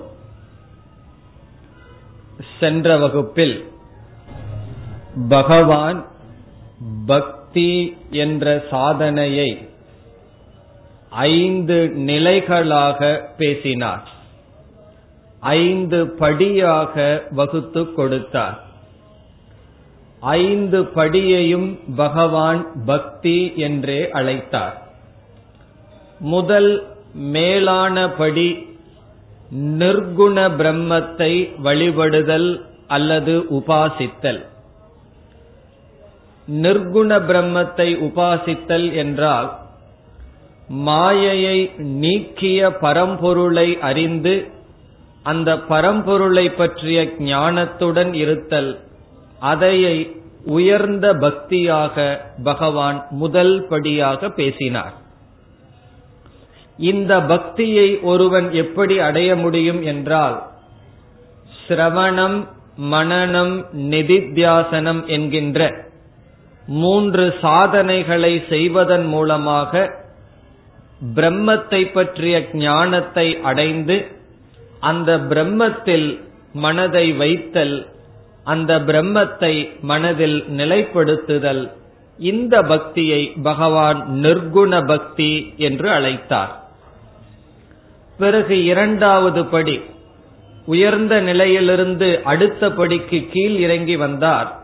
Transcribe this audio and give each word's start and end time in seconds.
சென்ற 2.59 2.97
வகுப்பில் 3.03 3.55
பகவான் 5.29 5.99
பக்தி 7.06 7.96
என்ற 8.10 8.64
சாதனையை 8.70 9.68
ஐந்து 11.10 11.88
நிலைகளாக 11.88 13.30
பேசினார். 13.38 14.08
ஐந்து 15.40 16.08
படியாக 16.08 17.22
வகுத்து 17.30 17.92
கொடுத்தார். 17.92 18.62
ஐந்து 20.20 20.82
படியையும் 20.82 21.78
பகவான் 21.96 22.84
பக்தி 22.84 23.52
என்றே 23.56 24.10
அழைத்தார். 24.12 24.82
முதல் 26.18 26.86
மேலான 27.14 28.10
படி 28.10 28.66
நிர்குண 29.54 30.36
பிரம்மத்தை 30.58 31.52
வழிபடுதல் 31.64 32.60
அல்லது 32.86 33.44
உபாசித்தல். 33.50 34.52
நிர்குண 36.48 37.10
பிரம்மத்தை 37.28 37.88
உபாசித்தல் 38.00 38.94
என்றால் 38.94 39.58
மாயையை 40.68 41.70
நீக்கிய 41.76 42.68
பரம்பொருளை 42.68 43.78
அறிந்து 43.78 44.48
அந்த 45.22 45.56
பரம்பொருளை 45.56 46.54
பற்றிய 46.56 47.04
ஞானத்துடன் 47.04 48.12
இருத்தல் 48.14 48.80
அதையை 49.38 50.16
உயர்ந்த 50.44 51.14
பக்தியாக 51.14 52.20
பகவான் 52.44 53.06
முதல் 53.10 53.66
படியாக 53.68 54.30
பேசினார். 54.30 54.92
இந்த 56.76 57.20
பக்தியை 57.20 58.00
ஒருவன் 58.00 58.52
எப்படி 58.52 58.98
அடைய 58.98 59.36
முடியும் 59.36 59.82
என்றால் 59.82 60.42
சிரவணம் 61.68 62.46
மனநம் 62.82 63.64
நிதித்தியாசனம் 63.72 65.06
என்கின்ற 65.06 65.92
மூன்று 66.66 67.34
சாதனைகளை 67.40 68.44
செய்வதன் 68.48 69.06
மூலமாக 69.06 70.02
பிரம்மத்தை 71.14 71.92
பற்றிய 71.92 72.48
ஞானத்தை 72.52 73.40
அடைந்து 73.42 74.06
அந்த 74.80 75.18
பிரம்மத்தில் 75.18 76.20
மனதை 76.52 77.12
வைத்தல் 77.12 77.86
அந்த 78.44 78.78
பிரம்மத்தை 78.78 79.68
மனதில் 79.80 80.44
நிலைப்படுத்துதல் 80.48 81.70
இந்த 82.18 82.62
பக்தியை 82.62 83.32
பகவான் 83.42 84.06
நிர்குண 84.12 84.86
பக்தி 84.86 85.54
என்று 85.56 85.90
அழைத்தார். 85.90 86.52
பிறகு 88.18 88.64
இரண்டாவது 88.64 89.44
படி 89.44 89.80
உயர்ந்த 90.66 91.20
நிலையிலிருந்து 91.20 92.20
அடுத்த 92.24 92.70
படிக்கு 92.70 93.28
கீழ் 93.32 93.56
இறங்கி 93.56 93.96
வந்தார். 93.96 94.62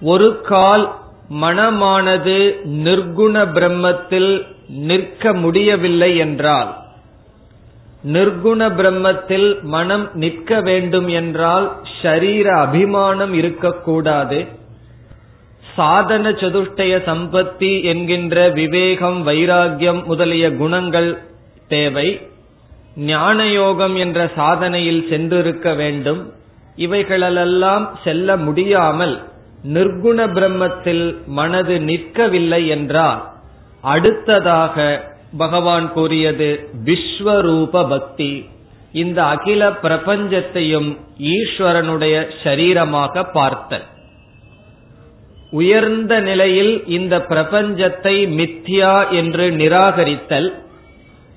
ஒரு 0.00 0.40
கால் 0.40 0.97
மனமானது 1.30 2.56
நிர்குண 2.64 3.34
பிரம்மத்தில் 3.52 4.46
நிற்க 4.68 5.32
முடியவில்லை 5.32 6.16
என்றால் 6.16 6.76
நிர்குண 8.04 8.60
பிரம்மத்தில் 8.74 9.62
மனம் 9.62 10.10
நிற்க 10.14 10.60
வேண்டும் 10.60 11.08
என்றால் 11.08 11.72
ஷரீர 12.02 12.58
அபிமானம் 12.58 13.32
இருக்கக்கூடாது. 13.32 14.46
சாதன 15.74 16.30
சதுஷ்டய 16.30 16.94
சம்பத்தி 17.06 17.82
என்கின்ற 17.82 18.48
விவேகம் 18.48 19.26
வைராகியம் 19.26 20.04
முதலிய 20.04 20.52
குணங்கள் 20.52 21.18
தேவை. 21.68 22.20
ஞானயோகம் 22.96 23.96
என்ற 23.96 24.30
சாதனையில் 24.36 25.02
சென்றிருக்க 25.10 25.76
வேண்டும். 25.76 26.32
இவைகளெல்லாம் 26.76 27.98
செல்ல 28.04 28.36
முடியாமல் 28.36 29.22
நிர்குண 29.64 30.26
பிரம்மத்தில் 30.32 31.16
மனது 31.26 31.78
நிற்கவில்லை 31.78 32.66
என்றால் 32.66 33.32
அடுத்ததாக 33.80 35.06
பகவான் 35.36 35.92
கூறியது 35.92 36.70
விஸ்வரூப 36.84 37.88
பக்தி. 37.88 38.46
இந்த 38.92 39.24
அகில 39.24 39.70
பிரபஞ்சத்தையும் 39.70 40.98
ஈஸ்வரனுடைய 41.18 42.26
சரீரமாக 42.44 43.30
பார்த்தல். 43.32 43.84
உயர்ந்த 45.50 46.20
நிலையில் 46.20 46.86
இந்த 46.86 47.18
பிரபஞ்சத்தை 47.18 48.14
மித்யா 48.14 49.10
என்று 49.10 49.50
நிராகரித்தல். 49.50 50.54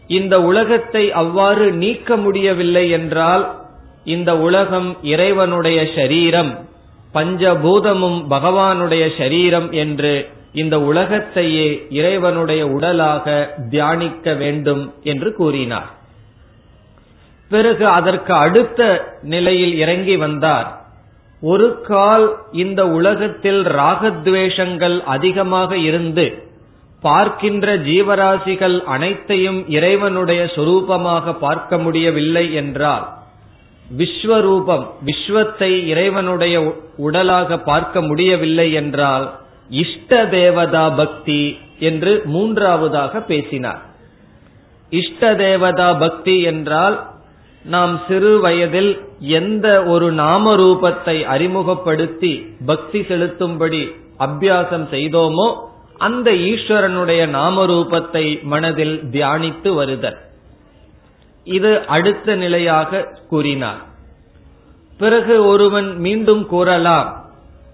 இந்த 0.08 0.42
உலகத்தை 0.42 1.12
அவ்வாறு 1.12 1.72
நீக்க 1.72 2.18
முடியவில்லை 2.18 2.90
என்றால் 2.90 3.60
இந்த 4.04 4.38
உலகம் 4.38 4.98
இறைவனுடைய 5.02 5.88
சரீரம். 5.96 6.70
பஞ்சபூதமும் 7.14 8.20
பகவானுடைய 8.30 9.18
சரீரம் 9.18 9.72
என்று 9.72 10.30
இந்த 10.54 10.82
உலகத்தையே 10.82 11.88
இறைவனுடைய 11.90 12.68
உடலாக 12.68 13.56
தியானிக்க 13.70 14.34
வேண்டும் 14.34 14.94
என்று 15.04 15.34
கூறினார். 15.34 15.90
பிறகு 17.50 17.88
அதற்கு 17.88 18.34
அடுத்த 18.34 19.08
நிலையில் 19.22 19.78
இறங்கி 19.78 20.18
வந்தார். 20.18 20.80
ஒரு 21.42 21.82
கால் 21.82 22.38
இந்த 22.52 22.88
உலகத்தில் 22.88 23.64
ராகத்வேஷங்கள் 23.64 25.02
அதிகமாக 25.02 25.78
இருந்து 25.78 26.50
பார்க்கின்ற 27.02 27.78
ஜீவராசிகள் 27.78 28.84
அனைத்தையும் 28.84 29.70
இறைவனுடைய 29.70 30.44
சொரூபமாக 30.44 31.34
பார்க்க 31.40 31.78
முடியவில்லை 31.78 32.54
என்றால் 32.54 33.20
விஸ்வரூபம் 33.98 34.86
விஸ்வத்தை 35.06 35.86
இறைவனுடைய 35.86 36.56
உடலாக 36.98 37.58
பார்க்க 37.58 38.02
முடியவில்லை 38.02 38.72
என்றால் 38.72 39.26
இஷ்ட 39.70 40.26
தேவதா 40.26 40.90
பக்தி 40.90 41.58
என்று 41.80 42.22
மூன்றாவதாக 42.26 43.22
பேசினார். 43.22 43.82
இஷ்ட 44.90 45.36
தேவதா 45.36 45.94
பக்தி 45.94 46.42
என்றால் 46.42 46.96
நாம் 47.66 48.02
சிறு 48.08 48.40
வயதில் 48.40 48.92
எந்த 49.20 49.68
ஒரு 49.84 50.12
நாம 50.12 50.56
ரூபத்தை 50.56 51.24
அறிமுகப்படுத்தி 51.24 52.34
பக்தி 52.66 53.00
செலுத்தும்படி 53.00 53.84
அபியாசம் 54.20 54.88
செய்தோமோ 54.92 55.48
அந்த 55.98 56.32
ஈஸ்வரனுடைய 56.32 57.22
நாம 57.28 57.66
ரூபத்தை 57.66 58.26
மனதில் 58.44 58.96
தியானித்து 59.12 59.74
வருதல். 59.74 60.20
இது 61.44 61.86
அடுத்த 61.86 62.36
நிலையாக 62.36 63.08
கூறினார். 63.30 63.82
பிறகு 64.98 65.46
ஒருவன் 65.46 65.98
மீண்டும் 65.98 66.48
கூறலாம் 66.48 67.20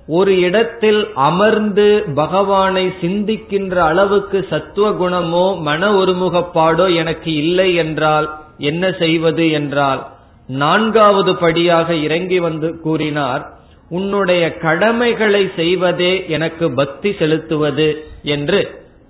ஒரு 0.08 0.40
இடத்தில் 0.40 1.14
அமர்ந்து 1.14 2.04
பகவானை 2.16 2.94
சிந்திக்கின்ற 3.02 3.76
அளவுக்கு 3.76 4.46
சத்துவ 4.50 4.92
குணமோ 4.92 5.62
மன 5.62 5.92
ஒருமுகப்பாடோ 5.92 6.96
எனக்கு 6.96 7.36
இல்லை 7.36 7.76
என்றால் 7.76 8.30
என்ன 8.58 8.92
செய்வது 8.92 9.52
என்றால் 9.52 10.08
நான்காவது 10.48 11.36
படியாக 11.36 11.94
இறங்கி 11.94 12.40
வந்து 12.40 12.80
கூறினார் 12.82 13.44
உன்னுடைய 13.90 14.58
கடமைகளை 14.58 15.52
செய்வதே 15.56 16.26
எனக்கு 16.28 16.72
பக்தி 16.72 17.16
செலுத்துவது 17.20 18.06
என்று 18.24 18.62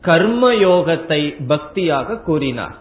கர்மயோகத்தை 0.04 1.22
பக்தியாக 1.48 2.22
கூறினார். 2.22 2.76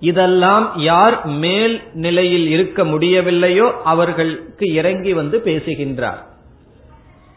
இதெல்லாம் 0.00 0.72
யார் 0.76 1.26
மேல் 1.26 1.82
நிலையில் 1.92 2.46
இருக்க 2.48 2.84
முடியவில்லையோ 2.84 3.72
அவர்களுக்கு 3.84 4.72
இறங்கி 4.72 5.12
வந்து 5.12 5.40
பேசுகின்றார். 5.40 6.26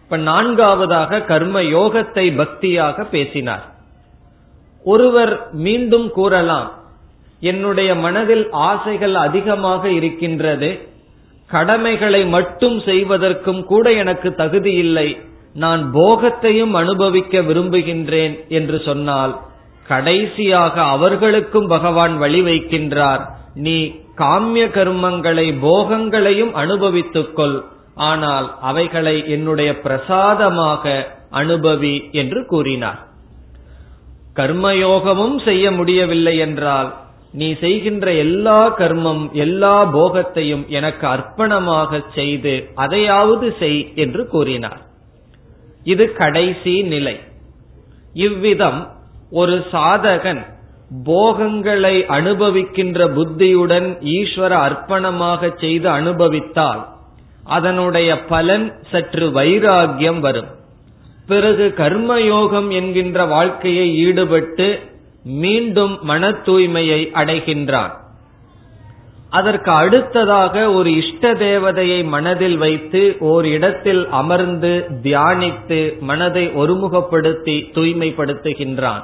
இப்ப 0.04 0.18
நான்காவதாக 0.18 1.22
கர்ம 1.22 1.62
யோகத்தை 1.62 2.26
பக்தியாக 2.36 3.04
பேசினார். 3.04 3.66
ஒருவர் 4.84 5.50
மீண்டும் 5.52 6.12
கூறலாம் 6.12 6.72
என்னுடைய 7.40 7.96
மனதில் 7.96 8.50
ஆசைகள் 8.52 9.16
அதிகமாக 9.16 9.90
இருக்கின்றது 9.90 10.90
கடமைகளை 11.48 12.26
மட்டும் 12.26 12.82
செய்வதற்கும் 12.82 13.64
கூட 13.64 13.92
எனக்கு 13.92 14.36
தகுதி 14.36 14.74
இல்லை 14.74 15.18
நான் 15.54 15.92
போகத்தையும் 15.94 16.74
அனுபவிக்க 16.74 17.42
விரும்புகின்றேன் 17.42 18.48
என்று 18.48 18.82
சொன்னால் 18.86 19.34
கடைசியாக 19.92 20.76
அவர்களுக்கும் 20.96 21.68
பகவான் 21.68 22.16
வழி 22.24 22.42
வைக்கின்றார். 22.42 23.24
நீ 23.66 23.78
காமிய 24.22 24.66
கர்மங்களை 24.78 25.48
போகங்களையும் 25.60 26.54
அனுபவித்துக் 26.62 27.36
கொள் 27.38 27.58
ஆனால் 28.10 28.48
அவைகளை 28.70 29.16
என்னுடைய 29.36 29.72
பிரசாதமாக 29.86 30.84
அனுபவி 31.40 31.96
என்று 32.22 32.40
கூறினார். 32.46 33.00
கர்மயோகமும் 34.36 35.38
செய்ய 35.48 35.66
முடியவில்லை 35.72 36.36
என்றால் 36.46 36.90
நீ 37.40 37.48
செய்கின்ற 37.64 38.06
எல்லா 38.24 38.60
கர்மம் 38.80 39.24
எல்லா 39.44 39.76
போகத்தையும் 39.96 40.64
எனக்கு 40.78 41.06
அர்ப்பணமாக 41.08 42.02
செய்து 42.16 42.54
அதையாவது 42.84 43.48
செய் 43.60 43.82
என்று 44.04 44.24
கூறினார். 44.34 44.82
இது 45.84 46.06
கடைசி 46.14 46.74
நிலை. 46.94 47.16
இவ்விதம் 48.26 48.82
ஒரு 49.32 49.66
சாதகன் 49.72 50.42
போகங்களை 51.04 52.06
அனுபவிக்கின்ற 52.08 53.08
புத்தியுடன் 53.08 53.98
ஈஸ்வர 54.02 54.54
அர்ப்பணமாக 54.68 55.60
செய்து 55.60 55.90
அனுபவித்தால் 55.90 56.88
அதனுடைய 57.44 58.26
பலன் 58.26 58.74
சற்று 58.92 59.28
வைராகியம் 59.30 60.20
வரும். 60.20 60.48
பிறகு 61.28 61.74
கர்மயோகம் 61.78 62.70
என்கின்ற 62.70 63.26
வாழ்க்கையை 63.26 63.98
ஈடுபட்டு 63.98 64.80
மீண்டும் 65.24 66.00
மன 66.02 66.30
தூய்மையை 66.30 67.02
அடைகின்றான். 67.14 67.92
அதற்கு 69.30 69.72
அடுத்ததாக 69.72 70.72
ஒரு 70.72 70.96
இஷ்ட 70.96 71.34
தேவதையை 71.34 72.04
மனதில் 72.08 72.58
வைத்து 72.58 73.16
ஓர் 73.20 73.46
இடத்தில் 73.46 74.08
அமர்ந்து 74.10 74.86
தியானித்து 75.04 76.00
மனதை 76.00 76.48
ஒருமுகப்படுத்தி 76.48 77.58
தூய்மைப்படுத்துகின்றான். 77.76 79.04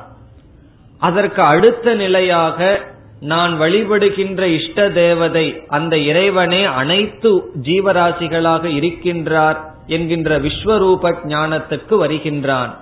அதற்கு 0.99 1.41
அடுத்த 1.41 1.93
நிலையாக 1.93 2.87
நான் 3.19 3.61
வழிபடுகின்ற 3.61 4.43
இஷ்ட 4.43 4.89
தேவதை 4.89 5.61
அந்த 5.67 5.97
இறைவனே 5.97 6.63
அனைத்து 6.63 7.51
ஜீவராசிகளாக 7.61 8.63
இருக்கின்றார் 8.65 9.57
என்கின்ற 9.87 10.39
விஸ்வரூப 10.39 11.13
ஞானத்துக்கு 11.23 11.97
வருகின்றான். 11.97 12.77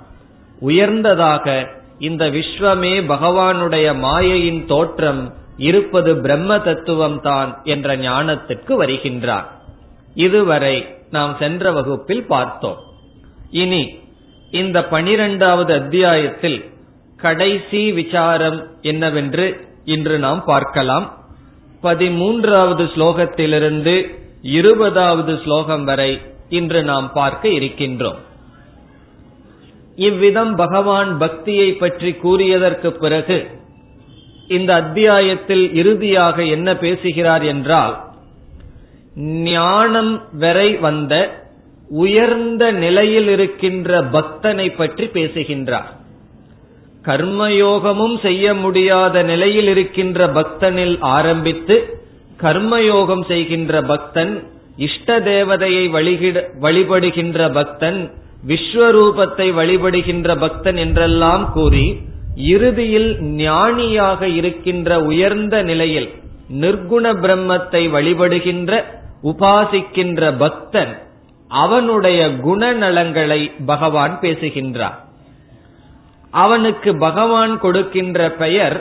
உயர்ந்ததாக 0.59 1.67
இந்த 2.00 2.29
விஸ்வமே 2.29 2.94
பகவானுடைய 3.07 3.97
மாயையின் 4.00 4.65
தோற்றம் 4.65 5.33
இருப்பது 5.57 6.21
பிரம்ம 6.21 6.59
தத்துவம் 6.59 7.21
தான் 7.21 7.61
என்ற 7.63 7.97
ஞானத்திற்கு 7.97 8.73
வருகின்றார். 8.81 9.45
இதுவரை 10.13 10.88
நாம் 11.11 11.35
சென்ற 11.39 11.71
வகுப்பில் 11.71 12.25
பார்த்தோம். 12.27 12.77
இனி 13.50 13.97
இந்த 14.51 14.83
பனிரெண்டாவது 14.83 15.73
அத்தியாயத்தில் 15.73 16.73
கடைசி 17.19 17.81
விசாரம் 17.91 18.57
என்னவென்று 18.81 19.45
இன்று 19.85 20.15
நாம் 20.19 20.41
பார்க்கலாம். 20.45 21.06
பதிமூன்றாவது 21.83 22.83
ஸ்லோகத்திலிருந்து 22.94 23.95
இருபதாவது 24.57 25.33
ஸ்லோகம் 25.44 25.83
வரை 25.83 26.12
இன்று 26.50 26.83
நாம் 26.83 27.07
பார்க்க 27.13 27.50
இருக்கின்றோம். 27.50 28.19
இவ்விதம் 29.97 30.53
பகவான் 30.56 31.12
பக்தியை 31.17 31.69
பற்றி 31.73 32.12
கூறியதற்கு 32.23 32.89
பிறகு 33.03 33.38
இந்த 34.47 34.71
அத்தியாயத்தில் 34.73 35.65
இறுதியாக 35.73 36.44
என்ன 36.56 36.69
பேசுகிறார் 36.75 37.44
என்றால் 37.44 37.95
ஞானம் 39.50 40.13
வரை 40.44 40.69
வந்த 40.77 41.13
உயர்ந்த 41.89 42.63
நிலையில் 42.83 43.27
இருக்கின்ற 43.27 44.01
பக்தனை 44.18 44.68
பற்றி 44.75 45.06
பேசுகின்றார். 45.07 45.89
கர்மயோகமும் 47.06 48.22
செய்ய 48.22 48.54
முடியாத 48.54 49.24
நிலையில் 49.24 49.68
இருக்கின்ற 49.68 50.28
பக்தனில் 50.28 51.00
ஆரம்பித்து 51.00 52.04
கர்மயோகம் 52.42 53.25
செய்கின்ற 53.28 53.81
பக்தன் 53.81 54.44
இஷ்ட 54.78 55.19
தேவதையை 55.19 55.90
வழிபடுகின்ற 56.62 57.52
பக்தன் 57.54 58.12
விஸ்வரூபத்தை 58.48 59.54
வழிபடுகின்ற 59.54 60.38
பக்தன் 60.38 60.75
என்றெல்லாம் 60.75 61.52
கூறி 61.52 62.00
இறுதியில் 62.36 63.22
ஞானியாக 63.22 64.28
இருக்கின்ற 64.28 65.00
உயர்ந்த 65.02 65.63
நிலையில் 65.63 66.10
நிர்குண 66.62 67.06
பிரம்மத்தை 67.13 67.84
வழிபடுகின்ற 67.92 68.84
உபாசிக்கின்ற 69.24 70.38
பக்தன் 70.38 70.94
அவனுடைய 71.48 72.28
குணநலங்களை 72.28 73.52
பகவான் 73.66 74.19
பேசுகின்றார். 74.22 75.05
அவனுக்கு 76.43 76.91
பகவான் 76.97 77.53
கொடுக்கின்ற 77.59 78.19
பெயர் 78.33 78.77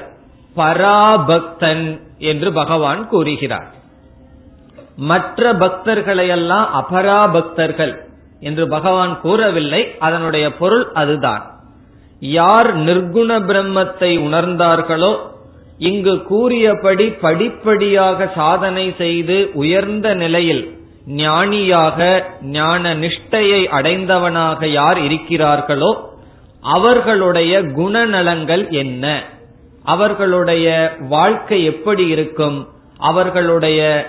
பராபக்தன் 0.56 1.86
என்று 2.30 2.48
பகவான் 2.52 3.02
கூறுகிறார். 3.08 3.70
மற்ற 5.10 5.52
பக்தர்களையெல்லாம் 5.54 6.66
அபராபக்தர்கள் 6.80 7.94
என்று 8.40 8.64
பகவான் 8.68 9.14
கூறவில்லை. 9.20 9.82
அதனுடைய 9.98 10.46
பொருள் 10.52 10.86
அதுதான். 10.92 11.44
யார் 12.20 12.70
நிர்குண 12.78 13.30
பிரம்மத்தை 13.48 14.10
உணர்ந்தார்களோ 14.26 15.12
இங்கு 15.78 16.14
கூறியபடி 16.22 17.06
படிப்படியாக 17.24 18.28
சாதனை 18.36 18.86
செய்து 18.98 19.36
உயர்ந்த 19.54 20.08
நிலையில் 20.14 20.64
ஞானியாக 21.20 21.98
ஞான 22.58 22.92
நிஷ்டையை 22.94 23.62
அடைந்தவனாக 23.78 24.68
யார் 24.72 24.98
இருக்கிறார்களோ 24.98 25.90
அவர்களுடைய 26.64 27.62
குணநலங்கள் 27.62 28.70
என்ன? 28.70 29.22
அவர்களுடைய 29.82 30.96
வாழ்க்கை 31.00 31.64
எப்படி 31.64 32.06
இருக்கும்? 32.06 32.68
அவர்களுடைய 32.98 34.06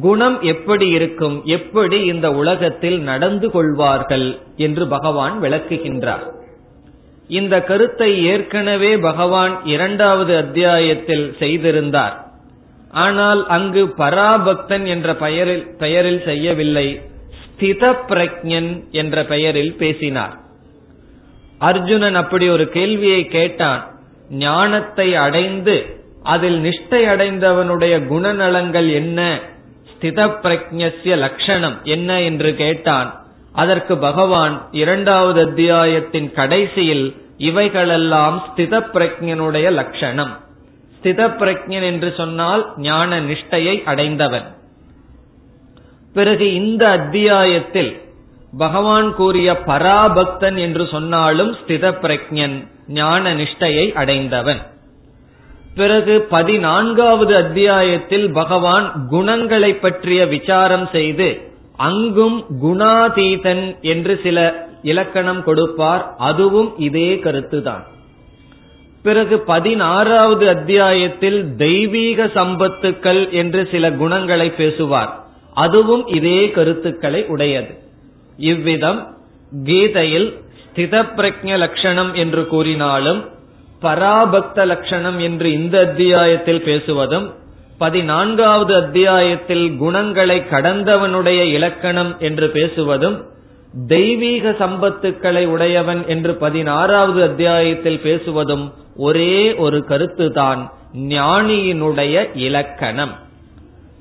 குணம் 0.00 0.42
எப்படி 0.42 0.88
இருக்கும்? 0.88 1.42
எப்படி 1.44 2.04
இந்த 2.04 2.32
உலகத்தில் 2.32 3.00
நடந்து 3.00 3.50
கொள்வார்கள்? 3.50 4.38
என்று 4.56 4.86
பகவான் 4.86 5.42
விளக்குகின்றார். 5.42 6.30
இந்த 7.28 7.62
கருத்தை 7.62 8.24
ஏற்கனவே 8.24 8.96
பகவான் 8.96 9.64
இரண்டாவது 9.64 10.36
அத்தியாயத்தில் 10.36 11.36
செய்திருந்தார். 11.38 12.26
ஆனால் 12.90 13.46
அங்கு 13.46 13.86
பராபக்தன் 13.98 14.86
என்ற 14.86 15.14
பெயரில் 15.14 15.66
பெயரில் 15.78 16.22
செய்யவில்லை. 16.24 17.00
ஸ்தித 17.44 17.94
பிரஜன் 18.08 18.90
என்ற 18.90 19.24
பெயரில் 19.24 19.76
பேசினார். 19.76 20.40
அர்ஜுனன் 21.68 22.14
அப்படி 22.14 22.46
ஒரு 22.48 22.64
கேள்வியை 22.68 23.22
கேட்டான். 23.28 23.82
ஞானத்தை 24.44 25.08
அடைந்து 25.16 25.76
அதில் 26.34 26.58
நிஷ்டை 26.62 27.00
அடைந்தவனுடைய 27.12 27.94
குணநலங்கள் 28.12 28.88
என்ன? 28.92 29.20
ஸ்தித 29.92 30.20
பிரஜ்ய 30.44 31.16
லட்சணம் 31.16 31.76
என்ன 31.94 32.10
என்று 32.20 32.50
கேட்டான். 32.54 33.10
அதற்கு 33.52 33.94
பகவான் 33.98 34.54
இரண்டாவது 34.72 35.40
அத்தியாயத்தின் 35.46 36.28
கடைசியில் 36.32 37.06
இவைகளெல்லாம் 37.48 38.36
ஸ்தித 38.46 38.80
பிரஜனுடைய 38.94 39.68
லட்சணம் 39.80 40.32
ஸ்தித 40.96 41.20
பிரஜன் 41.40 41.86
என்று 41.90 42.10
சொன்னால் 42.16 42.62
ஞான 42.88 43.20
நிஷ்டையை 43.20 43.76
அடைந்தவன். 43.84 44.46
பிறகு 46.16 46.46
இந்த 46.54 46.82
அத்தியாயத்தில் 46.98 47.92
பகவான் 48.58 49.14
கூறிய 49.14 49.52
பராபக்தன் 49.52 50.58
என்று 50.58 50.86
சொன்னாலும் 50.86 51.52
ஸ்தித 51.52 51.94
பிரஜன் 52.02 52.66
ஞான 52.88 53.34
நிஷ்டையை 53.34 53.92
அடைந்தவன். 53.92 54.60
பிறகு 55.74 56.20
பதினான்காவது 56.20 57.36
அத்தியாயத்தில் 57.36 58.32
பகவான் 58.32 59.06
குணங்களை 59.08 59.74
பற்றிய 59.74 60.26
விசாரம் 60.26 60.88
செய்து 60.92 61.40
அங்கும் 61.76 62.44
குணாதீதன் 62.62 63.80
என்று 63.80 64.20
சில 64.22 64.66
இலக்கணம் 64.82 65.44
கொடுப்பார். 65.44 66.14
அதுவும் 66.18 66.78
இதே 66.78 67.14
கருத்துதான். 67.14 67.82
பிறகு 69.02 69.38
பதினாறாவது 69.38 70.48
அத்தியாயத்தில் 70.48 71.56
தெய்வீக 71.56 72.24
சம்பத்துக்கள் 72.26 73.30
என்று 73.30 73.68
சில 73.70 73.92
குணங்களை 73.92 74.50
பேசுவார். 74.50 75.24
அதுவும் 75.54 76.06
இதே 76.06 76.50
கருத்துக்களை 76.50 77.26
உடையது. 77.26 77.90
இவ்விதம் 78.42 79.16
கீதையில் 79.64 80.40
ஸ்தித 80.74 81.04
பிரஜ 81.16 81.56
லட்சணம் 81.56 82.14
என்று 82.14 82.46
கூறினாலும் 82.46 83.28
பராபக்த 83.82 84.66
லட்சணம் 84.66 85.18
என்று 85.18 85.52
இந்த 85.52 85.80
அத்தியாயத்தில் 85.80 86.62
பேசுவதும் 86.64 87.30
பதினான்காவது 87.78 88.74
அத்தியாயத்தில் 88.74 89.76
குணங்களை 89.76 90.42
கடந்தவனுடைய 90.50 91.42
இலக்கணம் 91.52 92.16
என்று 92.18 92.50
பேசுவதும் 92.54 93.30
தெய்வீக 93.86 94.50
சம்பத்துக்களை 94.50 95.44
உடையவன் 95.46 96.06
என்று 96.06 96.34
பதினாறாவது 96.34 97.22
அத்தியாயத்தில் 97.22 98.00
பேசுவதும் 98.04 98.72
ஒரே 98.96 99.54
ஒரு 99.54 99.84
கருத்துதான் 99.88 100.70
ஞானியினுடைய 100.98 102.36
இலக்கணம். 102.36 103.12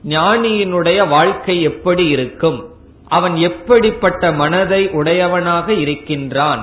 ஞானியினுடைய 0.08 1.08
வாழ்க்கை 1.08 1.62
எப்படி 1.62 2.06
இருக்கும்? 2.08 2.71
அவன் 3.16 3.36
எப்படிப்பட்ட 3.48 4.24
மனதை 4.32 4.82
உடையவனாக 4.90 5.68
இருக்கின்றான்? 5.84 6.62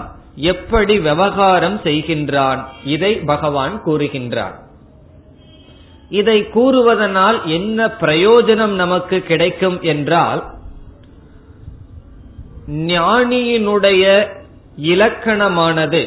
எப்படி 0.53 0.95
விவகாரம் 0.99 1.79
செய்கின்றான்? 1.85 2.61
இதை 2.85 3.13
பகவான் 3.31 3.75
கூறுகின்றான் 3.87 4.57
இதை 6.11 6.39
கூறுவதனால் 6.55 7.39
என்ன 7.57 7.79
பிரயோஜனம் 8.01 8.75
நமக்கு 8.75 9.17
கிடைக்கும் 9.23 9.79
என்றால் 9.83 10.41
ஞானியினுடைய 12.93 14.05
இலக்கணமானது 14.93 16.03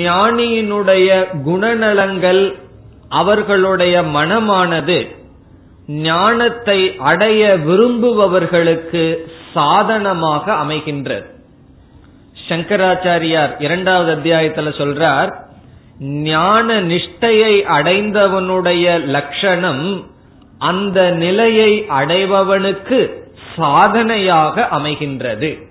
ஞானியினுடைய 0.00 1.08
குணநலங்கள் 1.48 2.42
அவர்களுடைய 3.20 3.96
மனமானது 4.16 4.98
ஞானத்தை 6.06 6.78
அடைய 7.10 7.42
விரும்புபவர்களுக்கு 7.66 9.04
சாதனமாக 9.54 10.52
அமைகின்றது. 10.52 11.24
சங்கராச்சாரியார் 12.48 13.62
இரண்டாவது 13.62 14.10
அத்தியாயத்துல 14.14 14.68
சொல்றார் 14.80 15.30
ஞான 16.00 16.80
நிஷ்டையை 16.80 17.54
அடைந்தவனுடைய 17.78 19.04
லட்சணம் 19.04 20.06
அந்த 20.58 21.10
நிலையை 21.10 21.86
அடைபவனுக்கு 21.88 23.12
சாதனையாக 23.56 24.68
அமைகின்றது. 24.72 25.62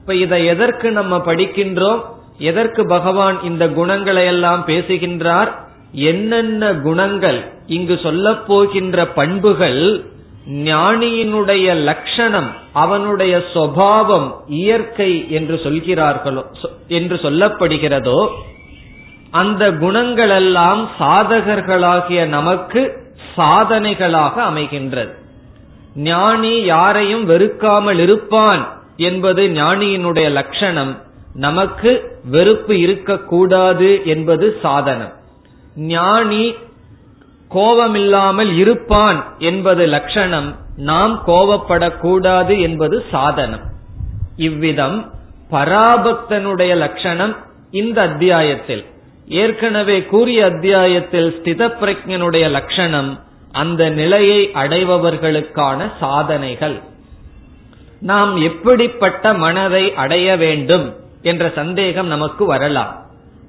இப்ப 0.00 0.14
இதை 0.14 0.46
எதற்கு 0.46 0.90
நம்ம 0.90 1.16
படிக்கின்றோம்? 1.16 2.02
எதற்கு 2.38 2.86
பகவான் 2.86 3.42
இந்த 3.42 3.68
குணங்களை 3.68 4.24
எல்லாம் 4.24 4.64
பேசுகின்றார்? 4.64 5.64
என்னென்ன 5.92 6.74
குணங்கள் 6.74 7.52
இங்கு 7.66 7.98
சொல்ல 8.02 8.34
போகின்ற 8.34 9.06
பண்புகள் 9.06 10.04
ஞானியினுடைய 10.46 11.74
லட்சணம் 11.74 12.52
அவனுடைய 12.72 13.42
சுவாவம் 13.54 14.34
இயற்கை 14.46 15.30
என்று 15.30 15.60
சொல்கிறார்களோ 15.64 16.44
என்று 16.88 17.16
சொல்லப்படுகிறதோ 17.16 18.28
அந்த 19.30 19.70
குணங்களெல்லாம் 19.70 20.86
சாதகர்களாகிய 20.98 22.26
நமக்கு 22.26 23.04
சாதனைகளாக 23.36 24.34
அமைகின்றது. 24.50 25.10
ஞானி 25.94 26.62
யாரையும் 26.62 27.24
வெறுக்காமல் 27.24 27.98
இருப்பான் 27.98 28.68
என்பது 28.96 29.48
ஞானியினுடைய 29.48 30.30
லட்சணம் 30.30 30.98
நமக்கு 31.34 32.18
வெறுப்பு 32.24 32.78
இருக்கக்கூடாது 32.78 34.00
என்பது 34.04 34.58
சாதனம். 34.62 35.12
ஞானி 35.76 36.54
கோபமில்லாமல் 37.48 38.56
இருப்பான் 38.56 39.24
என்பது 39.38 39.86
லட்சணம் 39.86 40.56
நாம் 40.76 41.22
கோபப்படக்கூடாது 41.26 42.60
என்பது 42.60 43.04
சாதனம். 43.10 43.60
இவ்விதம் 44.36 45.12
பராபக்தனுடைய 45.50 46.76
லட்சணம் 46.76 47.36
இந்த 47.70 48.02
அத்தியாயத்தில். 48.02 48.84
ஏற்கனவே 49.28 50.02
கூறிய 50.02 50.44
அத்தியாயத்தில் 50.44 51.40
ஸ்தித 51.40 51.70
பிரஜனுடைய 51.80 52.50
லட்சணம் 52.50 53.20
அந்த 53.52 53.88
நிலையை 53.88 54.50
அடைபவர்களுக்கான 54.54 55.92
சாதனைகள். 56.00 56.82
நாம் 58.00 58.36
எப்படிப்பட்ட 58.36 59.34
மனதை 59.34 59.94
அடைய 59.94 60.36
வேண்டும் 60.36 60.94
என்ற 61.22 61.52
சந்தேகம் 61.54 62.06
நமக்கு 62.06 62.44
வரலாம். 62.44 63.06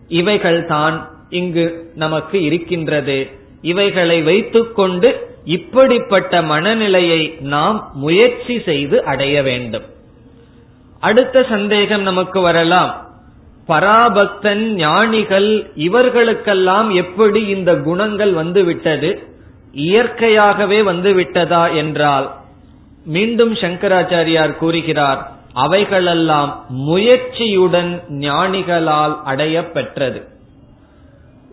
இவைகள் 0.08 0.66
தான் 0.66 1.10
இங்கு 1.30 1.92
நமக்கு 1.96 2.44
இருக்கின்றது. 2.44 3.46
இவைகளை 3.62 4.22
வைத்துக்கொண்டு 4.22 5.30
இப்படிப்பட்ட 5.46 6.42
மனநிலையை 6.42 7.38
நாம் 7.40 7.92
முயற்சி 7.94 8.62
செய்து 8.66 9.04
அடைய 9.04 9.44
வேண்டும். 9.44 9.84
அடுத்த 11.00 11.46
சந்தேகம் 11.50 12.02
நமக்கு 12.02 12.42
வரலாம். 12.42 13.06
பராபக்தன் 13.68 14.74
ஞானிகள் 14.74 15.72
இவர்களுக்கெல்லாம் 15.76 16.94
எப்படி 16.94 17.46
இந்த 17.46 17.76
குணங்கள் 17.76 18.34
வந்துவிட்டது? 18.34 19.22
இயற்கையாகவே 19.72 20.82
வந்துவிட்டதா 20.82 21.76
என்றால் 21.76 22.32
மீண்டும் 23.06 23.54
சங்கராச்சாரியார் 23.54 24.56
கூறுகிறார் 24.56 25.32
அவைகளெல்லாம் 25.54 26.66
முயற்சியுடன் 26.88 28.02
ஞானிகளால் 28.10 29.22
அடைய 29.24 29.66
பெற்றது 29.66 30.28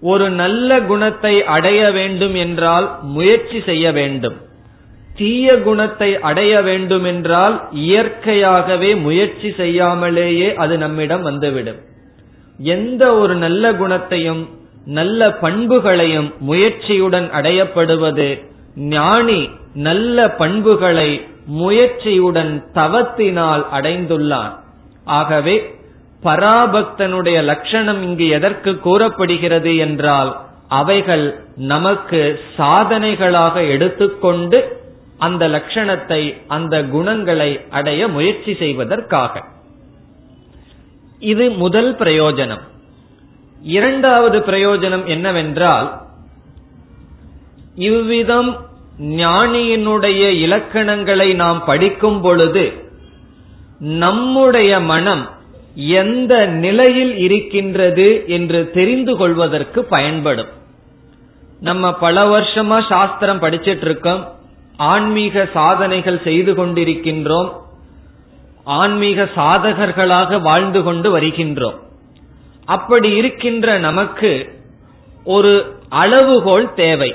ஒரு 0.00 0.30
நல்ல 0.30 0.80
குணத்தை 0.80 1.44
அடைய 1.44 1.90
வேண்டும் 1.90 2.34
என்றால் 2.34 2.98
முயற்சி 3.02 3.62
செய்ய 3.66 3.92
வேண்டும். 3.92 4.34
தீய 5.16 5.62
குணத்தை 5.62 6.20
அடைய 6.20 6.60
வேண்டும் 6.60 7.04
என்றால் 7.04 7.68
இயற்கையாகவே 7.72 8.96
முயற்சி 8.96 9.54
செய்யாமலேயே 9.56 10.54
அது 10.54 10.78
நம்மிடம் 10.78 11.22
வந்துவிடும். 11.22 11.76
எந்த 12.58 13.14
ஒரு 13.14 13.34
நல்ல 13.34 13.74
குணத்தையும் 13.74 14.48
நல்ல 14.84 15.30
பண்புகளையும் 15.30 16.32
முயற்சியுடன் 16.48 17.28
அடையப்படுவது 17.30 18.44
ஞானி 18.74 19.48
நல்ல 19.74 20.30
பண்புகளை 20.30 21.26
முயற்சியுடன் 21.58 22.62
தவத்தினால் 22.74 23.64
அடைந்துள்ளான். 23.72 24.52
ஆகவே 25.04 25.76
பராபக்தனுடைய 26.24 27.42
லட்சணம் 27.42 28.02
இங்கு 28.02 28.28
எதற்கு 28.28 28.78
கூறப்படுகிறது 28.78 29.76
என்றால் 29.76 30.40
அவைகள் 30.68 31.44
நமக்கு 31.56 32.40
சாதனைகளாக 32.58 33.68
எடுத்துக்கொண்டு 33.68 34.82
அந்த 35.18 35.48
லட்சணத்தை 35.48 36.40
அந்த 36.48 36.84
குணங்களை 36.84 37.60
அடைய 37.70 38.08
முயற்சி 38.08 38.54
செய்வதற்காக. 38.54 39.42
இது 41.18 41.50
முதல் 41.50 41.96
பிரயோஜனம். 41.96 42.64
இரண்டாவது 43.62 44.38
பிரயோஜனம் 44.38 45.04
என்னவென்றால் 45.04 46.02
இவ்விதம் 47.74 48.66
ஞானியினுடைய 49.00 50.22
இலக்கணங்களை 50.30 51.34
நாம் 51.34 51.64
படிக்கும் 51.64 52.20
பொழுது 52.20 52.72
நம்முடைய 53.78 54.80
மனம் 54.80 55.33
எந்த 55.74 56.46
நிலையில் 56.46 57.16
இருக்கின்றது 57.16 58.24
என்று 58.26 58.70
தெரிந்து 58.70 59.16
கொள்வதற்கு 59.16 59.84
பயன்படும். 59.84 60.48
நம்ம 61.60 61.92
பல 61.92 62.38
வருஷமா 62.38 62.86
சாஸ்திரம் 62.88 63.42
படிச்சிட்டு 63.42 63.84
இருக்கோம். 63.84 64.32
ஆன்மீக 64.76 65.48
சாதனைகள் 65.52 66.20
செய்து 66.24 66.54
கொண்டிருக்கின்றோம். 66.54 67.52
ஆன்மீக 68.64 69.28
சாதகர்களாக 69.36 70.40
வாழ்ந்து 70.40 70.82
கொண்டு 70.82 71.20
வருகின்றோம். 71.20 71.74
அப்படி 72.64 73.10
இருக்கின்ற 73.10 73.78
நமக்கு 73.78 74.60
ஒரு 75.24 75.76
அளவுகோல் 75.88 76.74
தேவை. 76.74 77.14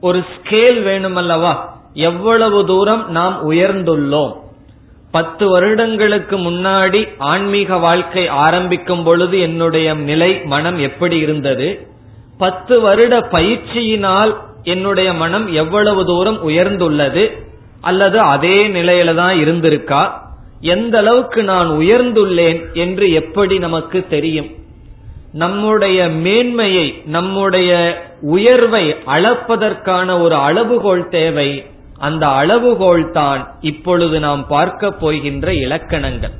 ஒரு 0.00 0.18
ஸ்கேல் 0.18 0.82
வேணுமல்லவா? 0.82 1.56
எவ்வளவு 1.92 2.66
தூரம் 2.66 3.10
நாம் 3.10 3.50
உயர்ந்துள்ளோம்? 3.50 4.32
பத்து 5.16 5.44
வருடங்களுக்கு 5.48 6.36
முன்னாடி 6.38 7.00
ஆன்மீக 7.18 7.76
வாழ்க்கை 7.76 8.28
ஆரம்பிக்கும் 8.28 9.04
பொழுது 9.04 9.40
என்னுடைய 9.40 9.94
நிலை 9.94 10.40
மனம் 10.44 10.78
எப்படி 10.78 11.16
இருந்தது? 11.18 11.68
பத்து 12.38 12.80
வருட 12.80 13.18
பயிற்சியினால் 13.18 14.32
என்னுடைய 14.62 15.12
மனம் 15.12 15.46
எவ்வளவு 15.52 16.06
தூரம் 16.06 16.38
உயர்ந்துள்ளது? 16.48 17.24
அல்லது 17.80 18.18
அதே 18.20 18.68
நிலையில 18.68 19.14
தான் 19.14 19.36
இருந்திருக்கா? 19.36 20.02
எந்த 20.60 20.98
அளவுக்கு 20.98 21.42
நான் 21.42 21.70
உயர்ந்துள்ளேன் 21.70 22.60
என்று 22.72 23.12
எப்படி 23.12 23.58
நமக்கு 23.58 24.06
தெரியும்? 24.08 24.50
நம்முடைய 25.32 26.08
மேன்மையை 26.08 27.02
நம்முடைய 27.06 27.70
உயர்வை 28.20 28.84
அளப்பதற்கான 29.06 30.20
ஒரு 30.20 30.34
அளவுகோல் 30.34 31.08
தேவை. 31.08 31.50
அந்த 31.98 32.28
அளவுகோல் 32.28 33.10
தான் 33.10 33.48
இப்பொழுது 33.60 34.20
நாம் 34.20 34.46
பார்க்க 34.46 34.90
போகின்ற 34.90 35.52
இலக்கணங்கள். 35.52 36.32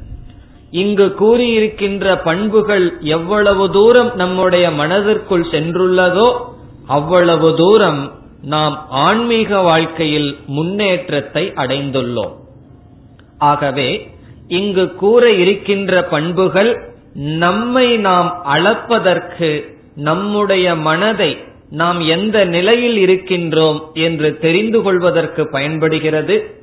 இங்கு 0.70 1.14
கூறியிருக்கின்ற 1.20 2.22
பண்புகள் 2.22 3.00
எவ்வளவு 3.00 3.70
தூரம் 3.70 4.14
நம்முடைய 4.14 4.70
மனதிற்குள் 4.70 5.46
சென்றுள்ளதோ 5.50 6.28
அவ்வளவு 6.86 7.54
தூரம் 7.54 8.12
நாம் 8.42 8.86
ஆன்மீக 8.88 9.60
வாழ்க்கையில் 9.60 10.36
முன்னேற்றத்தை 10.46 11.52
அடைந்துள்ளோம். 11.56 12.34
ஆகவே 13.38 14.08
இங்கு 14.48 14.94
கூற 14.94 15.30
இருக்கின்ற 15.32 16.02
பண்புகள் 16.02 16.94
நம்மை 17.14 17.96
நாம் 17.96 18.42
அளப்பதற்கு 18.44 19.74
நம்முடைய 19.94 20.74
மனதை 20.74 21.38
நாம் 21.70 22.00
எந்த 22.00 22.44
நிலையில் 22.44 23.08
இருக்கின்றோம் 23.08 23.92
என்று 23.92 24.38
தெரிந்து 24.38 24.82
கொள்வதற்கு 24.82 25.48
பயன்படுகிறது. 25.50 26.54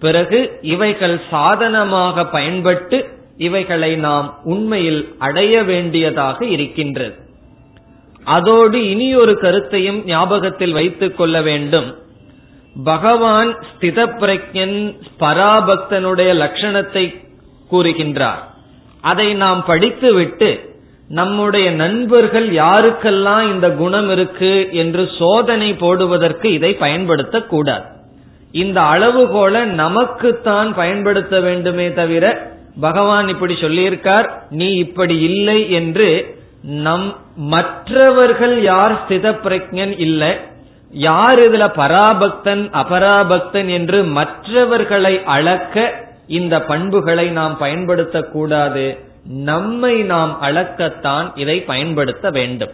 பிறகு 0.00 0.58
இவைகள் 0.62 1.20
சாதனமாக 1.30 2.26
பயன்பட்டு 2.26 3.06
இவைகளை 3.36 3.96
நாம் 3.96 4.38
உண்மையில் 4.44 5.14
அடைய 5.18 5.62
வேண்டியதாக 5.62 6.44
இருக்கின்றது. 6.44 7.14
அதோடு 8.24 8.90
இனி 8.90 9.14
ஒரு 9.14 9.38
கருத்தையும் 9.38 10.04
ஞாபகத்தில் 10.04 10.72
வைத்துக் 10.72 11.16
கொள்ள 11.16 11.42
வேண்டும். 11.42 11.94
பகவான் 12.84 13.58
ஸ்தித 13.58 14.06
பிரஜன் 14.20 14.96
பராபக்தனுடைய 15.20 16.30
லட்சணத்தை 16.34 17.22
கூறுகின்றார். 17.70 18.40
அதை 19.00 19.34
நாம் 19.34 19.64
படித்துவிட்டு 19.64 20.77
நம்முடைய 21.08 21.70
நண்பர்கள் 21.70 22.50
யாருக்கெல்லாம் 22.50 23.50
இந்த 23.52 23.70
குணம் 23.70 24.10
இருக்கு 24.10 24.68
என்று 24.72 25.08
சோதனை 25.18 25.74
போடுவதற்கு 25.74 26.52
இதை 26.52 26.76
பயன்படுத்தக்கூடாது. 26.80 27.82
இந்த 28.52 28.80
அளவுகோல 28.80 29.64
நமக்குத்தான் 29.64 30.74
பயன்படுத்த 30.74 31.40
வேண்டுமே 31.40 31.92
தவிர 31.92 32.50
பகவான் 32.80 33.28
இப்படி 33.28 33.54
சொல்லியிருக்கார் 33.54 34.28
நீ 34.50 34.74
இப்படி 34.74 35.20
இல்லை 35.20 35.70
என்று 35.70 36.36
நம் 36.62 37.16
மற்றவர்கள் 37.36 38.62
யார் 38.62 38.92
ஸ்தித 38.92 39.26
பிரஜன் 39.44 39.98
இல்லை 39.98 40.36
யார் 40.90 41.38
இதுல 41.38 41.64
பராபக்தன் 41.76 42.70
அபராபக்தன் 42.72 43.68
என்று 43.68 44.04
மற்றவர்களை 44.04 45.24
அளக்க 45.24 46.06
இந்த 46.26 46.62
பண்புகளை 46.62 47.28
நாம் 47.28 47.56
பயன்படுத்தக்கூடாது. 47.60 48.98
நம்மை 49.24 50.02
நாம் 50.02 50.38
அளக்கத்தான் 50.42 51.38
இதை 51.38 51.60
பயன்படுத்த 51.60 52.30
வேண்டும். 52.30 52.70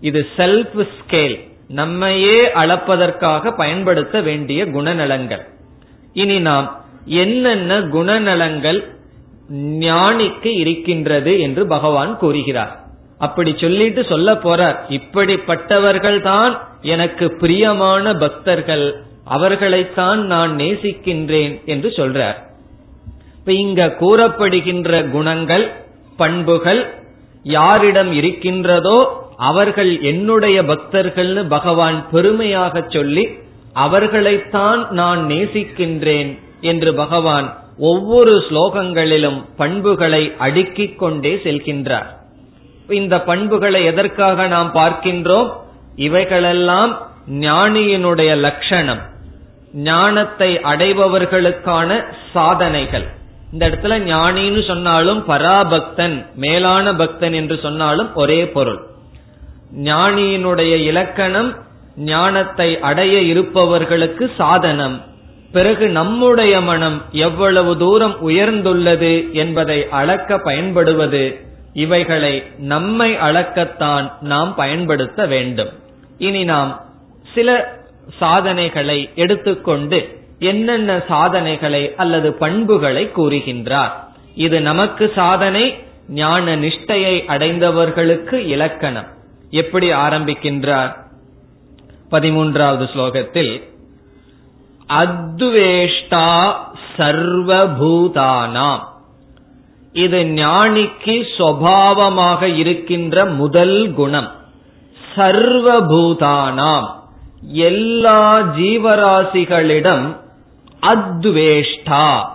இது 0.00 0.26
செல்ஃப் 0.36 0.88
ஸ்கேல் 0.98 1.40
நம்மையே 1.68 2.40
அளப்பதற்காக 2.40 3.56
பயன்படுத்த 3.56 4.20
வேண்டிய 4.20 4.66
குணநலங்கள் 4.66 5.40
இனி 6.12 6.38
நாம் 6.38 6.84
என்னென்ன 7.04 7.80
குணநலங்கள் 7.80 8.92
ஞானிக்கு 9.52 10.46
இருக்கின்றது 10.46 11.40
என்று 11.40 11.66
பகவான் 11.66 12.16
கூறுகிறார். 12.16 12.80
அப்படி 13.18 13.54
சொல்லிட்டு 13.60 14.04
சொல்ல 14.04 14.32
போறார். 14.32 14.76
இப்படிப்பட்டவர்கள் 14.88 16.20
தான் 16.20 16.68
எனக்கு 16.82 17.32
பிரியமான 17.32 18.12
பக்தர்கள். 18.12 19.02
அவர்களைத்தான் 19.24 20.26
நான் 20.26 20.56
நேசிக்கின்றேன் 20.56 21.64
என்று 21.64 21.88
சொல்றார். 21.88 22.34
இப்ப 23.38 23.52
இங்க 23.52 23.88
கூறப்படுகின்ற 23.88 25.02
குணங்கள் 25.02 25.72
பண்புகள் 26.16 26.94
யாரிடம் 27.42 28.12
இருக்கின்றதோ 28.12 28.98
அவர்கள் 29.36 30.00
என்னுடைய 30.00 30.62
பக்தர்கள்னு 30.62 31.48
பகவான் 31.48 32.10
பெருமையாக 32.10 32.84
சொல்லி 32.88 33.24
அவர்களைத்தான் 33.72 34.88
நான் 34.90 35.26
நேசிக்கின்றேன் 35.26 36.38
என்று 36.60 36.94
பகவான் 36.94 37.58
ஒவ்வொரு 37.78 38.44
ஸ்லோகங்களிலும் 38.48 39.44
பண்புகளை 39.56 40.32
அடுக்கிக் 40.38 40.98
கொண்டே 40.98 41.40
செல்கின்றார். 41.44 42.06
இந்த 42.88 43.22
பண்புகளை 43.22 43.84
எதற்காக 43.84 44.46
நாம் 44.46 44.70
பார்க்கின்றோம்? 44.74 45.50
இவைகளெல்லாம் 45.96 46.92
ஞானியினுடைய 47.30 48.36
லட்சணம். 48.36 49.02
ஞானத்தை 49.72 50.58
அடைபவர்களுக்கான 50.58 52.04
சாதனைகள். 52.32 53.06
இந்த 53.54 53.68
இடத்துல 53.68 53.96
ஞானின்னு 54.04 54.66
சொன்னாலும் 54.66 55.24
பராபக்தன் 55.28 56.26
மேலான 56.34 56.94
பக்தன் 56.94 57.32
என்று 57.32 57.58
சொன்னாலும் 57.62 58.14
ஒரே 58.14 58.48
பொருள். 58.48 58.80
ஞானியினுடைய 59.82 60.74
இலக்கணம் 60.74 61.54
ஞானத்தை 61.96 62.80
அடைய 62.80 63.20
இருப்பவர்களுக்கு 63.20 64.30
சாதனம். 64.36 65.02
பிறகு 65.52 65.88
நம்முடைய 65.88 66.60
மனம் 66.60 67.02
எவ்வளவு 67.12 67.78
தூரம் 67.78 68.16
உயர்ந்துள்ளது 68.28 69.32
என்பதை 69.32 69.88
அளக்க 69.88 70.38
பயன்படுவது 70.38 71.40
இவைகளை 71.74 72.42
நம்மை 72.58 73.16
அளக்கத்தான் 73.16 74.12
நாம் 74.20 74.54
பயன்படுத்த 74.54 75.26
வேண்டும். 75.26 75.72
இனி 76.18 76.44
நாம் 76.44 76.80
சில 77.34 77.78
சாதனைகளை 78.18 79.10
எடுத்துக்கொண்டு 79.14 80.23
என்னென்ன 80.44 81.02
சாதனைகளை 81.08 81.82
அல்லது 81.96 82.32
பண்புகளை 82.32 83.10
கூறுகின்றார். 83.16 83.92
இது 84.34 84.60
நமக்கு 84.60 85.12
சாதனை 85.14 85.64
ஞான 86.08 86.56
நிஷ்டையை 86.56 87.16
அடைந்தவர்களுக்கு 87.24 88.46
இலக்கணம். 88.46 89.06
எப்படி 89.50 89.92
ஆரம்பிக்கின்றார்? 89.92 90.92
பதிமூன்றாவது 92.10 92.84
ஸ்லோகத்தில் 92.94 93.52
அத்வேஷ்டா 94.88 96.26
சர்வபூதானாம். 96.96 98.82
இது 99.92 100.18
ஞானிக்கு 100.22 101.16
சுவாவமாக 101.38 102.42
இருக்கின்ற 102.56 103.24
முதல் 103.24 103.92
குணம். 103.94 104.30
சர்வபூதானாம். 105.16 106.88
எல்லா 107.66 108.40
ஜீவராசிகளிடம் 108.56 110.22
அத்வேஷ்டா 110.86 112.26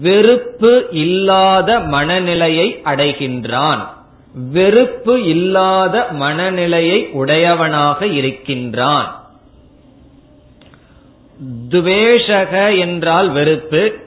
வெறுப்பு 0.00 0.86
இல்லாத 0.90 1.80
மனநிலையை 1.80 2.80
அடைகின்றான். 2.84 3.82
வெறுப்பு 4.34 5.24
இல்லாத 5.24 6.06
மனநிலையை 6.10 7.08
உடையவனாக 7.12 8.06
இருக்கின்றான். 8.06 9.22
துவேஷக 11.68 12.78
என்றால் 12.78 13.28
வெறுப்பு 13.30 13.98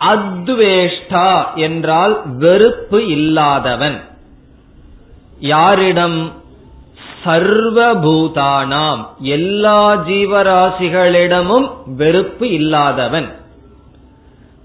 அத்வேஷ்டா 0.00 1.54
என்றால் 1.54 2.36
வெறுப்பு 2.36 3.06
இல்லாதவன். 3.06 4.00
யாரிடம் 5.38 6.32
சர்வபூதானாம். 7.26 9.06
எல்லா 9.18 9.96
ஜீவராசிகளிடமும் 9.96 11.70
வெறுப்பு 11.86 12.52
இல்லாதவன். 12.52 13.28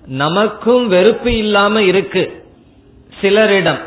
நமக்கும் 0.06 0.88
வெறுப்பு 0.88 1.38
இல்லாம 1.38 1.84
இருக்கு. 1.84 2.46
சிலரிடம். 3.22 3.80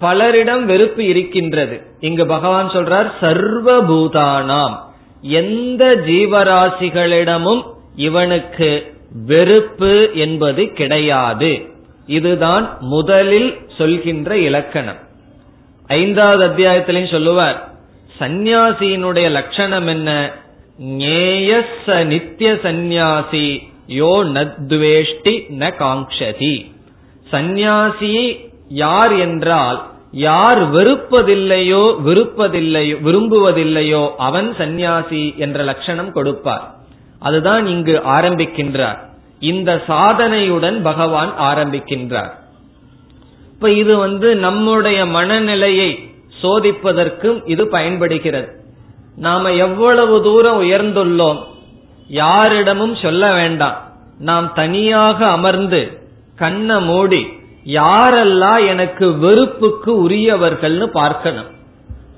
பலரிடம் 0.00 0.64
வெறுப்பு 0.64 1.06
இருக்கின்றது. 1.06 1.82
இங்கு 2.00 2.26
பகவான் 2.26 2.70
சொல்றார் 2.70 3.10
சர்வபூதானாம். 3.20 4.76
எந்த 5.20 6.02
ஜீவராசிகளிடமும் 6.06 7.62
இவனுக்கு 7.96 8.94
வெறுப்பு 9.26 10.10
என்பது 10.14 10.72
கிடையாது. 10.72 11.68
இதுதான் 12.06 12.76
முதலில் 12.80 13.56
சொல்கின்ற 13.78 14.38
இலக்கணம். 14.38 14.98
ஐந்தாவது 15.86 16.46
அத்தியாயத்திலையும் 16.46 17.10
சொல்லுவார் 17.10 17.73
சந்நியாசியினுடைய 18.20 19.30
லட்சணம் 19.30 19.86
என்ன? 19.86 20.10
ஞேயச 20.98 22.04
நித்திய 22.04 22.58
சந்நியாசி 22.62 23.48
யோ 23.88 24.12
நத்வேஷ்டி 24.36 25.34
ந 25.58 25.64
காங்ஷதி 25.80 26.54
சந்நியாசி 27.30 28.12
யார் 28.68 29.12
என்றால் 29.16 29.78
யார் 30.12 30.60
வெறுப்பதில்லையோ 30.72 31.84
விருப்பதில்லையோ 32.06 32.96
விரும்புவதில்லையோ 33.06 34.10
அவன் 34.16 34.54
சந்நியாசி 34.58 35.34
என்ற 35.36 35.62
லட்சணம் 35.62 36.12
கொடுப்பார். 36.12 36.64
அதுதான் 37.18 37.66
இங்கு 37.66 38.02
ஆரம்பிக்கின்றார். 38.06 38.98
இந்த 39.40 39.70
சாதனையுடன் 39.88 40.82
பகவான் 40.82 41.32
ஆரம்பிக்கின்றார். 41.50 42.32
இப்ப 43.54 43.70
இது 43.70 43.96
வந்து 43.96 44.36
நம்முடைய 44.36 45.06
மனநிலையை 45.06 45.90
சோதிப்பதற்கும் 46.44 47.40
இது 47.44 47.68
பயன்படுகிறது. 47.68 48.48
நாம 49.16 49.52
எவ்வளவு 49.52 50.22
தூரம் 50.22 50.62
உயர்ந்துள்ளோம் 50.62 51.38
யாரிடமும் 52.08 52.94
சொல்ல 53.02 53.32
வேண்டாம். 53.32 53.76
நாம் 54.18 54.52
தனியாக 54.54 55.26
அமர்ந்து 55.26 55.98
கண்ண 56.36 56.80
மூடி 56.80 57.26
யாரெல்லாம் 57.66 58.66
எனக்கு 58.66 59.18
வெறுப்புக்கு 59.18 60.08
உரியவர்கள்னு 60.08 60.86
பார்க்கணும். 60.86 61.50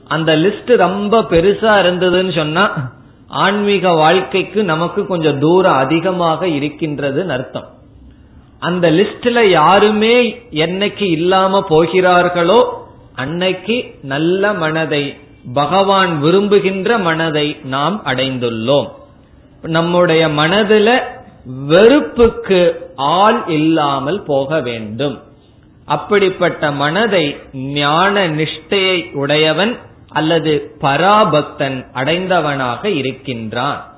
அந்த 0.09 0.37
லிஸ்ட் 0.37 0.77
ரொம்ப 0.77 1.23
பெருசா 1.23 1.73
இருந்ததுன்னு 1.83 2.37
சொன்னா 2.37 2.95
ஆன்மீக 3.29 3.93
வாழ்க்கைக்கு 3.93 4.65
நமக்கு 4.65 5.07
கொஞ்சம் 5.07 5.39
தூரம் 5.39 5.77
அதிகமாக 5.77 6.49
இருக்கின்றது 6.49 7.31
அர்த்தம். 7.31 7.69
அந்த 8.59 8.91
லிஸ்ட்ல 8.91 9.45
யாருமே 9.51 10.17
என்னைக்கு 10.51 11.03
இல்லாம 11.03 11.63
போகிறார்களோ 11.63 12.86
அன்னைக்கு 13.17 13.99
நல்ல 14.03 14.53
மனதை 14.53 15.17
பகவான் 15.55 16.21
விரும்புகின்ற 16.21 16.99
மனதை 16.99 17.57
நாம் 17.65 18.03
அடைந்துள்ளோம். 18.05 18.89
நம்முடைய 19.63 20.29
மனதுல 20.29 21.01
வெறுப்புக்கு 21.67 22.93
ஆள் 22.97 23.43
இல்லாமல் 23.47 24.23
போக 24.23 24.61
வேண்டும். 24.61 25.23
அப்படிப்பட்ட 25.85 26.73
மனதை 26.73 27.37
ஞான 27.53 28.29
நிஷ்டையை 28.29 29.13
உடையவன் 29.13 29.77
அல்லது 30.09 30.75
பராபக்தன் 30.81 31.87
அடைந்தவனாக 31.95 32.85
இருக்கின்றான். 32.85 33.93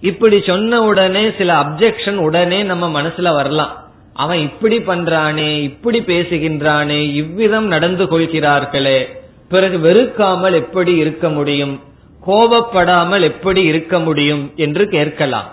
இப்படி 0.00 0.42
சொன்ன 0.46 0.82
உடனே 0.82 1.30
சில 1.38 1.54
அப்செக்ஷன் 1.54 2.14
உடனே 2.14 2.62
நம்ம 2.62 3.02
மனசுல 3.02 3.34
வரலாம். 3.34 3.87
அவன் 4.18 4.38
இப்படி 4.38 4.78
பண்றானே 4.78 5.60
இப்படி 5.62 6.00
பேசுகின்றானே 6.00 7.12
இவ்விதம் 7.12 7.66
நடந்து 7.66 8.04
கொள்கிறார்களே. 8.04 9.08
பிறகு 9.48 9.78
வெறுக்காமல் 9.78 10.52
எப்படி 10.52 10.96
இருக்க 10.96 11.28
முடியும்? 11.28 11.80
கோபப்படாமல் 12.26 13.20
எப்படி 13.20 13.62
இருக்க 13.62 13.98
முடியும் 13.98 14.52
என்று 14.56 14.88
கேட்கலாம். 14.88 15.50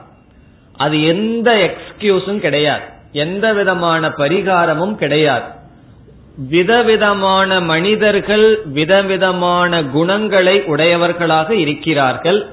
அது 0.77 1.07
எந்த 1.07 1.49
எக்ஸ்கியூஸும் 1.67 2.37
கிடையாது. 2.37 2.83
எந்த 3.11 3.53
விதமான 3.53 4.07
பரிகாரமும் 4.07 4.95
கிடையாது. 4.95 5.43
விதவிதமான 6.49 7.61
மனிதர்கள் 7.61 8.61
விதவிதமான 8.65 9.83
குணங்களை 9.83 10.63
உடையவர்களாக 10.63 11.55
இருக்கிறார்கள். 11.55 12.45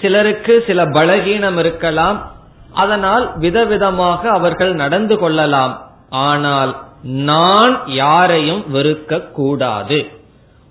சிலருக்கு 0.00 0.64
சில 0.66 0.84
பலகீனம் 0.84 1.58
இருக்கலாம் 1.58 2.31
அதனால் 2.72 3.38
விதவிதமாக 3.38 4.22
அவர்கள் 4.28 4.74
நடந்து 4.74 5.18
கொள்ளலாம். 5.18 5.82
ஆனால் 6.10 6.76
நான் 7.02 7.80
யாரையும் 7.86 8.64
வெறுக்க 8.74 9.30
கூடாது. 9.30 10.10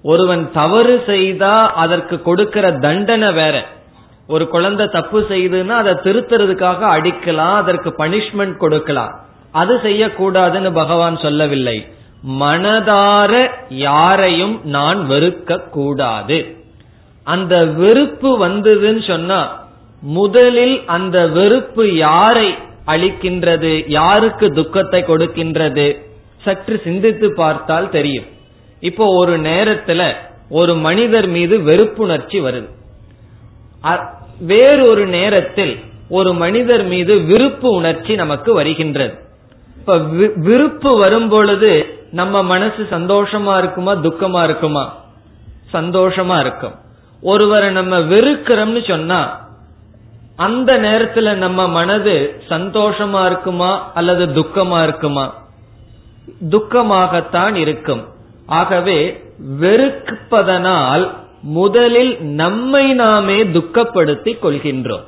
ஒருவன் 0.03 0.51
தவறு 0.51 1.03
செய்தா 1.05 1.73
அதற்கு 1.73 2.21
கொடுக்கிற 2.21 2.71
தண்டனை 2.71 3.33
வேற. 3.33 3.65
ஒரு 4.27 4.47
குழந்தை 4.47 4.87
தப்பு 4.87 5.25
செய்துன்னா 5.29 5.67
அதை 5.67 5.93
திருத்துறதுக்காக 5.93 6.79
அடிக்கலாம் 6.95 7.55
அதற்கு 7.55 7.93
பனிஷ்மெண்ட் 7.97 8.57
கொடுக்கலாம். 8.57 9.19
அது 9.51 9.79
செய்யக்கூடாதுன்னு 9.83 10.71
பகவான் 10.73 11.17
சொல்லவில்லை. 11.17 11.87
மனதார 12.39 13.49
யாரையும் 13.69 14.61
நான் 14.63 14.99
வெறுக்க 15.09 15.69
கூடாது. 15.69 16.55
அந்த 17.23 17.65
வெறுப்பு 17.65 18.47
வந்ததுன்னு 18.47 19.07
சொன்னா 19.07 19.60
முதலில் 20.01 20.85
அந்த 20.85 21.27
வெறுப்பு 21.27 21.95
யாரை 21.95 22.55
அளிக்கின்றது 22.87 23.83
யாருக்கு 23.87 24.51
துக்கத்தை 24.51 25.03
கொடுக்கின்றது 25.03 26.01
சற்று 26.37 26.81
சிந்தித்து 26.83 27.33
பார்த்தால் 27.35 27.89
தெரியும். 27.89 28.25
இப்போ 28.79 29.05
ஒரு 29.05 29.39
நேரத்துல 29.39 30.13
ஒரு 30.49 30.75
மனிதர் 30.75 31.27
மீது 31.27 31.57
வெறுப்புணர்ச்சி 31.57 32.39
வருது. 32.47 32.69
வேறொரு 34.39 35.05
நேரத்தில் 35.07 35.79
ஒரு 36.09 36.33
மனிதர் 36.33 36.83
மீது 36.83 37.19
விருப்பு 37.19 37.69
உணர்ச்சி 37.69 38.15
நமக்கு 38.15 38.53
வருகின்றது. 38.53 39.13
இப்ப 39.77 39.97
விருப்பு 40.35 40.97
வரும் 40.97 41.29
பொழுது 41.29 41.99
நம்ம 42.11 42.43
மனசு 42.43 42.87
சந்தோஷமா 42.91 43.57
இருக்குமா 43.57 43.93
துக்கமா 43.93 44.43
இருக்குமா? 44.43 44.97
சந்தோஷமா 45.73 46.39
இருக்கும். 46.39 46.75
ஒருவரை 47.21 47.69
நம்ம 47.69 47.99
வெறுக்கிறோம்னு 47.99 48.87
சொன்னா 48.89 49.49
அந்த 50.41 50.77
நேரத்துல 50.77 51.33
நம்ம 51.33 51.67
மனது 51.67 52.43
சந்தோஷமா 52.49 53.25
இருக்குமா 53.25 53.91
அல்லது 53.93 54.25
துக்கமா 54.25 54.83
இருக்குமா? 54.83 55.25
துக்கமாகத்தான் 56.49 57.55
இருக்கும். 57.55 58.07
ஆகவே 58.45 59.23
வெறுப்பதனால் 59.61 61.11
முதலில் 61.41 62.21
நம்மை 62.21 62.93
நாமே 62.93 63.43
துக்கப்படுத்திக் 63.43 64.41
கொள்கின்றோம். 64.41 65.05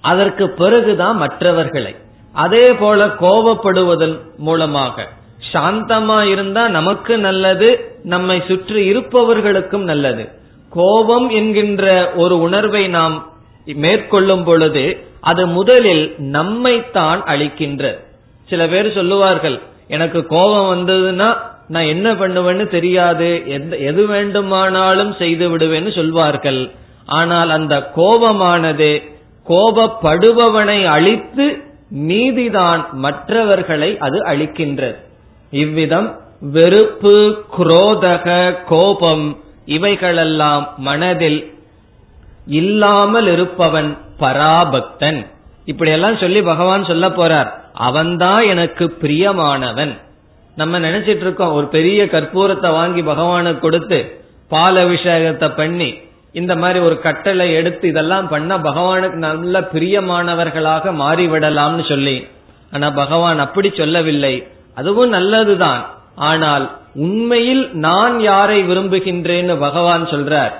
அதற்கு 0.00 0.50
பிறகுதான் 0.50 1.16
மற்றவர்களை. 1.16 1.96
அதே 2.32 2.74
போல 2.74 3.06
கோபப்படுவதன் 3.06 4.18
மூலமாக. 4.36 5.08
சாந்தமா 5.52 6.22
இருந்தா 6.22 6.68
நமக்கு 6.68 7.18
நல்லது 7.18 7.68
நம்மை 8.02 8.42
சுற்றி 8.48 8.84
இருப்பவர்களுக்கும் 8.84 9.82
நல்லது. 9.82 10.28
கோபம் 10.70 11.28
என்கின்ற 11.28 12.12
ஒரு 12.16 12.40
உணர்வை 12.40 12.88
நாம் 12.88 13.28
மேற்கொள்ளும் 13.64 14.44
பொழுது 14.44 15.04
அது 15.20 15.46
முதலில் 15.46 16.14
நம்மைத்தான் 16.18 17.20
அழிக்கின்ற. 17.24 17.98
சில 18.48 18.68
பேர் 18.68 18.92
சொல்லுவார்கள் 18.92 19.60
எனக்கு 19.88 20.26
கோபம் 20.26 20.68
வந்ததுன்னா 20.72 21.36
நான் 21.68 21.84
என்ன 21.84 22.12
பண்ணுவேன்னு 22.12 22.68
தெரியாது. 22.68 23.42
எது 23.78 24.06
வேண்டுமானாலும் 24.06 25.14
செய்து 25.18 25.56
விடுவேன்னு 25.56 25.94
சொல்வார்கள். 25.94 26.70
ஆனால் 27.04 27.50
அந்த 27.50 27.90
கோபமானது 27.96 29.02
கோபப்படுபவனை 29.48 30.84
அழித்து 30.84 31.62
நீதிதான் 31.90 32.90
மற்றவர்களை 32.92 33.98
அது 33.98 34.18
அழிக்கின்றது 34.22 34.94
இவ்விதம் 35.50 36.20
வெறுப்பு 36.40 37.44
குரோதக 37.58 38.56
கோபம் 38.66 39.38
இவைகளெல்லாம் 39.64 40.74
மனதில் 40.76 41.54
இல்லாமல் 42.46 43.26
இருப்பவன் 43.26 43.98
பராபக்தன். 44.18 45.26
இப்படியெல்லாம் 45.64 46.16
சொல்லி 46.16 46.42
பகவான் 46.42 46.84
சொல்ல 46.84 47.08
போறார். 47.08 47.50
அவன்தான் 47.72 48.46
எனக்கு 48.46 48.96
பிரியமானவன். 49.02 49.98
நம்ம 50.56 50.78
நினைச்சிட்டு 50.78 51.20
இருக்கோம் 51.20 51.52
ஒரு 51.52 51.66
பெரிய 51.66 52.04
கற்பூரத்தை 52.04 52.72
வாங்கி 52.72 53.02
பகவானுக்கு 53.02 53.58
கொடுத்து 53.58 54.22
பால் 54.48 54.76
அபிஷேகத்தை 54.76 55.56
பண்ணி 55.56 55.94
இந்த 56.32 56.56
மாதிரி 56.56 56.78
ஒரு 56.78 57.00
கட்டளை 57.00 57.52
எடுத்து 57.52 57.88
இதெல்லாம் 57.88 58.28
பண்ண 58.28 58.58
பகவானுக்கு 58.58 59.12
நல்ல 59.12 59.60
பிரியமானவர்களாக 59.60 60.92
மாறிவிடலாம்னு 60.94 61.88
சொல்லி. 61.88 62.26
ஆனா 62.72 62.90
பகவான் 62.90 63.38
அப்படி 63.38 63.72
சொல்லவில்லை. 63.76 64.46
அதுவும் 64.74 65.08
நல்லதுதான். 65.08 65.90
ஆனால் 66.16 66.78
உண்மையில் 66.94 67.70
நான் 67.72 68.20
யாரை 68.20 68.62
விரும்புகின்றேன்னு 68.62 69.58
பகவான் 69.58 70.06
சொல்றார். 70.06 70.52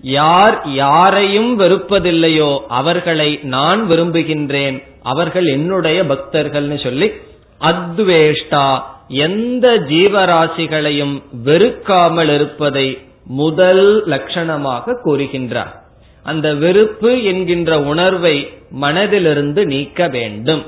யார் 0.00 0.70
யாரையும் 0.70 1.60
வெறுப்பதில்லையோ 1.60 2.58
அவர்களை 2.68 3.38
நான் 3.42 3.88
விரும்புகின்றேன். 3.90 4.82
அவர்கள் 5.02 5.46
என்னுடைய 5.46 6.04
பக்தர்கள்னு 6.04 6.82
சொல்லி 6.82 7.12
அத்வேஷ்டா 7.60 8.80
எந்த 9.08 9.78
ஜீவராசிகளையும் 9.88 11.22
வெறுக்காமல் 11.32 12.34
இருப்பதை 12.34 12.98
முதல் 13.24 14.06
லட்சணமாக 14.06 14.96
கூறுகின்றார். 15.04 15.74
அந்த 16.22 16.54
வெறுப்பு 16.54 17.24
என்கின்ற 17.24 17.80
உணர்வை 17.80 18.52
மனதிலிருந்து 18.80 19.64
நீக்க 19.64 20.08
வேண்டும். 20.08 20.66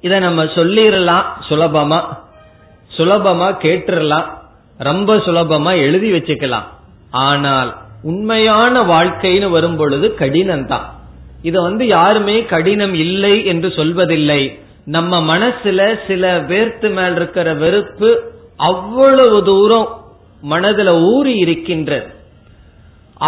இத 0.00 0.18
நம்ம 0.18 0.44
சொல்லிடலாம் 0.44 1.24
சுலபமா? 1.48 2.02
சுலபமா 2.96 3.56
கேட்டுடலாம். 3.62 4.26
ரொம்ப 4.78 5.16
சுலபமா 5.16 5.76
எழுதி 5.76 6.12
வச்சுக்கலாம். 6.12 6.64
ஆனால் 7.10 7.82
உண்மையான 8.10 8.82
வாழ்க்கைன்னு 8.92 9.48
வரும் 9.50 9.76
பொழுது 9.76 10.06
கடினம் 10.14 10.66
தான் 10.66 10.86
இத 11.48 11.56
வந்து 11.60 11.84
யாருமே 11.86 12.36
கடினம் 12.44 12.94
இல்லை 12.94 13.34
என்று 13.44 13.68
சொல்வதில்லை. 13.68 14.42
நம்ம 14.86 15.20
மனசுல 15.32 15.80
சில 16.06 16.24
பேர்த்து 16.48 16.88
மேல் 16.92 17.16
இருக்கிற 17.16 17.48
வெறுப்பு 17.54 18.10
அவ்வளவு 18.70 19.38
தூரம் 19.44 19.88
மனதுல 20.50 20.90
ஊறி 21.14 21.34
இருக்கின்றது. 21.36 22.08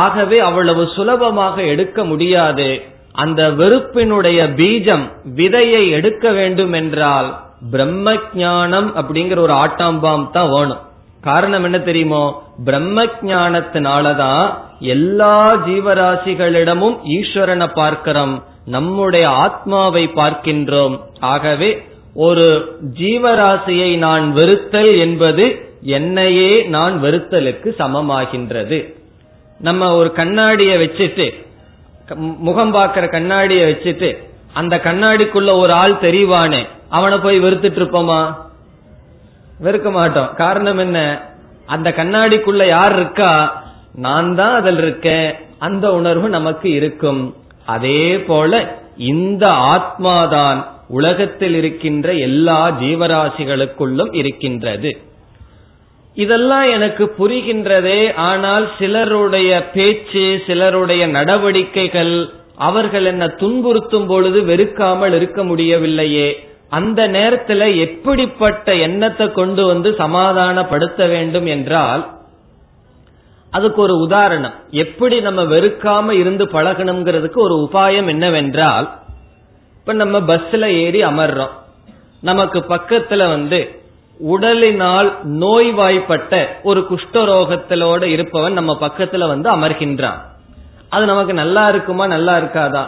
ஆகவே 0.03 0.39
அவ்வளவு 0.39 0.83
சுலபமாக 0.97 1.57
எடுக்க 1.73 1.99
முடியாது. 2.05 2.69
அந்த 3.13 3.43
வெறுப்பினுடைய 3.51 4.41
பீஜம் 4.61 5.05
விதையை 5.37 5.83
எடுக்க 5.91 6.31
வேண்டும் 6.31 6.73
என்றால் 6.73 7.29
பிரம்ம 7.71 8.17
ஞானம் 8.35 8.89
அப்படிங்கிற 8.97 9.39
ஒரு 9.39 9.55
ஆட்டாம்பாம் 9.65 10.27
தான் 10.31 10.51
வேணும். 10.55 10.83
காரணம் 11.21 11.65
என்ன 11.65 11.79
தெரியுமோ? 11.79 12.25
பிரம்ம 12.65 13.05
ஜானத்தினாலதான் 13.05 14.47
எல்லா 14.81 15.55
ஜீவராசிகளிடமும் 15.55 16.99
ஈஸ்வரனை 17.05 17.75
பார்க்கிறோம் 17.75 18.45
நம்முடைய 18.65 19.29
ஆத்மாவை 19.29 20.09
பார்க்கின்றோம். 20.09 21.01
ஆகவே 21.21 21.83
ஒரு 22.15 22.77
ஜீவராசியை 22.99 23.97
நான் 23.97 24.35
வெறுத்தல் 24.35 24.99
என்பது 24.99 25.75
என்னையே 25.83 26.63
நான் 26.63 27.03
வெறுத்தலுக்கு 27.03 27.75
சமமாகின்றது. 27.79 28.95
நம்ம 29.59 29.95
ஒரு 29.95 30.13
கண்ணாடியை 30.13 30.87
வச்சுட்டு 30.87 31.45
முகம் 32.17 32.71
பார்க்கிற 32.71 33.09
கண்ணாடியை 33.09 33.73
வச்சுட்டு 33.73 34.29
அந்த 34.53 34.77
கண்ணாடிக்குள்ள 34.77 35.59
ஒரு 35.59 35.73
ஆள் 35.73 35.93
தெரிவானே 35.93 36.67
அவனை 36.89 37.19
போய் 37.19 37.41
வெறுத்துட்டு 37.41 37.81
இருப்போமா? 37.81 38.37
வெறுக்க 39.65 39.91
மாட்டோம். 39.91 40.35
காரணம் 40.35 40.79
என்ன? 40.79 41.21
அந்த 41.67 41.95
கண்ணாடிக்குள்ள 41.97 42.69
யார் 42.69 42.93
இருக்கா? 42.93 43.65
நான் 43.97 44.35
தான் 44.35 44.55
அதில் 44.55 44.79
இருக்கேன். 44.79 45.35
அந்த 45.59 45.93
உணர்வு 45.93 46.29
நமக்கு 46.29 46.71
இருக்கும். 46.71 47.35
அதே 47.65 48.19
போல 48.19 48.79
இந்த 48.97 49.49
ஆத்மாதான் 49.49 50.65
உலகத்தில் 50.89 51.55
இருக்கின்ற 51.55 52.13
எல்லா 52.13 52.71
ஜீவராசிகளுக்குள்ளும் 52.71 54.15
இருக்கின்றது. 54.15 54.97
இதெல்லாம் 56.15 56.71
எனக்கு 56.71 57.15
புரிகின்றதே 57.19 58.13
ஆனால் 58.15 58.69
சிலருடைய 58.79 59.71
பேச்சு 59.73 60.43
சிலருடைய 60.47 61.07
நடவடிக்கைகள் 61.07 62.31
அவர்கள் 62.57 63.05
என்ன 63.05 63.27
துன்புறுத்தும் 63.27 64.07
பொழுது 64.07 64.43
வெறுக்காமல் 64.43 65.13
இருக்க 65.13 65.45
முடியவில்லையே. 65.45 66.29
அந்த 66.69 67.09
நேரத்துல 67.09 67.77
எப்படிப்பட்ட 67.77 68.75
எண்ணத்தை 68.75 69.33
கொண்டு 69.33 69.67
வந்து 69.67 69.91
சமாதானப்படுத்த 69.99 71.09
வேண்டும் 71.09 71.47
என்றால் 71.47 72.05
அதுக்கு 73.51 73.83
ஒரு 73.83 73.99
உதாரணம். 73.99 74.55
எப்படி 74.71 75.21
நம்ம 75.21 75.43
வெறுக்காம 75.43 76.11
இருந்து 76.11 76.45
பழகணுங்கிறதுக்கு 76.45 77.37
ஒரு 77.37 77.69
உபாயம் 77.73 78.07
என்னவென்றால் 78.07 78.93
இப்ப 79.79 79.93
நம்ம 79.93 80.21
பஸ்ல 80.21 80.67
ஏறி 80.67 81.03
அமர்றோம். 81.05 81.51
நமக்கு 82.21 82.59
பக்கத்துல 82.59 83.29
வந்து 83.29 83.81
உடலினால் 84.31 85.13
நோய்வாய்ப்பட்ட 85.25 86.47
ஒரு 86.63 86.87
குஷ்டரோகத்திலோட 86.91 88.03
இருப்பவன் 88.03 88.53
நம்ம 88.53 88.77
பக்கத்துல 88.81 89.27
வந்து 89.27 89.51
அமர்கின்றான். 89.51 90.19
அது 90.89 91.05
நமக்கு 91.05 91.35
நல்லா 91.35 91.69
இருக்குமா 91.69 92.07
நல்லா 92.07 92.37
இருக்காதா? 92.37 92.85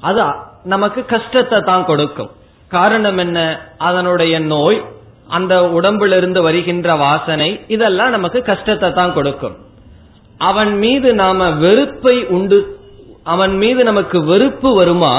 அது 0.00 0.24
நமக்கு 0.62 1.04
கஷ்டத்தை 1.04 1.60
தான் 1.60 1.84
கொடுக்கும். 1.84 2.30
காரணம் 2.68 3.18
என்ன? 3.18 3.60
அதனுடைய 3.78 4.38
நோய் 4.38 4.84
அந்த 5.28 5.68
உடம்பிலிருந்து 5.68 6.42
வருகின்ற 6.42 6.94
வாசனை 6.94 7.60
இதெல்லாம் 7.68 8.10
நமக்கு 8.10 8.42
கஷ்டத்தை 8.42 8.92
தான் 8.92 9.14
கொடுக்கும். 9.14 9.56
அவன் 10.44 10.72
மீது 10.78 11.08
நாம 11.14 11.50
வெறுப்பை 11.64 12.16
உண்டு 12.26 12.58
அவன் 13.24 13.54
மீது 13.56 13.80
நமக்கு 13.84 14.18
வெறுப்பு 14.24 14.70
வருமா? 14.74 15.14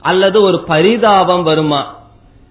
அல்லது 0.00 0.38
ஒரு 0.42 0.58
பரிதாபம் 0.60 1.42
வருமா? 1.42 1.80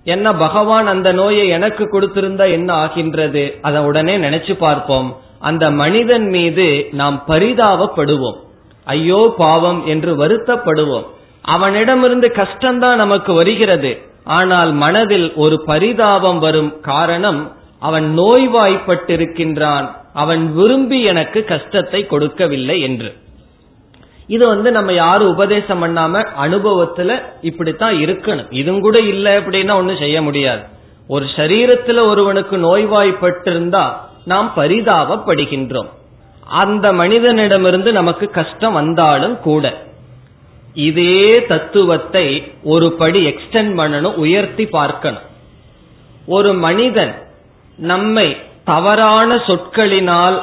என்ன 0.03 0.27
பகவான் 0.33 0.87
அந்த 0.87 1.09
நோயை 1.11 1.45
எனக்கு 1.47 1.83
கொடுத்திருந்தா 1.85 2.45
என்ன 2.51 2.69
ஆகின்றது? 2.73 3.43
அதை 3.61 3.79
உடனே 3.81 4.17
நினைச்சு 4.17 4.53
பார்ப்போம். 4.53 5.09
அந்த 5.39 5.71
மனிதன் 5.71 6.27
மீது 6.29 6.67
நாம் 6.91 7.17
பரிதாபப்படுவோம். 7.27 8.39
ஐயோ 8.85 9.21
பாவம் 9.37 9.81
என்று 9.85 10.11
வருத்தப்படுவோம். 10.21 11.07
அவனிடமிருந்து 11.41 12.27
கஷ்டம்தான் 12.35 13.01
நமக்கு 13.03 13.33
வருகிறது. 13.33 13.91
ஆனால் 14.23 14.71
மனதில் 14.83 15.27
ஒரு 15.35 15.57
பரிதாபம் 15.65 16.39
வரும் 16.39 16.71
காரணம் 16.81 17.41
அவன் 17.79 18.07
நோய்வாய்ப்பட்டிருக்கின்றான். 18.19 19.87
அவன் 20.23 20.43
விரும்பி 20.53 20.99
எனக்கு 21.11 21.39
கஷ்டத்தை 21.51 22.01
கொடுக்கவில்லை 22.05 22.77
என்று. 22.81 23.09
இது 24.35 24.43
வந்து 24.47 24.69
நம்ம 24.77 24.91
யாரும் 24.93 25.33
உபதேசம் 25.33 25.81
பண்ணாம 25.83 26.23
அனுபவத்துல 26.45 27.11
இப்படித்தான் 27.41 27.95
இருக்கணும். 28.05 28.49
இதுவும் 28.61 28.85
கூட 28.85 28.97
இல்லை 29.11 29.33
அப்படின்னா 29.37 29.75
ஒன்னும் 29.75 30.01
செய்ய 30.03 30.17
முடியாது. 30.21 30.63
ஒரு 31.07 31.25
சரீரத்துல 31.35 31.99
ஒருவனுக்கு 32.11 32.55
நோய்வாய்ப்பட்டிருந்தா 32.57 33.83
நாம் 34.25 34.49
பரிதாபப்படுகின்றோம். 34.55 35.91
அந்த 36.61 36.87
மனிதனிடமிருந்து 36.93 37.91
நமக்கு 37.91 38.25
கஷ்டம் 38.29 38.77
வந்தாலும் 38.81 39.37
கூட 39.39 39.65
இதே 40.87 41.21
தத்துவத்தை 41.47 42.27
ஒரு 42.73 42.87
படி 43.01 43.19
எக்ஸ்டென்ட் 43.29 43.73
பண்ணணும் 43.79 44.19
உயர்த்தி 44.25 44.65
பார்க்கணும். 44.79 45.25
ஒரு 46.35 46.51
மனிதன் 46.65 47.13
நம்மை 47.91 48.27
தவறான 48.67 49.35
சொற்களினால் 49.35 50.41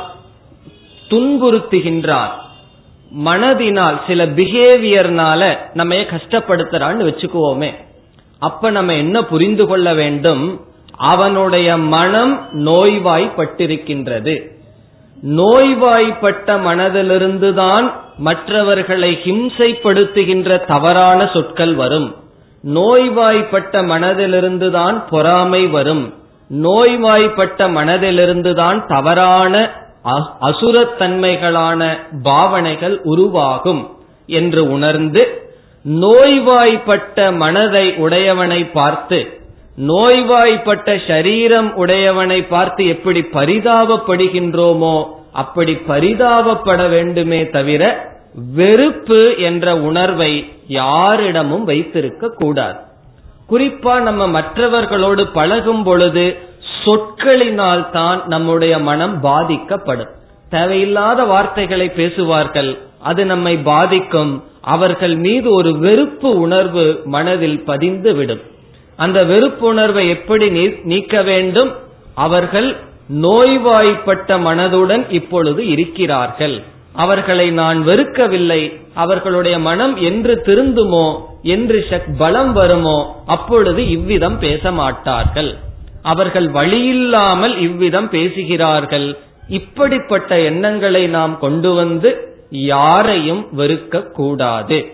துன்புறுத்துகின்றார். 1.08 2.32
மனதினால் 3.24 4.00
சில 4.06 4.26
பிஹேவியர்னால 4.26 5.56
நம்ம 5.74 5.94
கஷ்டப்படுத்துறான்னு 5.94 7.02
வச்சுக்குவோமே. 7.10 7.70
அப்ப 8.38 8.70
நம்ம 8.70 8.94
என்ன 8.94 9.24
புரிந்து 9.24 9.66
கொள்ள 9.66 9.94
வேண்டும்? 9.94 10.60
அவனுடைய 10.96 11.76
மனம் 11.76 12.48
நோய்வாய்ப்பட்டிருக்கின்றது. 12.52 14.34
நோய்வாய்ப்பட்ட 15.22 16.56
மனதிலிருந்துதான் 16.68 17.92
மற்றவர்களை 18.18 19.18
ஹிம்சைப்படுத்துகின்ற 19.24 20.66
தவறான 20.66 21.30
சொற்கள் 21.32 21.74
வரும். 21.74 22.14
நோய்வாய்ப்பட்ட 22.74 23.82
மனதிலிருந்துதான் 23.82 25.02
பொறாமை 25.10 25.66
வரும். 25.66 26.14
நோய்வாய்ப்பட்ட 26.62 27.68
மனதிலிருந்துதான் 27.70 28.86
தவறான 28.86 29.70
அசுரத்தன்மைகளான 30.40 31.98
பாவனைகள் 32.22 33.00
உருவாகும் 33.02 33.90
என்று 34.26 34.70
உணர்ந்து 34.70 35.42
நோய்வாய்ப்பட்ட 35.84 37.36
மனதை 37.36 37.94
உடையவனை 37.96 38.70
பார்த்து 38.72 39.42
நோய்வாய்ப்பட்ட 39.78 41.06
சரீரம் 41.06 41.76
உடையவனை 41.76 42.48
பார்த்து 42.48 42.86
எப்படி 42.86 43.20
பரிதாபப்படுகின்றோமோ 43.20 45.04
அப்படி 45.32 45.72
பரிதாபப்பட 45.72 46.88
வேண்டுமே 46.88 47.48
தவிர 47.48 48.10
வெறுப்பு 48.54 49.36
என்ற 49.38 49.76
உணர்வை 49.76 50.50
யாரிடமும் 50.66 51.64
வைத்திருக்க 51.64 52.28
கூடாது. 52.28 52.78
குறிப்பா 53.50 53.94
நம்ம 54.00 54.22
மற்றவர்களோடு 54.26 55.22
பழகும் 55.38 55.82
பொழுது 55.82 56.24
சொற்களினால் 56.84 57.90
தான் 57.90 58.20
நம்முடைய 58.26 58.78
மனம் 58.88 59.16
பாதிக்கப்படும். 59.20 60.12
தேவையில்லாத 60.54 61.20
வார்த்தைகளை 61.24 61.88
பேசுவார்கள் 62.00 62.70
அது 63.10 63.22
நம்மை 63.32 63.54
பாதிக்கும் 63.70 64.32
அவர்கள் 64.74 65.14
மீது 65.16 65.48
ஒரு 65.54 65.70
வெறுப்பு 65.78 66.30
உணர்வு 66.40 66.84
மனதில் 67.04 67.60
பதிந்து 67.70 68.14
விடும். 68.14 68.42
அந்த 68.96 69.18
வெறுப்பு 69.24 69.66
உணர்வை 69.66 70.04
எப்படி 70.08 70.46
நீக்க 70.92 71.22
வேண்டும்? 71.22 71.70
அவர்கள் 72.26 72.68
நோய்வாய்ப்பட்ட 73.24 74.36
மனதுடன் 74.48 75.04
இப்பொழுது 75.18 75.62
இருக்கிறார்கள். 75.66 76.56
அவர்களை 76.94 77.50
நான் 77.50 77.86
வெறுக்கவில்லை. 77.86 78.80
அவர்களுடைய 78.94 79.58
மனம் 79.58 79.96
என்று 79.96 80.42
திருந்துமோ? 80.46 81.20
என்று 81.42 82.02
பலம் 82.18 82.52
வருமோ? 82.52 83.22
அப்பொழுது 83.26 83.88
இவ்விதம் 83.88 84.38
பேச 84.38 84.72
மாட்டார்கள். 84.72 85.56
அவர்கள் 86.02 86.48
வழியில்லாமல் 86.48 87.58
இவ்விதம் 87.58 88.08
பேசுகிறார்கள். 88.08 89.18
இப்படிப்பட்ட 89.48 90.40
எண்ணங்களை 90.40 91.06
நாம் 91.06 91.38
கொண்டு 91.38 91.74
வந்து 91.74 92.36
யாரையும் 92.50 93.46
வெறுக்க 93.58 94.10
கூடாது. 94.10 94.92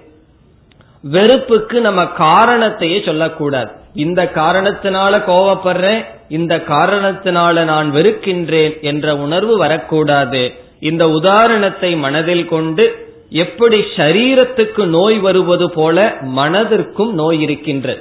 வெறுப்புக்கு 1.03 1.81
நம்ம 1.81 2.03
காரணத்தையே 2.03 3.05
சொல்லக்கூடாது. 3.05 3.71
இந்த 3.95 4.31
காரணத்தினால 4.35 5.23
கோவப்படுறேன் 5.27 6.05
இந்த 6.29 6.57
காரணத்தினால 6.57 7.65
நான் 7.65 7.93
வெறுக்கின்றேன் 7.93 8.81
என்ற 8.81 9.17
உணர்வு 9.17 9.59
வரக்கூடாது. 9.59 10.69
இந்த 10.81 11.11
உதாரணத்தை 11.11 11.97
மனதில் 11.97 12.49
கொண்டு 12.49 13.09
எப்படி 13.31 13.85
சரீரத்துக்கு 13.97 14.85
நோய் 14.85 15.19
வருவது 15.19 15.71
போல 15.71 16.17
மனதிற்கும் 16.37 17.11
நோய் 17.11 17.41
இருக்கின்றது. 17.41 18.01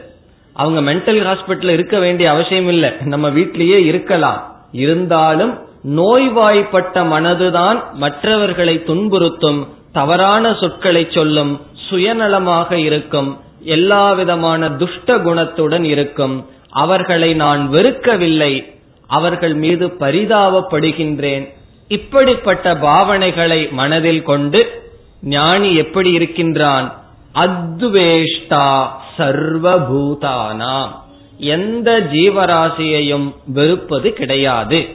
அவங்க 0.54 0.94
மென்டல் 0.94 1.24
ஹாஸ்பிட்டல் 1.24 1.70
இருக்க 1.70 2.00
வேண்டிய 2.00 2.32
அவசியம் 2.32 2.68
இல்லை. 2.68 2.90
நம்ம 3.00 3.30
வீட்டிலேயே 3.30 3.84
இருக்கலாம். 3.84 4.56
இருந்தாலும் 4.72 5.58
நோய்வாய்ப்பட்ட 5.84 7.04
மனதுதான் 7.04 7.94
மற்றவர்களை 7.94 8.84
துன்புறுத்தும் 8.88 9.68
தவறான 9.92 10.54
சொற்களை 10.54 11.08
சொல்லும் 11.10 11.62
சுயநலமாக 11.90 12.72
இருக்கும் 12.72 13.38
எல்லா 13.64 14.14
விதமான 14.14 14.72
துஷ்ட 14.72 15.18
குணத்துடன் 15.18 15.84
இருக்கும். 15.84 16.46
அவர்களை 16.70 17.34
நான் 17.34 17.70
வெறுக்கவில்லை. 17.72 18.74
அவர்கள் 19.08 19.54
மீது 19.54 19.88
பரிதாபப்படுகின்றேன். 19.88 21.58
இப்படிப்பட்ட 21.90 22.74
பாவனைகளை 22.74 23.72
மனதில் 23.72 24.24
கொண்டு 24.24 24.88
ஞானி 25.22 25.76
எப்படி 25.76 26.12
இருக்கின்றான்? 26.12 26.94
அத்வேஷ்டா 27.36 28.88
சர்வபூதானாம். 29.18 30.92
எந்த 31.38 32.00
ஜீவராசியையும் 32.00 33.34
வெறுப்பது 33.46 34.14
கிடையாது. 34.14 34.88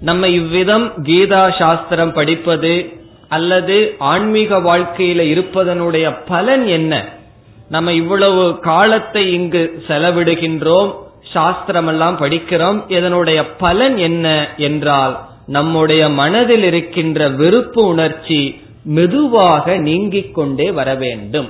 நம்ம 0.00 0.28
இவ்விதம் 0.28 0.92
கீதா 1.02 1.58
சாஸ்திரம் 1.58 2.12
படிப்பது 2.12 2.92
அல்லது 3.28 3.94
ஆன்மீக 3.98 4.58
வாழ்க்கையில 4.58 5.20
இருப்பதனுடைய 5.34 6.16
பலன் 6.28 6.66
என்ன? 6.66 7.04
நம்ம 7.68 7.92
இவ்வளவு 7.92 8.58
காலத்தை 8.58 9.32
இங்கு 9.32 9.82
செலவிடுகின்றோம் 9.88 10.90
சாஸ்திரம் 11.32 11.86
எல்லாம் 11.86 12.18
படிக்கிறோம் 12.18 12.80
இதனுடைய 12.88 13.50
பலன் 13.56 13.96
என்ன 13.96 14.54
என்றால் 14.56 15.14
நம்முடைய 15.56 16.02
மனதில் 16.20 16.64
இருக்கின்ற 16.64 17.28
வெறுப்பு 17.40 17.80
உணர்ச்சி 17.86 18.40
மெதுவாக 18.96 19.76
நீங்கிக் 19.88 20.34
கொண்டே 20.34 20.68
வர 20.70 20.88
வேண்டும். 20.94 21.48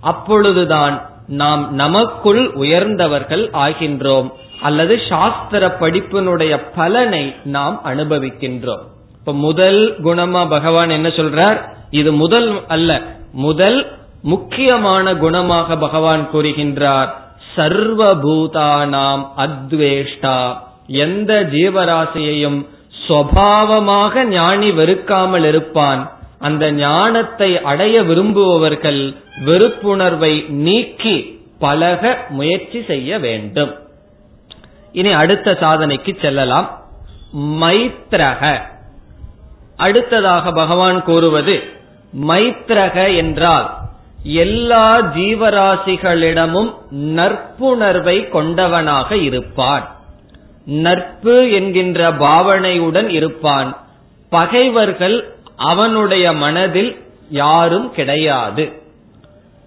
அப்பொழுதுதான் 0.00 0.94
நாம் 1.42 1.62
நமக்குள் 1.74 2.42
உயர்ந்தவர்கள் 2.54 3.44
ஆகின்றோம் 3.64 4.28
அல்லது 4.62 4.94
சாஸ்திர 5.08 5.62
படிப்பினுடைய 5.80 6.54
பலனை 6.76 7.24
நாம் 7.56 7.76
அனுபவிக்கின்றோம். 7.84 8.84
இப்ப 9.18 9.32
முதல் 9.46 9.80
குணமா 10.04 10.42
பகவான் 10.48 10.90
என்ன 10.90 11.08
சொல்றார்? 11.08 11.58
இது 11.90 12.10
முதல் 12.12 12.48
அல்ல 12.68 12.90
முதல் 13.46 13.78
முக்கியமான 14.22 15.06
குணமாக 15.24 15.76
பகவான் 15.80 16.24
கூறுகின்றார். 16.32 17.10
சர்வபூதானாம் 17.56 19.24
அத்வேஷ்டா 19.44 20.38
எந்த 21.04 21.32
ஜீவராசியையும் 21.52 22.58
சுவாவமாக 23.08 24.24
ஞானி 24.24 24.70
வெறுக்காமல் 24.70 25.44
இருப்பான். 25.44 26.12
அந்த 26.38 26.72
ஞானத்தை 26.72 27.62
அடைய 27.62 28.02
விரும்புபவர்கள் 28.02 29.16
வெறுப்புணர்வை 29.44 30.48
நீக்கி 30.48 31.46
பழக 31.58 32.24
முயற்சி 32.28 32.84
செய்ய 32.86 33.18
வேண்டும். 33.18 33.78
இனி 34.92 35.12
அடுத்த 35.12 35.56
சாதனைக்கு 35.60 36.20
செல்லலாம். 36.20 36.82
மைத்ரக. 37.36 38.60
அடுத்ததாக 39.76 40.52
பகவான் 40.52 41.04
கூறுவது 41.04 41.62
மைத்ரக 42.26 43.16
என்றால் 43.16 43.70
எல்லா 44.22 45.00
ஜீவராசிகளிடமும் 45.00 46.74
நற்புணர்வை 46.90 48.28
கொண்டவனாக 48.32 49.12
இருப்பான். 49.12 49.97
நட்பு 50.68 51.50
என்கின்ற 51.50 52.10
பாவனையுடன் 52.10 53.08
இருப்பான். 53.08 53.76
பகைவர்கள் 54.28 55.32
அவனுடைய 55.56 56.32
மனதில் 56.32 56.96
யாரும் 57.28 57.92
கிடையாது. 57.92 58.72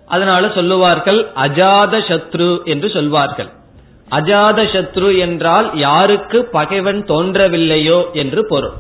அதனால 0.08 0.48
சொல்லுவார்கள் 0.48 1.28
அஜாத 1.36 1.94
சத்ரு 2.10 2.64
என்று 2.64 2.90
சொல்வார்கள். 2.90 3.50
அஜாத 4.12 4.60
சத்ரு 4.74 5.18
என்றால் 5.18 5.78
யாருக்கு 5.78 6.46
பகைவன் 6.46 7.06
தோன்றவில்லையோ 7.06 8.12
என்று 8.14 8.48
பொருள். 8.48 8.74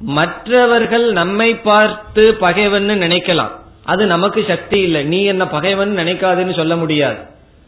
மற்றவர்கள் 0.00 1.12
நம்மை 1.12 1.54
பார்த்து 1.54 2.34
பகைவன் 2.34 2.88
நினைக்கலாம். 2.88 3.52
அது 3.84 4.06
நமக்கு 4.06 4.44
சக்தி 4.48 4.80
இல்லை. 4.80 5.04
நீ 5.04 5.24
என்ன 5.24 5.46
பகைவன் 5.46 5.98
நினைக்காதுன்னு 5.98 6.54
சொல்ல 6.56 6.76
முடியாது. 6.76 7.18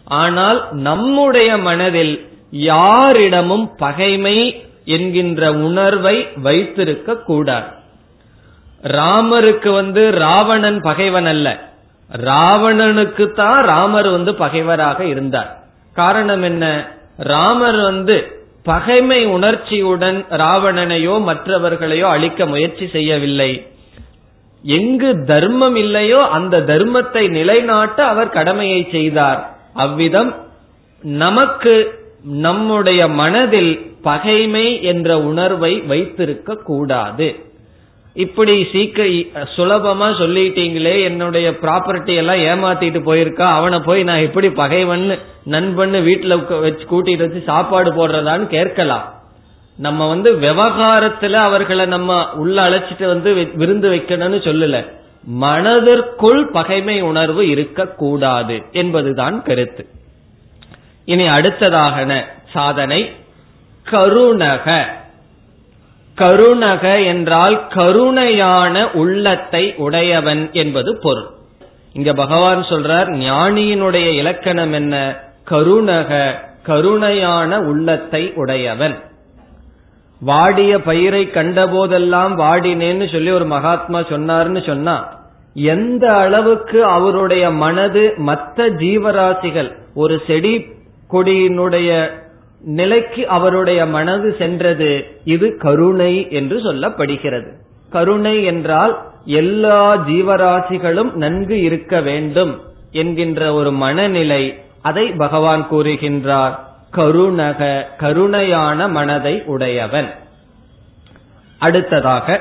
ஆனால் 0.05 0.69
நம்முடைய 0.73 1.57
மனதில் 1.57 2.15
யாரிடமும் 2.55 3.71
பகைமை 3.77 4.65
என்கின்ற 4.85 5.53
உணர்வை 5.53 6.29
வைத்திருக்க 6.37 7.17
கூடாது. 7.17 7.67
ராமருக்கு 8.83 9.73
வந்து 9.73 10.11
ராவணன் 10.11 10.81
பகைவன் 10.81 11.27
அல்ல. 11.27 11.61
ராவணனுக்கு 12.11 13.33
தான் 13.33 13.65
ராமர் 13.65 14.09
வந்து 14.09 14.35
பகைவராக 14.35 15.05
இருந்தார். 15.05 15.65
காரணம் 15.93 16.43
என்ன? 16.43 16.91
ராமர் 17.17 17.77
வந்து 17.77 18.43
பகைமை 18.63 19.27
உணர்ச்சியுடன் 19.27 20.25
ராவணனையோ 20.31 21.21
மற்றவர்களையோ 21.21 22.03
அழிக்க 22.03 22.47
முயற்சி 22.47 22.89
செய்யவில்லை. 22.89 23.69
எங்கு 24.63 25.25
தர்மம் 25.25 25.77
இல்லையோ 25.77 26.21
அந்த 26.23 26.61
தர்மத்தை 26.61 27.31
நிலைநாட்ட 27.31 28.07
அவர் 28.07 28.29
கடமையை 28.29 28.89
செய்தார். 28.91 29.57
அவ்விதம் 29.75 30.35
நமக்கு 31.03 32.03
நம்முடைய 32.25 33.09
மனதில் 33.09 33.97
பகைமை 34.03 34.83
என்ற 34.83 35.21
உணர்வை 35.21 35.81
வைத்திருக்க 35.81 36.55
கூடாது. 36.55 37.37
இப்படி 38.15 38.63
சீக்க 38.63 39.27
சுலபமா 39.57 40.09
சொல்லிட்டீங்களே 40.21 41.03
என்னுடைய 41.03 41.51
ப்ராப்பர்ட்டி 41.51 42.15
எல்லாம் 42.15 42.37
ஏமாத்திட்டு 42.37 43.01
போயிருக்கா 43.07 43.43
அவனை 43.43 43.79
போய் 43.79 44.03
நான் 44.03 44.19
எப்படி 44.19 44.51
பகைவன் 44.51 45.19
நண்பன் 45.45 45.93
வீட்டுல 45.93 46.61
வச்சு 46.61 46.85
கூட்டிட்டு 46.87 47.19
வச்சு 47.19 47.43
சாப்பாடு 47.47 47.91
போடுறதான்னு 47.91 48.47
கேட்கலாம். 48.47 49.13
நம்ம 49.77 50.09
வந்து 50.09 50.33
விவகாரத்துல 50.33 51.33
அவர்களை 51.33 51.87
நம்ம 51.87 52.33
உள்ள 52.33 52.71
அழைச்சிட்டு 52.71 53.07
வந்து 53.07 53.35
விருந்து 53.55 53.91
வைக்கணும்னு 53.91 54.41
சொல்லல. 54.49 54.85
மனதிற்குள் 55.23 56.51
பகைமை 56.51 57.01
உணர்வு 57.01 57.49
இருக்கக்கூடாது 57.49 58.63
என்பதுதான் 58.73 59.43
கருத்து. 59.43 59.89
இனி 61.05 61.29
அடுத்ததாகன 61.29 62.25
சாதனை 62.53 63.13
கருணக. 63.91 64.85
கருணக 66.19 67.05
என்றால் 67.07 67.67
கருணையான 67.69 68.91
உள்ளத்தை 68.93 69.75
உடையவன் 69.77 70.51
என்பது 70.53 70.99
பொருள். 70.99 71.27
இங்க 71.93 72.13
பகவான் 72.13 72.63
சொல்றார் 72.63 73.09
ஞானியினுடைய 73.09 74.09
இலக்கணம் 74.11 74.73
என்ன? 74.73 75.17
கருணக 75.51 76.35
கருணையான 76.67 77.59
உள்ளத்தை 77.59 78.33
உடையவன். 78.35 78.97
வாடிய 80.21 80.81
பயிரை 80.81 81.27
கண்டபோதெல்லாம் 81.27 82.35
வாடினேன்னு 82.39 83.13
சொல்லி 83.13 83.31
ஒரு 83.31 83.45
மகாத்மா 83.45 83.99
சொன்னார்னு 83.99 84.67
சொன்னா 84.67 85.23
எந்த 85.55 86.17
அளவுக்கு 86.17 86.85
அவருடைய 86.85 87.51
மனது 87.51 88.15
மற்ற 88.17 88.69
ஜீவராசிகள் 88.69 89.71
ஒரு 89.95 90.23
செடி 90.27 90.73
கொடியினுடைய 91.13 92.09
நிலைக்கு 92.61 93.29
அவருடைய 93.29 93.87
மனது 93.87 94.37
சென்றது 94.39 95.21
இது 95.25 95.57
கருணை 95.57 96.27
என்று 96.31 96.73
சொல்லப்படுகிறது. 96.73 97.53
கருணை 97.91 98.45
என்றால் 98.45 99.03
எல்லா 99.25 99.97
ஜீவராசிகளும் 99.97 101.13
நன்கு 101.13 101.63
இருக்க 101.63 102.01
வேண்டும் 102.01 102.61
என்கின்ற 102.91 103.55
ஒரு 103.55 103.73
மனநிலை 103.73 104.59
அதை 104.83 105.11
பகவான் 105.13 105.67
கூறுகின்றார். 105.71 106.55
கருணக 106.93 107.85
கருணையான 107.99 108.91
மனதை 108.91 109.43
உடையவன். 109.45 110.15
அடுத்ததாக 111.59 112.41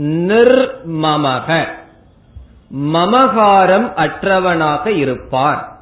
நிர்மமக. 0.00 1.64
மமகாரம் 2.76 3.92
அற்றவனாக 3.96 4.86
இருப்பான் 4.86 5.77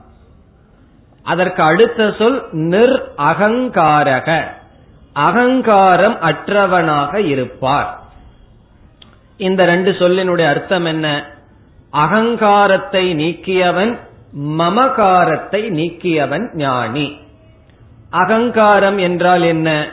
அதற்கு 1.27 1.63
அடுத்த 1.63 2.15
சொல் 2.19 2.49
நிர் 2.51 3.13
அகங்காரக. 3.19 4.45
அகங்காரம் 5.13 6.17
அற்றவனாக 6.23 7.15
இருப்பார். 7.15 8.01
இந்த 9.37 9.65
ரெண்டு 9.65 9.91
சொல்லினுடைய 9.91 10.49
அர்த்தம் 10.49 10.85
என்ன? 10.85 11.25
அகங்காரத்தை 11.91 13.15
நீக்கியவன் 13.15 13.99
மமகாரத்தை 14.39 15.63
நீக்கியவன் 15.71 16.55
ஞானி. 16.55 17.19
அகங்காரம் 18.11 18.99
என்றால் 18.99 19.43
என்ன? 19.43 19.89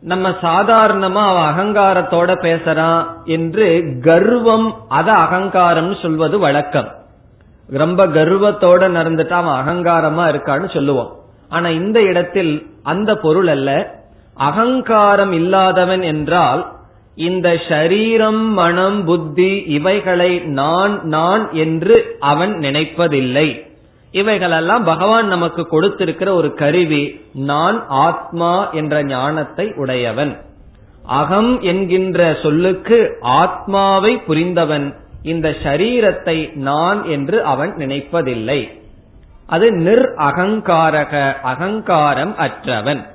நம்ம 0.00 0.28
சாதாரணமா 0.28 1.24
அவன் 1.24 1.50
அகங்காரத்தோட 1.50 2.30
பேசுறான் 2.42 3.06
என்று 3.24 3.96
கர்வம் 4.00 4.76
அத 4.88 5.12
அகங்காரம் 5.12 5.94
சொல்வது 6.02 6.38
வழக்கம். 6.38 7.01
ரொம்ப 7.72 8.06
கர்வத்தோட 8.06 8.82
நடந்துட்டா 8.90 9.36
அவன் 9.40 9.58
அகங்காரமா 9.60 10.24
இருக்கான்னு 10.28 10.72
சொல்லுவோம் 10.72 11.10
ஆனா 11.48 11.68
இந்த 11.68 12.02
இடத்தில் 12.02 12.66
அந்த 12.82 13.16
பொருள் 13.16 13.46
அல்ல. 13.46 14.00
அகங்காரம் 14.34 15.32
இல்லாதவன் 15.32 16.02
என்றால் 16.02 16.72
இந்த 17.14 17.48
ஷரீரம் 17.68 18.48
மனம் 18.52 19.04
புத்தி 19.04 19.56
இவைகளை 19.56 20.38
நான் 20.38 21.00
நான் 21.02 21.52
என்று 21.52 22.16
அவன் 22.20 22.52
நினைப்பதில்லை. 22.52 23.70
இவைகளெல்லாம் 24.12 24.84
பகவான் 24.84 25.26
நமக்கு 25.26 25.66
கொடுத்திருக்கிற 25.66 26.34
ஒரு 26.34 26.54
கருவி 26.54 27.20
நான் 27.32 27.88
ஆத்மா 27.88 28.70
என்ற 28.70 29.04
ஞானத்தை 29.04 29.72
உடையவன். 29.76 30.36
அகம் 31.06 31.60
என்கின்ற 31.60 32.36
சொல்லுக்கு 32.42 33.18
ஆத்மாவை 33.20 34.16
புரிந்தவன் 34.16 34.94
இந்த 35.22 35.48
ஷரீரத்தை 35.48 36.54
நான் 36.54 37.04
என்று 37.04 37.44
அவன் 37.44 37.74
நினைப்பதில்லை. 37.76 38.80
அது 39.46 39.72
நிர் 39.72 40.14
அகங்காரக 40.16 41.32
அகங்காரம் 41.42 42.36
அற்றவன். 42.38 43.06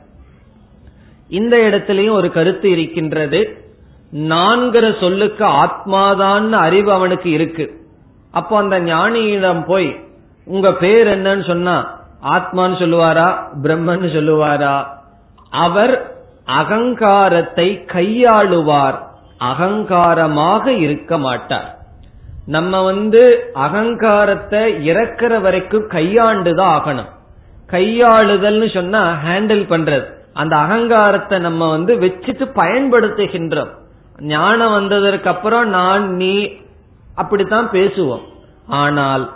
இந்த 1.28 1.58
இடத்திலையும் 1.58 2.12
ஒரு 2.12 2.32
கருத்து 2.32 2.72
இருக்கின்றது. 2.72 3.66
நான்கிற 4.14 5.00
சொல்லுக்கு 5.00 5.46
ஆத்மாதான் 5.46 6.52
அறிவு 6.52 6.92
அவனுக்கு 6.92 7.32
இருக்கு. 7.32 7.86
அப்போ 8.32 8.58
அந்த 8.58 8.80
ஞானியிடம் 8.80 9.66
போய் 9.66 10.00
உங்க 10.46 10.74
பேர் 10.74 11.08
என்னன்னு 11.08 11.48
சொன்னா 11.48 12.00
ஆத்மான்னு 12.24 12.78
சொல்லுவாரா 12.84 13.38
பிரம்மன்னு 13.64 14.10
சொல்லுவாரா? 14.16 14.86
அவர் 15.50 16.16
அகங்காரத்தை 16.46 17.86
கையாளுவார். 17.94 19.00
அகங்காரமாக 19.40 20.68
இருக்க 20.68 21.18
மாட்டார். 21.18 21.77
நம்ம 22.48 22.82
வந்து 22.82 23.52
அகங்காரத்தை 23.54 24.90
இறக்குற 24.90 25.42
வரைக்கும் 25.42 25.90
கையாண்டுதான் 25.90 26.74
ஆகணும். 26.78 27.10
கையாளுதல்னு 27.72 28.74
சொன்னா 28.74 29.18
ஹேண்டில் 29.26 29.66
பண்றது. 29.74 30.06
அந்த 30.34 30.56
அகங்காரத்தை 30.56 31.40
நம்ம 31.40 31.70
வந்து 31.70 31.96
வச்சுட்டு 31.96 32.46
பயன்படுத்துகின்றோம். 32.56 33.70
ஞானம் 34.20 34.72
வந்ததற்கு 34.72 35.30
அப்புறம் 35.30 35.70
நான் 35.70 36.16
நீ 36.16 36.52
அப்படித்தான் 37.16 37.70
பேசுவோம். 37.70 38.26
ஆனால் 38.68 39.32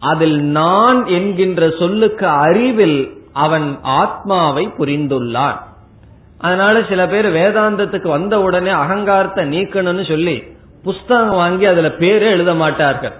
அதில் 0.00 0.42
நான் 0.42 1.06
என்கின்ற 1.06 1.72
சொல்லுக்கு 1.78 2.26
அறிவில் 2.26 3.22
அவன் 3.32 3.78
ஆத்மாவை 3.82 4.64
புரிந்துள்ளான். 4.78 5.58
அதனால 6.38 6.82
சில 6.88 7.06
பேர் 7.06 7.26
வேதாந்தத்துக்கு 7.32 8.08
வந்த 8.08 8.40
உடனே 8.40 8.70
அகங்காரத்தை 8.70 9.44
நீக்கணும்னு 9.44 10.08
சொல்லி 10.08 10.36
புஸ்தகம் 10.84 11.28
வாங்கி 11.28 11.66
அதுல 11.66 11.88
பேரே 11.88 12.20
எழுத 12.20 12.54
மாட்டார்கள். 12.54 13.12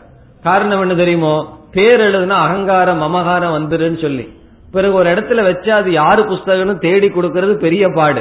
காரணம் 0.43 0.81
என்ன 0.81 0.95
தெரியுமோ? 0.95 1.59
பேர் 1.73 2.01
எழுதுனா 2.01 2.29
அகங்காரம் 2.29 3.03
மமகாரம் 3.03 3.55
வந்துருன்னு 3.55 4.01
சொல்லி. 4.01 4.33
பிறகு 4.73 4.95
ஒரு 4.95 5.11
இடத்துல 5.11 5.43
வச்சு 5.43 5.73
அது 5.73 5.93
யாரு 5.93 6.23
புஸ்தகம்னு 6.23 6.79
தேடி 6.79 7.09
கொடுக்கறது 7.09 7.55
பெரிய 7.55 7.89
பாடு. 7.89 8.21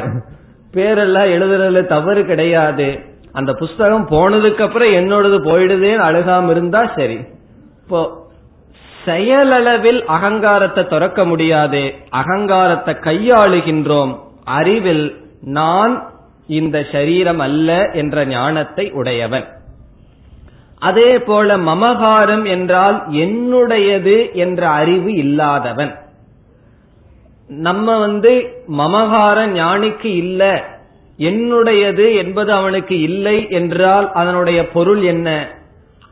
பேரெல்லாம் 0.73 1.31
எழுதுறதுல 1.35 1.85
தவறு 1.85 2.25
கிடையாது. 2.25 2.99
அந்த 3.33 3.53
புஸ்தகம் 3.53 4.07
போனதுக்கு 4.09 4.61
அப்புறம் 4.61 4.91
என்னோடது 4.91 5.37
போயிடுதேன்னு 5.45 6.07
அழுகாம 6.09 6.49
இருந்தா 6.49 6.91
சரி. 6.95 7.19
இப்போ 7.83 8.21
செயலளவில் 9.05 10.05
அகங்காரத்தை 10.05 10.87
துறக்க 10.87 11.25
முடியாது. 11.25 11.93
அகங்காரத்தை 12.09 12.93
கையாளுகின்றோம். 12.93 14.19
அறிவில் 14.43 15.25
நான் 15.41 16.12
இந்த 16.47 16.85
சரீரம் 16.91 17.39
அல்ல 17.39 17.89
என்ற 17.91 18.25
ஞானத்தை 18.25 18.91
உடையவன். 18.91 19.45
அதே 20.79 21.19
போல 21.19 21.57
மமகாரம் 21.57 22.45
என்றால் 22.45 23.07
என்னுடையது 23.11 24.33
என்ற 24.33 24.69
அறிவு 24.69 25.13
இல்லாதவன். 25.13 25.93
நம்ம 27.47 27.97
வந்து 27.99 28.31
மமகார 28.67 29.47
ஞானிக்கு 29.47 30.05
இல்ல 30.05 30.71
என்னுடையது 31.19 32.15
என்பது 32.15 32.53
அவனுக்கு 32.53 32.99
இல்லை 32.99 33.49
என்றால் 33.49 34.11
அதனுடைய 34.11 34.67
பொருள் 34.67 35.01
என்ன? 35.01 35.47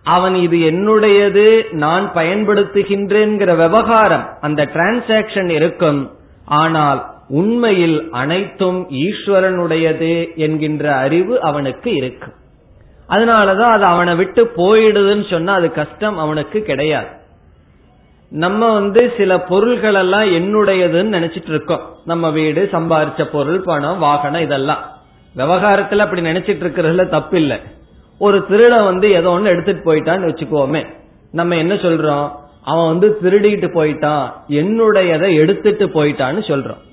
அவன் 0.03 0.35
இது 0.35 0.57
என்னுடையது 0.57 1.63
நான் 1.71 2.11
பயன்படுத்துகின்றேங்கிற 2.15 3.55
விவகாரம் 3.55 4.29
அந்த 4.41 4.69
டிரான்சாக்சன் 4.73 5.49
இருக்கும். 5.49 6.11
ஆனால் 6.45 7.01
உண்மையில் 7.31 7.97
அனைத்தும் 8.11 8.79
ஈஸ்வரனுடையது 8.89 10.35
என்கின்ற 10.35 10.95
அறிவு 10.95 11.41
அவனுக்கு 11.41 11.95
இருக்கு. 11.95 12.31
அதனாலதான் 13.09 13.71
அது 13.75 13.83
அவனை 13.83 14.15
விட்டு 14.15 14.51
போயிடுதுன்னு 14.57 15.29
சொன்னா 15.29 15.53
அது 15.53 15.71
கஷ்டம் 15.71 16.17
அவனுக்கு 16.17 16.61
கிடையாது. 16.61 17.07
நம்ம 18.29 18.73
வந்து 18.73 19.13
சில 19.17 19.39
பொருள்கள் 19.39 19.93
எல்லாம் 19.93 20.31
என்னுடையதுன்னு 20.31 21.15
நினைச்சிட்டு 21.17 21.49
இருக்கோம் 21.49 21.81
நம்ம 22.05 22.29
வீடு 22.29 22.69
சம்பாரிச்ச 22.71 23.23
பொருள் 23.25 23.61
பணம் 23.61 23.99
வாகனம் 23.99 24.41
இதெல்லாம். 24.41 24.83
விவகாரத்துல 25.37 25.97
அப்படி 25.97 26.21
நினைச்சிட்டு 26.21 26.63
இருக்கிறதுல 26.63 27.07
தப்பு 27.07 27.37
இல்லை 27.37 27.57
ஒரு 28.19 28.45
திருட 28.49 28.83
வந்து 28.83 29.11
ஏதோ 29.11 29.29
ஒன்னு 29.29 29.49
எடுத்துட்டு 29.49 29.93
போயிட்டான்னு 29.93 30.29
வச்சுக்கோமே. 30.29 30.85
நம்ம 31.31 31.55
என்ன 31.55 31.73
சொல்றோம்? 31.73 32.31
அவன் 32.63 32.87
வந்து 32.87 33.17
திருடிட்டு 33.23 33.67
போயிட்டான். 33.73 34.31
என்னுடையதை 34.49 35.35
எடுத்துட்டு 35.35 35.87
போயிட்டான்னு 35.87 36.41
சொல்றோம். 36.51 36.89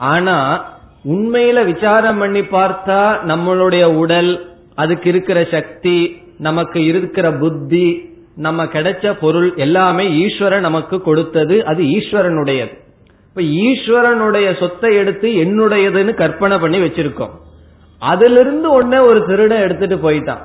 ஆனா 0.00 0.64
உண்மையில 1.08 1.64
விசாரம் 1.64 2.18
பண்ணி 2.18 2.40
பார்த்தா 2.40 3.00
நம்மளுடைய 3.26 3.84
உடல் 3.84 4.52
அதுக்கு 4.74 5.08
இருக்கிற 5.08 5.46
சக்தி 5.50 6.22
நமக்கு 6.38 6.84
இருக்கிற 6.84 7.32
புத்தி 7.32 8.08
நம்ம 8.36 8.64
கிடைச்ச 8.64 9.16
பொருள் 9.20 9.52
எல்லாமே 9.56 10.14
ஈஸ்வரன் 10.16 10.60
நமக்கு 10.60 11.02
கொடுத்தது 11.02 11.66
அது 11.66 11.82
ஈஸ்வரனுடையது. 11.82 12.74
இப்ப 13.28 13.42
ஈஸ்வரனுடைய 13.42 14.58
சொத்தை 14.58 14.96
எடுத்து 14.96 15.28
என்னுடையதுன்னு 15.28 16.14
கற்பனை 16.14 16.58
பண்ணி 16.58 16.78
வச்சிருக்கோம். 16.78 17.30
அதிலிருந்து 17.98 18.70
உடனே 18.70 18.98
ஒரு 18.98 19.20
திருட 19.20 19.60
எடுத்துட்டு 19.60 20.10
போயிட்டான். 20.10 20.42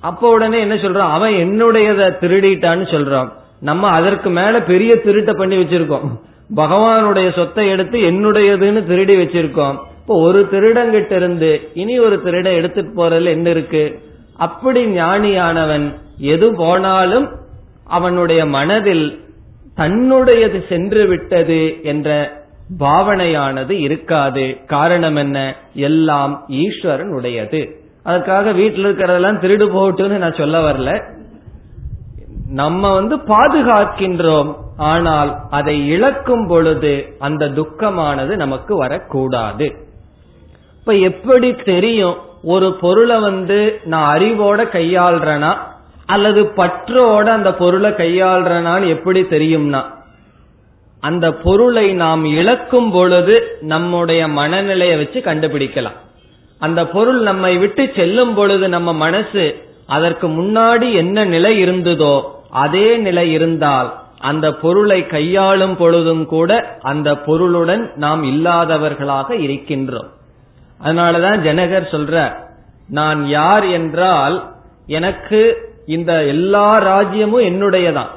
அப்ப 0.00 0.30
உடனே 0.30 0.60
என்ன 0.60 0.74
சொல்றான்? 0.74 1.10
அவன் 1.10 1.32
என்னுடையத 1.32 2.10
திருடிட்டான்னு 2.20 2.86
சொல்றான். 2.94 3.32
நம்ம 3.60 3.88
அதற்கு 3.88 4.30
மேல 4.30 4.62
பெரிய 4.62 5.00
திருட்ட 5.04 5.36
பண்ணி 5.36 5.56
வச்சிருக்கோம். 5.56 6.20
பகவானுடைய 6.56 7.34
சொத்தை 7.34 7.68
எடுத்து 7.68 7.98
என்னுடையதுன்னு 7.98 8.86
திருடி 8.86 9.16
வச்சிருக்கோம். 9.16 9.76
இப்போ 10.00 10.20
ஒரு 10.20 10.48
திருடங்கிட்ட 10.52 11.12
இருந்து 11.12 11.70
இனி 11.74 11.98
ஒரு 11.98 12.20
திருட 12.24 12.54
எடுத்துட்டு 12.54 12.92
போறதுல 12.96 13.24
என்ன 13.24 13.50
இருக்கு? 13.50 14.00
அப்படி 14.36 14.86
ஞானியானவன் 14.86 15.94
எது 16.18 16.54
போனாலும் 16.54 17.28
அவனுடைய 17.84 18.46
மனதில் 18.46 19.24
தன்னுடையது 19.76 20.68
சென்று 20.68 21.06
விட்டது 21.06 21.82
என்ற 21.82 22.32
பாவனையானது 22.78 23.70
இருக்காது. 23.70 24.56
காரணம் 24.66 25.16
என்ன? 25.16 25.56
எல்லாம் 25.74 26.44
ஈஸ்வரன் 26.48 27.08
உடையது 27.08 27.76
அதுக்காக 28.04 28.54
வீட்டில் 28.54 28.84
இருக்கிறதெல்லாம் 28.84 29.40
திருடு 29.40 29.66
போட்டுன்னு 29.76 30.18
நான் 30.18 30.34
சொல்ல 30.38 30.72
வரல. 30.72 31.02
நம்ம 32.48 32.94
வந்து 32.94 33.16
பாதுகாக்கின்றோம். 33.16 34.54
ஆனால் 34.78 35.36
அதை 35.50 35.88
இழக்கும் 35.88 36.46
பொழுது 36.46 37.16
அந்த 37.18 37.46
துக்கமானது 37.46 38.36
நமக்கு 38.36 38.76
வரக்கூடாது. 38.76 39.76
இப்ப 40.78 40.92
எப்படி 40.92 41.54
தெரியும்? 41.54 42.16
ஒரு 42.42 42.72
பொருளை 42.72 43.20
வந்து 43.20 43.80
நான் 43.84 44.18
அறிவோட 44.18 44.64
கையாள்றனா? 44.72 45.56
அல்லது 46.06 46.52
பற்றோட 46.56 47.24
அந்த 47.24 47.54
பொருளை 47.54 47.90
கையாள்றனான்னு 47.90 48.88
எப்படி 48.88 49.22
தெரியும்னா? 49.22 49.84
அந்த 51.00 51.32
பொருளை 51.32 51.92
நாம் 51.92 52.24
இழக்கும் 52.24 52.90
பொழுது 52.90 53.58
நம்முடைய 53.60 54.28
மனநிலையை 54.28 54.96
வச்சு 54.96 55.20
கண்டுபிடிக்கலாம். 55.20 55.98
அந்த 56.58 56.86
பொருள் 56.86 57.20
நம்மை 57.20 57.56
விட்டு 57.56 57.92
செல்லும் 57.96 58.34
பொழுது 58.34 58.68
நம்ம 58.68 58.92
மனசு 58.92 59.62
அதற்கு 59.86 60.28
முன்னாடி 60.28 60.94
என்ன 60.94 61.24
நிலை 61.24 61.64
இருந்ததோ 61.64 62.20
அதே 62.50 62.96
நிலை 62.96 63.32
இருந்தால் 63.32 64.06
அந்த 64.18 64.52
பொருளை 64.52 65.06
கையாளும் 65.06 65.76
பொழுதும் 65.76 66.26
கூட 66.26 66.78
அந்த 66.82 67.16
பொருளுடன் 67.16 67.90
நாம் 67.94 68.22
இல்லாதவர்களாக 68.22 69.34
இருக்கின்றோம். 69.36 70.08
அதனாலதான் 70.84 71.40
ஜனகர் 71.40 71.92
சொல்ற 71.92 72.32
நான் 72.88 73.26
யார் 73.26 73.64
என்றால் 73.64 74.50
எனக்கு 74.86 75.56
இந்த 75.86 76.24
எல்லா 76.24 76.82
ராஜ்யமும் 76.82 77.42
என்னுடையதான். 77.42 78.08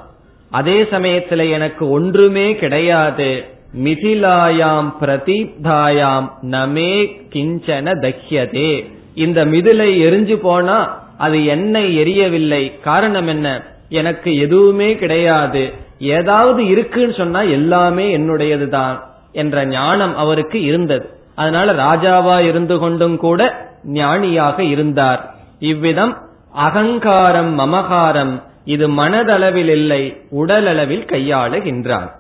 அதே 0.52 0.84
சமயத்துல 0.84 1.50
எனக்கு 1.50 1.90
ஒன்றுமே 1.90 2.56
கிடையாது. 2.56 3.46
மிதிலாயாம் 3.84 4.94
பிரதீப்தாயாம் 5.02 6.32
நமே 6.42 7.22
கிஞ்சன 7.30 7.94
தக்கியதே 8.02 8.92
இந்த 9.14 9.46
மிதிலை 9.46 10.00
எரிஞ்சு 10.00 10.36
போனா 10.36 11.04
அது 11.18 11.46
என்னை 11.46 11.98
எரியவில்லை. 11.98 12.82
காரணம் 12.82 13.28
என்ன? 13.28 13.64
எனக்கு 13.90 14.38
எதுவுமே 14.38 14.96
கிடையாது. 14.96 15.74
ஏதாவது 16.02 16.66
இருக்குன்னு 16.66 17.14
சொன்னா 17.14 17.42
எல்லாமே 17.42 18.18
என்னுடையது 18.18 18.68
தான் 18.68 19.04
என்ற 19.32 19.66
ஞானம் 19.66 20.18
அவருக்கு 20.18 20.62
இருந்தது. 20.64 21.10
அதனால 21.36 21.74
ராஜாவா 21.74 22.40
இருந்து 22.40 22.80
கொண்டும் 22.80 23.18
கூட 23.18 23.70
ஞானியாக 23.84 24.64
இருந்தார். 24.64 25.36
இவ்விதம் 25.60 26.18
அகங்காரம் 26.54 27.60
மமகாரம் 27.60 28.42
இது 28.66 28.88
மனதளவில் 28.88 29.72
இல்லை 29.80 30.18
உடலளவில் 30.32 31.06
கையாளுகின்றார். 31.06 32.12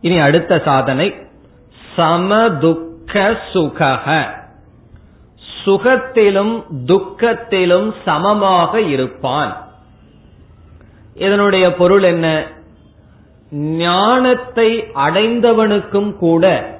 இனி 0.00 0.18
அடுத்த 0.18 0.62
சாதனை. 0.64 1.14
சமதுக்க 1.96 3.36
சுகக 3.52 4.26
சுகத்திலும் 5.64 6.64
துக்கத்திலும் 6.86 7.94
சமமாக 8.04 8.80
இருப்பான். 8.80 9.56
இதனுடைய 11.14 11.74
பொருள் 11.74 12.02
என்ன? 12.02 12.46
ஞானத்தை 13.52 14.84
அடைந்தவனுக்கும் 14.94 16.16
கூட 16.16 16.74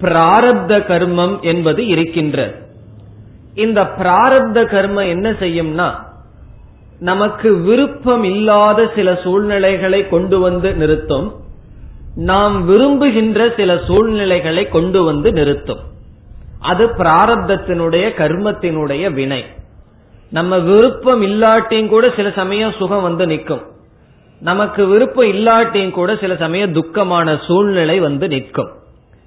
பிராரப்த 0.00 0.78
கர்மம் 0.78 1.40
என்பது 1.40 1.86
இருக்கின்றது. 1.86 2.54
இந்த 3.54 3.82
பிராரப்த 3.82 4.64
கர்மம் 4.64 5.08
என்ன 5.08 5.30
செய்யும்னா 5.30 5.94
நமக்கு 6.98 7.56
விருப்பம் 7.56 8.24
இல்லாத 8.24 8.90
சில 8.94 9.18
சூழ்நிலைகளை 9.22 10.08
கொண்டு 10.08 10.38
வந்து 10.38 10.74
நிறுத்தும். 10.74 11.34
நாம் 12.14 12.66
விரும்புகின்ற 12.66 13.52
சில 13.56 13.80
சூழ்நிலைகளை 13.86 14.68
கொண்டு 14.68 15.04
வந்து 15.04 15.32
நிறுத்தும். 15.32 15.78
அது 16.60 16.86
பிராரப்தத்தினுடைய 16.86 18.10
கர்மத்தினுடைய 18.16 19.12
வினை. 19.12 19.44
நம்ம 20.30 20.58
விருப்பம் 20.58 21.22
இல்லாட்டியும் 21.22 21.88
கூட 21.88 22.12
சில 22.16 22.30
சமயம் 22.30 22.72
சுகம் 22.78 23.02
வந்து 23.02 23.26
நிற்கும். 23.26 23.62
நமக்கு 24.40 24.86
விருப்பம் 24.86 25.26
இல்லாட்டியும் 25.26 25.90
கூட 25.90 26.16
சில 26.16 26.36
சமயம் 26.36 26.74
துக்கமான 26.74 27.44
சூழ்நிலை 27.46 28.00
வந்து 28.00 28.28
நிற்கும். 28.28 28.70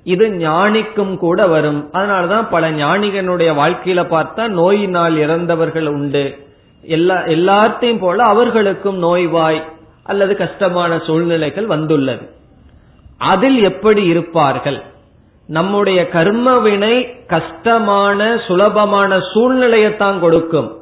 இது 0.03 0.27
ஞானிக்கும் 0.27 1.17
கூட 1.17 1.47
வரும். 1.47 1.89
அதனாலதான் 1.93 2.49
பல 2.49 2.71
ஞானிகளுடைய 2.71 3.53
வாழ்க்கையில 3.53 4.05
பார்த்தா 4.05 4.47
நோயினால் 4.47 5.17
இறந்தவர்கள் 5.17 5.87
உண்டு. 5.87 6.37
எல்லா 6.81 7.15
எல்லாத்தையும் 7.15 7.99
போல 7.99 8.23
அவர்களுக்கும் 8.23 9.03
நோய்வாய் 9.03 9.63
அல்லது 10.03 10.35
கஷ்டமான 10.35 10.99
சூழ்நிலைகள் 10.99 11.65
வந்துள்ளது. 11.65 12.29
அதில் 13.17 13.63
எப்படி 13.63 14.03
இருப்பார்கள்? 14.03 14.81
நம்முடைய 15.47 16.07
கர்மவினை 16.13 17.25
கஷ்டமான 17.27 18.41
சுலபமான 18.47 19.17
சூழ்நிலையத்தான் 19.17 20.19
கொடுக்கும். 20.19 20.78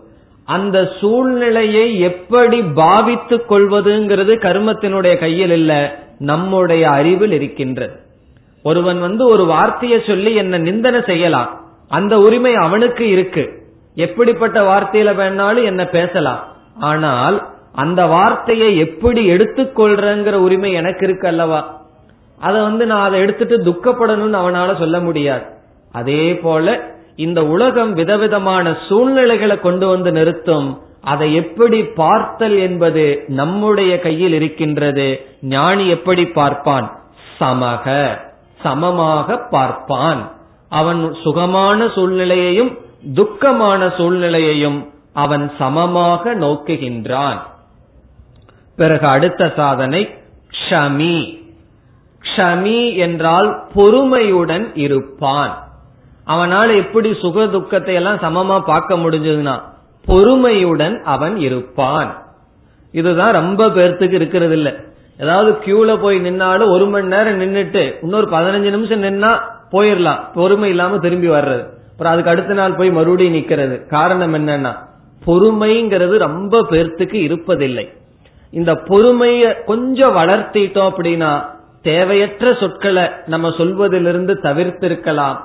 அந்த 0.48 0.90
சூழ்நிலையை 1.00 2.00
எப்படி 2.00 2.60
பாவித்துக் 2.60 3.48
கொள்வதுங்கிறது 3.50 4.34
கர்மத்தினுடைய 4.44 5.20
கையில் 5.20 5.52
இல்ல 5.52 6.00
நம்முடைய 6.20 6.90
அறிவில் 6.90 7.32
இருக்கின்றது. 7.32 7.96
ஒருவன் 8.64 9.00
வந்து 9.00 9.28
ஒரு 9.30 9.46
வார்த்தையை 9.46 10.04
சொல்லி 10.08 10.36
என்ன 10.36 10.58
நிந்தனை 10.58 11.02
செய்யலாம். 11.06 11.50
அந்த 11.90 12.20
உரிமை 12.20 12.56
அவனுக்கு 12.56 13.10
இருக்கு. 13.10 13.44
எப்படிப்பட்ட 13.96 14.62
வார்த்தையில 14.62 15.12
வேணாலும் 15.20 15.64
என்ன 15.64 15.86
பேசலாம். 15.86 16.44
ஆனால் 16.80 17.48
அந்த 17.74 18.06
வார்த்தையை 18.06 18.78
எப்படி 18.78 19.32
எடுத்துக்கொள்றங்கிற 19.32 20.34
உரிமை 20.34 20.72
எனக்கு 20.72 21.06
இருக்கு 21.08 21.28
அல்லவா? 21.28 21.82
அதை 22.40 22.62
வந்து 22.62 22.86
நான் 22.86 23.08
அதை 23.08 23.20
எடுத்துட்டு 23.20 23.58
துக்கப்படணும்னு 23.58 24.42
அவனால 24.44 24.78
சொல்ல 24.78 25.00
முடியாது. 25.00 25.46
அதே 25.92 26.36
போல 26.36 26.96
இந்த 27.18 27.46
உலகம் 27.46 27.94
விதவிதமான 27.94 28.78
சூழ்நிலைகளை 28.88 29.60
கொண்டு 29.60 29.88
வந்து 29.88 30.12
நிறுத்தும். 30.12 30.82
அதை 31.02 31.36
எப்படி 31.36 31.84
பார்த்தல் 31.84 32.58
என்பது 32.58 33.24
நம்முடைய 33.28 34.00
கையில் 34.00 34.34
இருக்கின்றது. 34.34 35.26
ஞானி 35.42 35.88
எப்படி 35.88 36.26
பார்ப்பான்? 36.26 37.00
சமக 37.40 38.18
சமமாக 38.64 39.38
பார்ப்பான். 39.38 40.32
அவன் 40.70 41.16
சுகமான 41.24 41.86
சூழ்நிலையையும் 41.86 42.78
துக்கமான 43.14 43.94
சூழ்நிலையையும் 43.98 44.90
அவன் 45.14 45.52
சமமாக 45.60 46.36
நோக்குகின்றான். 46.36 47.40
பிறகு 48.76 49.08
அடுத்த 49.08 49.54
சாதனை 49.56 50.10
க்ஷமி. 50.58 51.46
க்ஷமி 52.24 52.96
என்றால் 52.96 53.68
பொறுமையுடன் 53.76 54.72
இருப்பான். 54.74 55.67
அவனால் 56.28 56.72
எப்படி 56.76 57.10
சுக 57.22 57.48
துக்கத்தை 57.48 57.94
எல்லாம் 58.00 58.22
சமமா 58.26 58.58
பார்க்க 58.60 58.96
முடிஞ்சதுன்னா 58.96 59.56
பொறுமையுடன் 60.08 60.96
அவன் 61.04 61.36
இருப்பான். 61.38 62.12
இதுதான் 62.92 63.34
ரொம்ப 63.40 63.68
பேர்த்துக்கு 63.68 64.18
இருக்கிறது 64.20 64.54
இல்ல 64.54 64.70
ஏதாவது 65.20 65.52
கியூல 65.66 66.02
போய் 66.02 66.18
நின்னாலும் 66.20 66.70
ஒரு 66.70 66.86
மணி 66.86 67.08
நேரம் 67.08 67.40
நின்னுட்டு 67.42 67.84
இன்னொரு 68.02 68.28
பதினஞ்சு 68.32 68.70
நிமிஷம் 68.76 69.04
நின்னா 69.04 69.32
போயிடலாம் 69.72 70.22
பொறுமை 70.34 70.70
இல்லாம 70.70 70.98
திரும்பி 70.98 71.30
வர்றது. 71.30 71.66
அப்புறம் 71.92 72.14
அதுக்கு 72.14 72.32
அடுத்த 72.32 72.54
நாள் 72.54 72.76
போய் 72.76 72.92
மறுபடியும் 72.92 73.34
நிக்கிறது. 73.34 73.76
காரணம் 73.88 74.34
என்னன்னா 74.34 74.74
பொறுமைங்கிறது 75.26 76.16
ரொம்ப 76.18 76.62
பேர்த்துக்கு 76.72 77.20
இருப்பதில்லை. 77.28 77.86
இந்த 78.52 78.74
பொறுமைய 78.74 79.64
கொஞ்சம் 79.66 80.16
வளர்த்திட்டோம் 80.18 80.90
அப்படின்னா 80.90 81.32
தேவையற்ற 81.82 82.54
சொற்களை 82.60 83.04
நம்ம 83.26 83.50
சொல்வதிலிருந்து 83.58 84.34
தவிர்த்திருக்கலாம். 84.44 85.38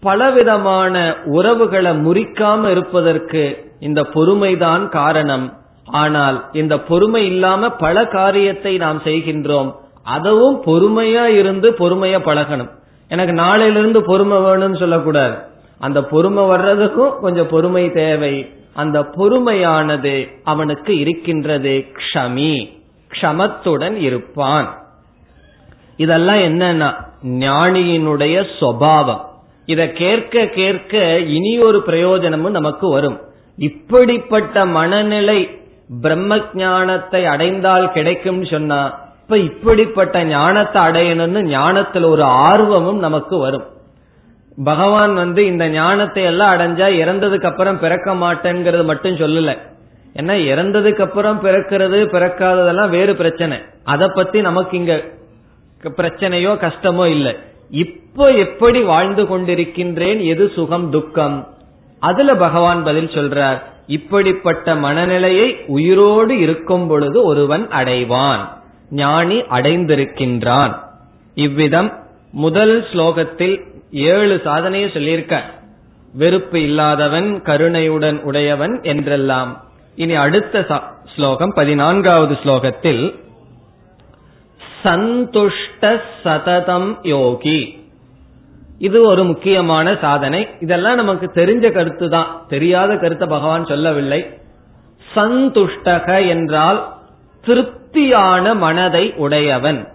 பலவிதமான 0.00 1.16
உறவுகளை 1.24 1.90
முறிக்காம 1.92 2.70
இருப்பதற்கு 2.70 3.72
இந்த 3.80 4.02
பொறுமைதான் 4.02 4.88
காரணம். 4.88 5.58
ஆனால் 5.84 6.44
இந்த 6.52 6.80
பொறுமை 6.80 7.26
இல்லாம 7.26 7.70
பல 7.70 8.06
காரியத்தை 8.06 8.76
நாம் 8.76 9.00
செய்கின்றோம். 9.04 9.74
அதுவும் 10.02 10.62
பொறுமையா 10.64 11.24
இருந்து 11.24 11.70
பொறுமையா 11.70 12.18
பழகணும். 12.18 12.70
எனக்கு 13.08 13.32
நாளையிலிருந்து 13.32 13.98
பொறுமை 13.98 14.38
வேணும்னு 14.38 14.78
சொல்லக்கூடாது. 14.78 15.36
அந்த 15.78 16.04
பொறுமை 16.04 16.44
வர்றதுக்கும் 16.44 17.18
கொஞ்சம் 17.20 17.48
பொறுமை 17.48 17.92
தேவை. 17.92 18.54
அந்த 18.74 19.00
பொறுமையானது 19.00 20.28
அவனுக்கு 20.44 20.98
இருக்கின்றது. 20.98 21.86
க்ஷமி. 21.92 22.78
க்ஷமத்துடன் 23.20 23.96
இருப்பான். 23.96 24.78
இதெல்லாம் 25.96 26.36
என்னன்னா 26.36 26.94
ஞானியினுடைய 27.24 28.46
சுவாவம் 28.60 29.28
இத 29.72 29.80
கேட்க 30.00 30.44
கேட்க 30.58 30.94
இனி 31.36 31.52
ஒரு 31.68 31.78
பிரயோஜனமும் 31.88 32.56
நமக்கு 32.58 32.86
வரும். 32.88 33.18
இப்படிப்பட்ட 33.58 34.64
மனநிலை 34.76 35.38
பிரம்ம 36.02 36.38
ஞானத்தை 36.60 37.22
அடைந்தால் 37.34 37.86
கிடைக்கும் 37.92 38.42
சொன்னா 38.52 38.80
இப்ப 39.22 39.38
இப்படிப்பட்ட 39.48 40.16
ஞானத்தை 40.30 40.78
அடையணும்னு 40.82 41.40
ஞானத்துல 41.50 42.08
ஒரு 42.14 42.24
ஆர்வமும் 42.46 43.00
நமக்கு 43.06 43.36
வரும். 43.38 43.66
பகவான் 44.64 45.12
வந்து 45.14 45.40
இந்த 45.50 45.64
ஞானத்தை 45.74 46.22
எல்லாம் 46.30 46.52
அடைஞ்சா 46.54 46.86
இறந்ததுக்கு 47.02 47.48
அப்புறம் 47.50 47.78
பிறக்க 47.78 48.14
மாட்டேங்கிறது 48.22 48.84
மட்டும் 48.84 49.20
சொல்லல. 49.22 49.52
ஏன்னா 50.18 50.34
இறந்ததுக்கு 50.52 51.02
அப்புறம் 51.06 51.38
பிறக்கிறது 51.44 51.98
பிறக்காததெல்லாம் 52.14 52.94
வேறு 52.96 53.12
பிரச்சனை. 53.16 53.58
அதை 53.84 54.08
பத்தி 54.14 54.40
நமக்கு 54.48 54.74
இங்க 54.80 54.94
பிரச்சனையோ 56.00 56.52
கஷ்டமோ 56.66 57.04
இல்லை. 57.16 57.34
இப்போ 57.70 58.26
எப்படி 58.26 58.82
வாழ்ந்து 58.82 59.24
கொண்டிருக்கின்றேன் 59.24 60.24
எது 60.24 60.52
சுகம் 60.54 60.90
துக்கம்? 60.90 61.48
அதுல 61.98 62.34
பகவான் 62.36 62.82
பதில் 62.82 63.06
சொல்றார் 63.06 63.62
இப்படிப்பட்ட 63.86 64.74
மனநிலையை 64.74 65.56
உயிரோடு 65.66 66.38
இருக்கும் 66.38 66.86
பொழுது 66.86 67.22
ஒருவன் 67.22 67.68
அடைவான் 67.68 68.48
ஞானி 68.90 69.38
அடைந்திருக்கின்றான். 69.40 70.74
இவ்விதம் 71.34 71.90
முதல் 72.32 72.86
ஸ்லோகத்தில் 72.92 73.62
ஏழு 73.92 74.40
சாதனையை 74.44 74.90
சொல்லியிருக்க 74.90 75.44
வெறுப்பு 76.14 76.62
இல்லாதவன் 76.62 77.42
கருணையுடன் 77.42 78.22
உடையவன் 78.22 78.82
என்றெல்லாம். 78.82 79.64
இனி 79.96 80.14
அடுத்த 80.14 80.82
ஸ்லோகம் 81.14 81.52
பதினான்காவது 81.54 82.38
ஸ்லோகத்தில் 82.44 83.14
சந்துஷ்ட 84.84 86.00
சததம் 86.24 86.98
யோகி. 87.02 87.78
இது 88.78 89.02
ஒரு 89.02 89.24
முக்கியமான 89.24 89.96
சாதனை. 90.00 90.48
இதெல்லாம் 90.60 90.94
நமக்கு 90.94 91.30
தெரிஞ்ச 91.34 91.72
கருத்து 91.72 92.08
தான் 92.08 92.44
தெரியாத 92.48 92.96
கருத்தை 92.96 93.28
பகவான் 93.28 93.66
சொல்லவில்லை. 93.66 94.38
சந்துஷ்டக 95.14 96.28
என்றால் 96.28 96.92
திருப்தியான 97.44 98.54
மனதை 98.54 99.14
உடையவன். 99.16 99.88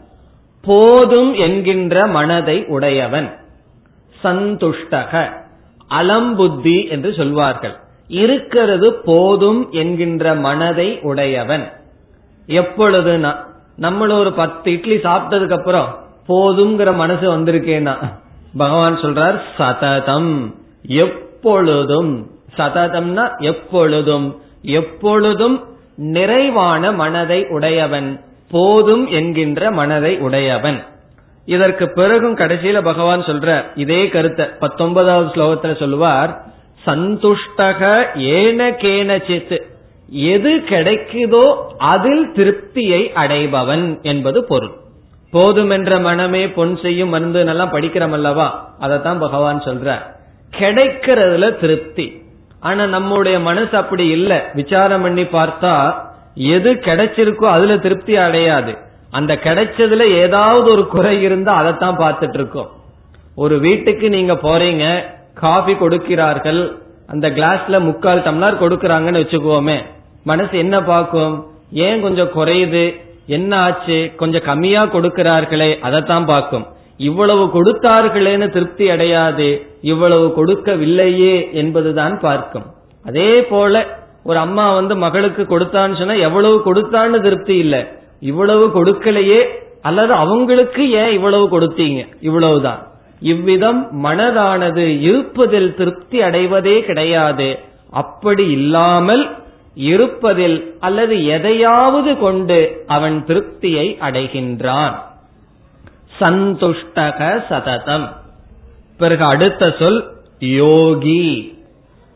போதும் 0.62 1.34
என்கின்ற 1.34 2.08
மனதை 2.08 2.66
உடையவன். 2.66 3.36
சந்துஷ்டக. 4.24 5.32
அலம்புத்தி 5.90 6.90
என்று 6.90 7.14
சொல்வார்கள். 7.14 7.76
இருக்கிறது 8.08 8.94
போதும் 8.94 9.72
என்கின்ற 9.72 10.36
மனதை 10.36 11.00
உடையவன். 11.02 11.72
எப்பொழுது 12.46 13.18
நம்மள 13.82 14.12
ஒரு 14.12 14.34
பத்து 14.34 14.72
இட்லி 14.72 14.96
சாப்பிட்டதுக்கு 14.96 15.58
அப்புறம் 15.58 15.98
போதுங்கிற 16.28 16.96
மனசு 16.96 17.38
வந்திருக்கேன்னா 17.38 18.14
பகவான் 18.58 18.98
சொல்றார் 18.98 19.42
சததம் 19.58 20.56
எப்பொழுதும் 20.84 22.30
சததம்னா 22.58 23.40
எப்பொழுதும் 23.40 24.42
எப்பொழுதும் 24.62 25.64
நிறைவான 25.96 26.92
மனதை 26.92 27.46
உடையவன் 27.50 28.22
போதும் 28.52 29.08
என்கின்ற 29.08 29.72
மனதை 29.72 30.18
உடையவன். 30.18 30.84
இதற்கு 31.46 31.90
பிறகும் 31.90 32.38
கடைசியில 32.38 32.82
பகவான் 32.84 33.22
சொல்ற 33.22 33.64
இதே 33.76 34.08
கருத்தை 34.08 34.46
பத்தொன்பதாவது 34.60 35.30
ஸ்லோகத்துல 35.30 35.80
சொல்லுவார் 35.80 36.44
சந்துஷ்டக 36.86 38.04
ஏன 38.18 38.70
கேனச்சித் 38.70 39.65
எது 40.10 40.64
கிடைக்குதோ 40.70 41.56
அதில் 41.78 42.32
திருப்தியை 42.36 43.12
அடைபவன் 43.16 44.02
என்பது 44.02 44.44
பொருள். 44.44 44.72
போதுமென்ற 45.32 46.02
மனமே 46.02 46.50
பொன் 46.50 46.78
செய்யும் 46.78 47.10
மருந்து 47.10 47.46
எல்லாம் 47.46 47.72
படிக்கிறோம் 47.72 48.12
அல்லவா 48.12 48.76
அதைத்தான் 48.80 49.20
பகவான் 49.20 49.62
சொல்ற 49.62 50.02
கிடைக்கிறதுல 50.60 51.60
திருப்தி. 51.60 52.22
ஆனா 52.60 52.86
நம்முடைய 52.86 53.40
மனசு 53.40 53.78
அப்படி 53.78 54.08
இல்ல. 54.08 54.52
விசாரம் 54.54 55.02
பண்ணி 55.02 55.24
பார்த்தா 55.24 55.96
எது 56.34 56.74
கிடைச்சிருக்கோ 56.74 57.46
அதுல 57.46 57.78
திருப்தி 57.78 58.16
அடையாது. 58.16 58.78
அந்த 59.12 59.34
கிடைச்சதுல 59.34 60.04
ஏதாவது 60.10 60.72
ஒரு 60.72 60.88
குறை 60.88 61.22
இருந்தா 61.22 61.54
அதைத்தான் 61.54 61.98
பார்த்துட்டு 61.98 62.34
இருக்கோம். 62.34 62.70
ஒரு 63.36 63.60
வீட்டுக்கு 63.60 64.10
நீங்க 64.10 64.34
போறீங்க 64.34 65.04
காஃபி 65.34 65.74
கொடுக்கிறார்கள் 65.74 66.85
அந்த 67.08 67.30
கிளாஸ்ல 67.30 67.80
முக்கால் 67.80 68.20
டம்ளர் 68.20 68.62
கொடுக்கறாங்கன்னு 68.62 69.22
வச்சுக்குவோமே 69.24 69.84
மனசு 70.24 70.58
என்ன 70.58 70.84
பார்க்கும்? 70.84 71.46
ஏன் 71.72 72.02
கொஞ்சம் 72.02 72.32
குறையுது? 72.36 73.02
என்ன 73.28 73.60
ஆச்சு? 73.60 74.12
கொஞ்சம் 74.16 74.44
கம்மியா 74.46 74.86
கொடுக்கிறார்களே 74.86 75.80
அதைத்தான் 75.80 76.26
பார்க்கும். 76.26 76.66
இவ்வளவு 76.98 77.46
கொடுத்தார்களேன்னு 77.46 78.50
திருப்தி 78.50 78.90
அடையாது. 78.90 79.68
இவ்வளவு 79.82 80.34
கொடுக்கவில்லையே 80.38 81.52
என்பதுதான் 81.52 82.20
பார்க்கும். 82.20 82.66
அதே 83.06 83.44
போல 83.44 83.86
ஒரு 84.24 84.38
அம்மா 84.38 84.74
வந்து 84.74 84.96
மகளுக்கு 84.96 85.44
கொடுத்தான்னு 85.44 85.98
சொன்னா 85.98 86.14
எவ்வளவு 86.14 86.62
கொடுத்தான்னு 86.66 87.22
திருப்தி 87.22 87.56
இல்லை. 87.56 87.88
இவ்வளவு 88.20 88.68
கொடுக்கலையே 88.68 89.46
அல்லது 89.82 90.14
அவங்களுக்கு 90.14 90.92
ஏன் 90.92 91.12
இவ்வளவு 91.12 91.60
கொடுத்தீங்க? 91.60 92.08
இவ்வளவுதான். 92.20 92.88
இவ்விதம் 93.20 94.04
மனதானது 94.04 95.02
இருப்பதில் 95.02 95.76
திருப்தி 95.76 96.22
அடைவதே 96.22 96.82
கிடையாது. 96.82 97.60
அப்படி 97.90 98.50
இல்லாமல் 98.50 99.44
இருப்பதில் 99.76 100.76
அல்லது 100.80 101.26
எதையாவது 101.26 102.18
கொண்டு 102.18 102.84
அவன் 102.88 103.24
திருப்தியை 103.28 103.98
அடைகின்றான். 104.02 104.94
சந்துஷ்டக 106.20 107.44
சததம். 107.50 108.16
பிறகு 108.98 109.24
அடுத்த 109.24 109.76
சொல் 109.80 110.12
யோகி. 110.40 111.58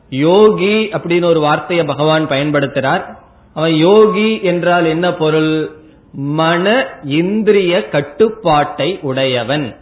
யோகி 0.09 0.85
அப்படின்னு 0.85 1.25
ஒரு 1.25 1.39
வார்த்தையை 1.39 1.85
பகவான் 1.85 2.27
பயன்படுத்துறார். 2.27 3.17
அவன் 3.53 3.73
யோகி 3.73 4.41
என்றால் 4.41 4.85
என்ன 4.85 5.13
பொருள்? 5.13 5.69
மன 6.11 6.85
இந்திரிய 7.03 7.89
கட்டுப்பாட்டை 7.89 8.99
உடையவன். 9.01 9.75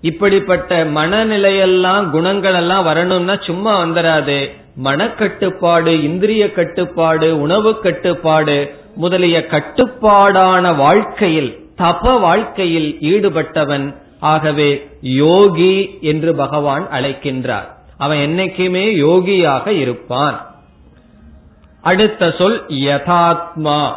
இப்படிப்பட்ட 0.00 0.84
மனநிலையெல்லாம் 0.84 2.10
குணங்கள் 2.10 2.54
எல்லாம் 2.54 2.84
வரணும்னா 2.84 3.36
சும்மா 3.36 3.80
வந்துடாது 3.80 4.50
மனக்கட்டுப்பாடு 4.84 6.02
இந்திரிய 6.02 6.52
கட்டுப்பாடு 6.52 7.40
உணவு 7.40 7.80
கட்டுப்பாடு 7.80 8.74
முதலிய 8.94 9.46
கட்டுப்பாடான 9.46 10.72
வாழ்க்கையில் 10.72 11.58
தப 11.78 12.20
வாழ்க்கையில் 12.20 12.98
ஈடுபட்டவன் 13.00 13.94
ஆகவே 14.20 14.88
யோகி 15.00 15.98
என்று 16.00 16.34
பகவான் 16.34 16.88
அழைக்கின்றார். 16.92 17.68
அவன் 17.98 18.18
என்னைக்குமே 18.18 18.84
யோகியாக 18.94 19.66
இருப்பான். 19.66 20.46
அடுத்த 21.82 22.34
சொல் 22.38 22.64
யதாத்மா. 22.68 23.92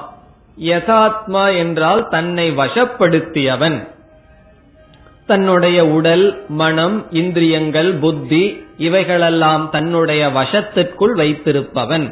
யதாத்மா 0.59 1.57
என்றால் 1.57 2.07
தன்னை 2.09 2.51
வசப்படுத்தியவன். 2.51 3.87
தன்னுடைய 5.31 5.79
உடல் 5.97 6.25
மனம் 6.61 6.95
இந்திரியங்கள் 7.21 7.89
புத்தி 8.03 8.43
இவைகளெல்லாம் 8.87 9.63
தன்னுடைய 9.73 10.21
வசத்திற்குள் 10.37 11.13
வைத்திருப்பவன். 11.21 12.07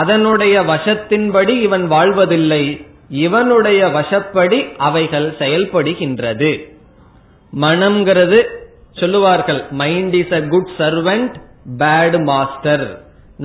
அதனுடைய 0.00 0.56
வசத்தின்படி 0.70 1.54
இவன் 1.66 1.84
வாழ்வதில்லை. 1.94 2.64
இவனுடைய 3.24 3.80
வசப்படி 3.96 4.58
அவைகள் 4.88 5.28
செயல்படுகின்றது. 5.38 6.50
மனம்ங்கிறது 7.52 8.38
சொல்லுவார்கள் 9.00 9.60
mind 9.80 10.16
is 10.22 10.34
a 10.38 10.40
good 10.52 10.72
servant 10.78 11.36
bad 11.78 12.16
master 12.30 12.86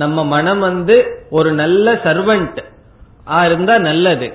நம்ம 0.02 0.24
மனம் 0.34 0.62
வந்து 0.68 0.96
ஒரு 1.30 1.52
நல்ல 1.62 1.94
சர்வெண்ட் 2.06 2.58
இருந்தா 3.46 3.74
நல்லது. 3.88 4.28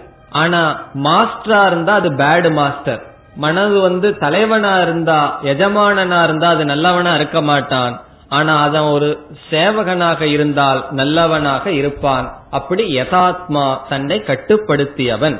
ஆனா 0.43 0.61
மாஸ்டரா 1.03 1.61
இருந்தா 1.67 1.93
அது 2.01 2.09
பேட் 2.21 2.49
மாஸ்டர் 2.59 3.01
மனது 3.39 3.79
வந்து 3.79 4.17
தலைவனா 4.17 4.81
இருந்தா 4.81 5.39
எஜமானனா 5.43 6.23
இருந்தா 6.23 6.49
அது 6.49 6.65
நல்லவனா 6.65 7.15
இருக்க 7.15 7.41
மாட்டான். 7.41 8.01
ஆனா 8.29 8.61
அதன் 8.61 8.81
ஒரு 8.81 9.09
சேவகனாக 9.49 10.21
இருந்தால் 10.21 10.85
நல்லவனாக 10.91 11.71
இருப்பான். 11.71 12.25
அப்படி 12.49 12.83
யதாத்மா 12.95 13.77
தன்னை 13.89 14.23
கட்டுப்படுத்தியவன். 14.27 15.39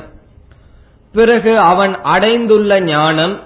பிறகு 1.12 1.58
அவன் 1.58 1.98
அடைந்துள்ள 2.02 2.80
ஞானம் 2.80 3.40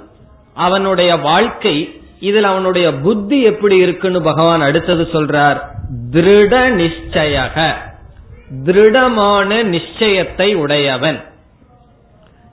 அவனுடைய 0.54 1.16
வாழ்க்கை 1.16 2.02
இதில் 2.20 2.44
அவனுடைய 2.44 2.94
புத்தி 2.94 3.42
எப்படி 3.42 3.76
இருக்குன்னு 3.76 4.22
பகவான் 4.22 4.60
அடுத்தது 4.60 5.08
சொல்றார். 5.12 5.60
திருட 6.10 6.54
நிச்சயக. 6.80 7.72
திருடமான 8.64 9.62
நிச்சயத்தை 9.62 10.54
உடையவன். 10.54 11.24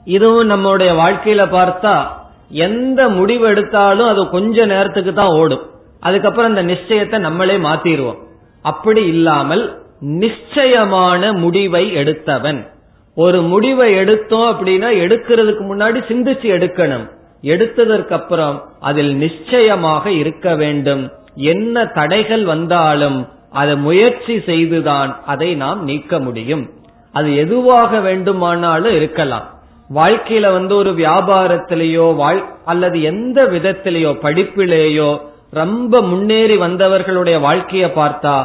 இதுவும் 0.04 0.46
நம்முடைய 0.46 0.92
வாழ்க்கையில 0.92 1.42
பார்த்தா 1.58 2.06
எந்த 2.48 3.08
முடிவு 3.08 3.46
எடுத்தாலும் 3.46 4.06
அது 4.06 4.28
கொஞ்ச 4.28 4.66
நேரத்துக்கு 4.66 5.12
தான் 5.12 5.26
ஓடும். 5.26 5.62
அதுக்கப்புறம் 6.00 6.56
அந்த 6.56 6.72
நிச்சயத்தை 6.72 7.18
நம்மளே 7.18 7.56
மாத்திடுவோம் 7.56 8.20
அப்படி 8.62 9.06
இல்லாமல் 9.06 9.80
நிச்சயமான 10.00 11.32
முடிவை 11.32 11.92
எடுத்தவன். 11.92 12.66
ஒரு 13.14 13.42
முடிவை 13.42 13.94
எடுத்தோம் 13.94 14.46
அப்படின்னா 14.52 14.88
எடுக்கிறதுக்கு 15.04 15.64
முன்னாடி 15.70 15.98
சிந்திச்சு 16.10 16.46
எடுக்கணும். 16.56 17.10
எடுத்ததற்கு 17.42 18.12
அப்புறம் 18.12 18.62
அதில் 18.80 19.14
நிச்சயமாக 19.14 20.10
இருக்க 20.10 20.54
வேண்டும். 20.54 21.12
என்ன 21.34 21.84
தடைகள் 21.84 22.44
வந்தாலும் 22.44 23.28
அதை 23.50 23.76
முயற்சி 23.76 24.40
செய்துதான் 24.40 25.16
அதை 25.26 25.54
நாம் 25.54 25.84
நீக்க 25.84 26.18
முடியும். 26.18 26.70
அது 27.12 27.36
எதுவாக 27.36 28.00
வேண்டுமானாலும் 28.00 28.94
இருக்கலாம். 28.94 29.48
வாழ்க்கையில 29.94 30.52
வந்து 30.52 30.76
ஒரு 30.76 30.90
வியாபாரத்திலேயோ 30.90 32.34
அல்லது 32.64 33.02
எந்த 33.02 33.44
விதத்திலேயோ 33.44 34.10
படிப்பிலேயோ 34.22 35.20
ரொம்ப 35.50 36.00
முன்னேறி 36.02 36.56
வந்தவர்களுடைய 36.56 37.36
வாழ்க்கைய 37.48 37.86
பார்த்தா 37.96 38.36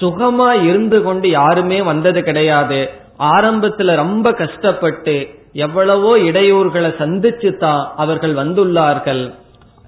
சுகமா 0.00 0.64
இருந்து 0.64 1.02
கொண்டு 1.02 1.30
யாருமே 1.30 1.82
வந்தது 1.82 2.22
கிடையாது. 2.22 2.90
ஆரம்பத்துல 3.18 3.94
ரொம்ப 3.96 4.32
கஷ்டப்பட்டு 4.32 5.28
எவ்வளவோ 5.52 6.18
இடையூறுகளை 6.18 6.90
சந்திச்சு 6.98 7.56
தான் 7.56 7.92
அவர்கள் 7.96 8.34
வந்துள்ளார்கள். 8.34 9.34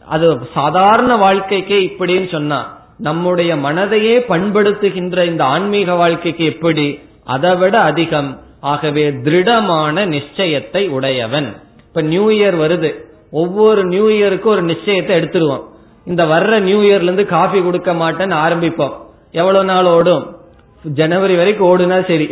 அது 0.06 0.38
சாதாரண 0.54 1.16
வாழ்க்கைக்கே 1.16 1.78
இப்படின்னு 1.88 2.28
சொன்னா 2.30 2.60
நம்முடைய 2.98 3.56
மனதையே 3.56 4.14
பண்படுத்துகின்ற 4.28 5.26
இந்த 5.26 5.44
ஆன்மீக 5.44 5.94
வாழ்க்கைக்கு 5.94 6.44
எப்படி? 6.44 7.00
அதை 7.24 7.56
விட 7.56 7.80
அதிகம். 7.80 8.30
ஆகவே 8.60 9.10
திருடமான 9.10 10.06
நிச்சயத்தை 10.06 10.88
உடையவன். 10.88 11.56
இப்ப 11.86 12.00
நியூ 12.00 12.30
இயர் 12.30 12.60
வருது. 12.60 12.94
ஒவ்வொரு 13.30 13.84
நியூ 13.84 14.08
இயருக்கும் 14.08 14.46
ஒரு 14.46 14.64
நிச்சயத்தை 14.64 15.16
எடுத்துருவோம். 15.20 15.62
இந்த 16.04 16.24
வர்ற 16.24 16.60
நியூ 16.60 16.80
இயர்ல 16.80 17.02
இருந்து 17.02 17.26
காஃபி 17.26 17.62
கொடுக்க 17.62 17.92
மாட்டேன்னு 17.92 18.34
ஆரம்பிப்போம். 18.34 18.92
எவ்வளவு 19.32 19.64
நாள் 19.64 19.84
ஓடும்? 19.84 20.36
ஜனவரி 20.82 21.36
வரைக்கும் 21.36 21.78
ஓடுனா 21.78 22.06
சரி. 22.06 22.28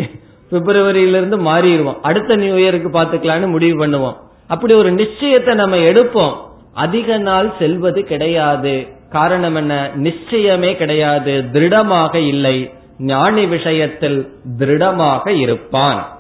பிப்ரவரியிலிருந்து 0.51 1.39
மாறிடுவோம். 1.39 1.99
அடுத்த 2.03 2.37
நியூ 2.37 2.55
இயருக்கு 2.55 2.89
பாத்துக்கலாம்னு 2.93 3.49
முடிவு 3.49 3.87
பண்ணுவோம். 3.87 4.17
அப்படி 4.47 4.75
ஒரு 4.75 4.93
நிச்சயத்தை 4.93 5.55
நம்ம 5.55 5.77
எடுப்போம். 5.77 6.35
அதிக 6.75 7.17
நாள் 7.17 7.53
செல்வது 7.59 8.05
கிடையாது. 8.05 8.87
காரணம் 9.11 9.55
என்ன? 9.55 9.91
நிச்சயமே 10.03 10.77
கிடையாது. 10.77 11.45
திருடமாக 11.53 12.15
இல்லை. 12.15 12.71
ஞானி 12.99 13.47
விஷயத்தில் 13.47 14.29
திருடமாக 14.59 15.31
இருப்பான். 15.31 16.16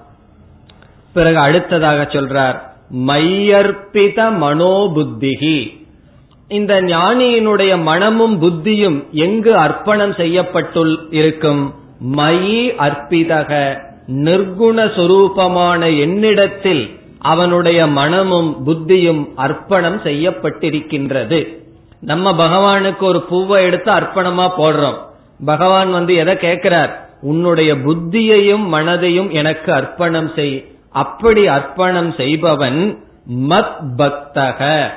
பிறகு 1.17 1.39
அடுத்ததாக 1.39 2.03
சொல்றார் 2.03 2.57
மையர்ப்பித 3.07 4.19
மனோபுத்திகி 4.43 5.85
இந்த 6.49 6.75
ஞானியினுடைய 6.83 7.73
மனமும் 7.83 8.35
புத்தியும் 8.43 8.99
எங்கு 9.11 9.57
அர்ப்பணம் 9.57 10.13
செய்யப்பட்டுள் 10.13 10.93
இருக்கும்? 11.11 11.63
மயி 12.17 12.59
அர்ப்பிதக. 12.79 13.51
நிர்குண 14.07 14.79
சொரூபமான 14.97 15.83
என்னிடத்தில் 16.01 16.85
அவனுடைய 17.19 17.87
மனமும் 17.87 18.51
புத்தியும் 18.67 19.23
அர்ப்பணம் 19.35 19.99
செய்யப்பட்டிருக்கின்றது. 20.05 21.41
நம்ம 22.01 22.33
பகவானுக்கு 22.33 23.05
ஒரு 23.05 23.21
பூவை 23.23 23.65
எடுத்து 23.65 23.93
அர்ப்பணமா 23.93 24.47
போடுறோம். 24.59 24.99
பகவான் 25.45 25.91
வந்து 25.91 26.15
எதை 26.15 26.37
கேட்கிறார்? 26.37 26.93
உன்னுடைய 27.21 27.75
புத்தியையும் 27.75 28.65
மனதையும் 28.73 29.31
எனக்கு 29.31 29.73
அர்ப்பணம் 29.73 30.31
செய். 30.37 30.65
அப்படி 30.97 31.47
அர்ப்பணம் 31.47 32.15
செய்பவன் 32.17 33.05
மத் 33.49 33.77
பக்தக. 33.97 34.89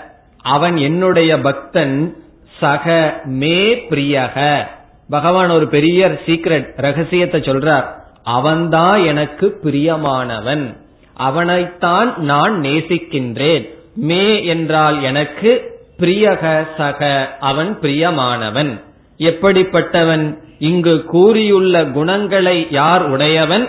அவன் 0.41 0.77
என்னுடைய 0.77 1.39
பக்தன் 1.39 2.15
சக 2.59 3.13
மே 3.23 3.75
பிரியக. 3.89 4.63
பகவான் 5.09 5.49
ஒரு 5.49 5.67
பெரிய 5.67 6.21
சீக்ரெட் 6.25 6.71
ரகசியத்தை 6.75 7.41
சொல்றார். 7.41 7.85
அவன்தான் 8.23 9.03
எனக்கு 9.03 9.59
பிரியமானவன். 9.63 10.77
அவனைத்தான் 11.17 12.17
நான் 12.17 12.61
நேசிக்கின்றேன். 12.61 13.69
மே 13.95 14.45
என்றால் 14.45 15.03
எனக்கு 15.03 15.79
பிரியக 15.99 16.67
சக 16.77 17.29
அவன் 17.39 17.77
பிரியமானவன். 17.81 18.81
எப்படிப்பட்டவன்? 19.17 20.37
இங்கு 20.59 21.03
கூறியுள்ள 21.03 21.85
குணங்களை 21.85 22.67
யார் 22.69 23.09
உடையவன்? 23.09 23.67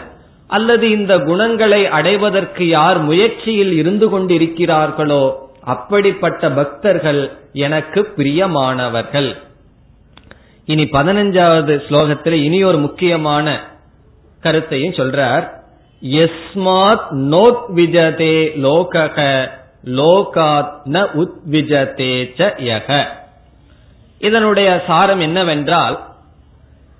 அல்லது 0.50 0.90
இந்த 0.90 1.18
குணங்களை 1.18 1.86
அடைவதற்கு 1.86 2.64
யார் 2.68 2.98
முயற்சியில் 2.98 3.72
இருந்து 3.72 4.06
கொண்டிருக்கிறார்களோ 4.12 5.22
அப்படிப்பட்ட 5.64 6.50
பக்தர்கள் 6.50 7.22
எனக்கு 7.52 8.00
பிரியமானவர்கள். 8.16 9.30
இனி 10.64 10.84
பதினஞ்சாவது 10.84 11.74
ஸ்லோகத்தில் 11.88 12.38
இனி 12.46 12.64
ஒரு 12.64 12.78
முக்கியமான 12.78 13.60
கருத்தையும் 14.40 14.94
சொல்றார். 14.94 15.46
எஸ்மாத் 16.02 17.08
நோத் 17.32 17.66
விஜதே 17.74 18.36
லோகக 18.66 19.48
லோகாத் 19.84 20.76
ந 20.84 21.04
உத்விஜதே 21.20 22.14
யக. 22.70 23.04
இதனுடைய 24.18 24.82
சாரம் 24.86 25.20
என்னவென்றால் 25.20 25.96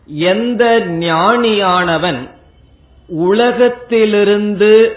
எந்த 0.07 0.65
ஞானியானவன் 0.87 2.21
உலகத்திலிருந்து 3.11 4.93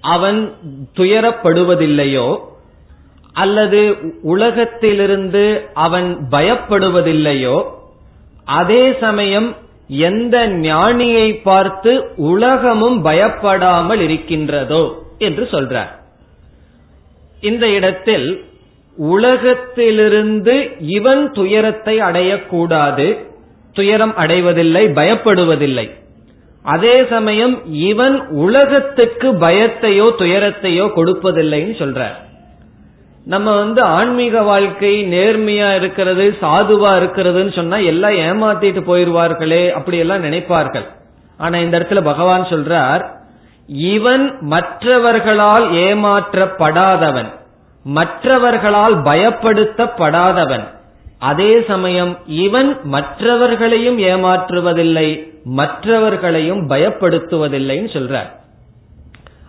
அவன் 0.00 0.52
துயரப்படுவதில்லையோ 0.96 2.40
அல்லது 3.32 3.96
உலகத்திலிருந்து 4.22 5.60
அவன் 5.74 6.28
பயப்படுவதில்லையோ 6.30 7.64
அதே 8.44 8.92
சமயம் 8.92 9.56
எந்த 9.88 10.48
ஞானியை 10.48 11.42
பார்த்து 11.42 12.04
உலகமும் 12.16 13.02
பயப்படாமல் 13.02 14.00
இருக்கின்றதோ 14.00 15.04
என்று 15.18 15.44
சொல்றார். 15.44 15.92
இந்த 17.40 17.68
இடத்தில் 17.68 18.46
உலகத்திலிருந்து 18.96 20.70
இவன் 20.78 21.32
துயரத்தை 21.32 22.00
அடையக்கூடாது 22.00 23.18
துயரம் 23.72 24.16
அடைவதில்லை 24.16 24.86
பயப்படுவதில்லை. 24.86 25.90
அதே 26.72 26.94
சமயம் 27.10 27.54
இவன் 27.88 28.16
உலகத்துக்கு 28.44 29.28
பயத்தையோ 29.32 30.06
துயரத்தையோ 30.20 30.84
கொடுப்பதில்லைன்னு 30.96 31.74
சொல்ற. 31.82 32.00
நம்ம 33.24 33.48
வந்து 33.56 33.82
ஆன்மீக 33.82 34.42
வாழ்க்கை 34.42 34.92
நேர்மையா 35.12 35.68
இருக்கிறது 35.74 36.24
சாதுவா 36.40 36.90
இருக்கிறதுன்னு 37.00 37.52
சொன்னா 37.54 37.78
எல்லாம் 37.92 38.16
ஏமாத்திட்டு 38.26 38.82
போயிருவார்களே 38.90 39.62
அப்படி 39.70 39.98
எல்லாம் 39.98 40.24
நினைப்பார்கள். 40.24 40.86
ஆனா 41.38 41.56
இந்த 41.58 41.78
இடத்துல 41.78 42.02
பகவான் 42.02 42.44
சொல்றார் 42.50 43.04
இவன் 43.94 44.26
மற்றவர்களால் 44.40 45.66
ஏமாற்றப்படாதவன் 45.86 47.30
மற்றவர்களால் 47.84 48.96
பயப்படுத்தப்படாதவன். 49.08 50.66
அதே 51.18 51.52
சமயம் 51.68 52.12
இவன் 52.26 52.70
மற்றவர்களையும் 52.84 53.98
ஏமாற்றுவதில்லை. 54.10 55.08
மற்றவர்களையும் 55.58 56.70
பயப்படுத்துவதில்லைன்னு 56.70 57.90
சொல்றார். 57.96 58.30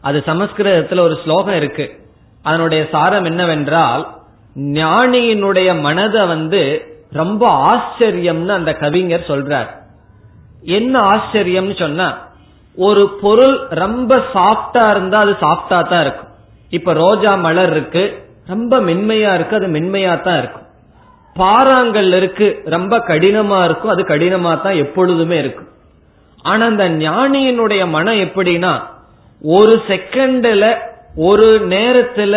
அது 0.01 0.23
சமஸ்கிருதத்துல 0.25 0.99
ஒரு 0.99 1.17
ஸ்லோகம் 1.23 1.55
இருக்கு. 1.55 1.85
அதனுடைய 2.43 2.87
சாரம் 2.91 3.23
என்னவென்றால் 3.23 4.03
ஞானியினுடைய 4.55 5.81
மனதை 5.81 6.25
வந்து 6.25 6.61
ரொம்ப 7.11 7.43
ஆச்சரியம்னு 7.71 8.53
அந்த 8.59 8.73
கவிஞர் 8.73 9.27
சொல்றார். 9.27 9.69
என்ன 10.61 10.99
ஆச்சரியம்னு 10.99 11.79
சொன்னா 11.79 12.07
ஒரு 12.77 13.09
பொருள் 13.21 13.55
ரொம்ப 13.69 14.15
சாஃப்டா 14.33 14.89
இருந்தா 14.89 15.19
அது 15.19 15.31
சாஃப்டா 15.31 15.87
தான் 15.87 16.01
இருக்கும். 16.01 16.31
இப்ப 16.69 16.93
ரோஜா 16.93 17.35
மலர் 17.35 17.71
இருக்கு 17.71 18.03
ரொம்ப 18.47 18.79
மென்மையா 18.79 19.33
இருக்கு 19.33 19.55
அது 19.55 19.67
மென்மையா 19.67 20.21
தான் 20.21 20.37
இருக்கும். 20.37 20.65
பாறாங்கல் 21.35 22.13
இருக்கு 22.15 22.61
ரொம்ப 22.65 22.97
கடினமா 22.97 23.63
இருக்கும் 23.63 23.91
அது 23.91 24.03
கடினமா 24.03 24.61
தான் 24.61 24.75
எப்பொழுதுமே 24.75 25.37
இருக்கும். 25.37 25.69
ஆனா 26.47 26.65
அந்த 26.65 26.85
ஞானியினுடைய 26.99 27.89
மனம் 27.89 28.21
எப்படின்னா 28.25 28.73
ஒரு 29.41 29.73
செகண்ட்ல 29.87 30.65
ஒரு 31.23 31.47
நேரத்துல 31.69 32.35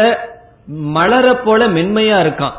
மலர 0.93 1.27
போல 1.37 1.61
மென்மையா 1.69 2.19
இருக்கான். 2.25 2.57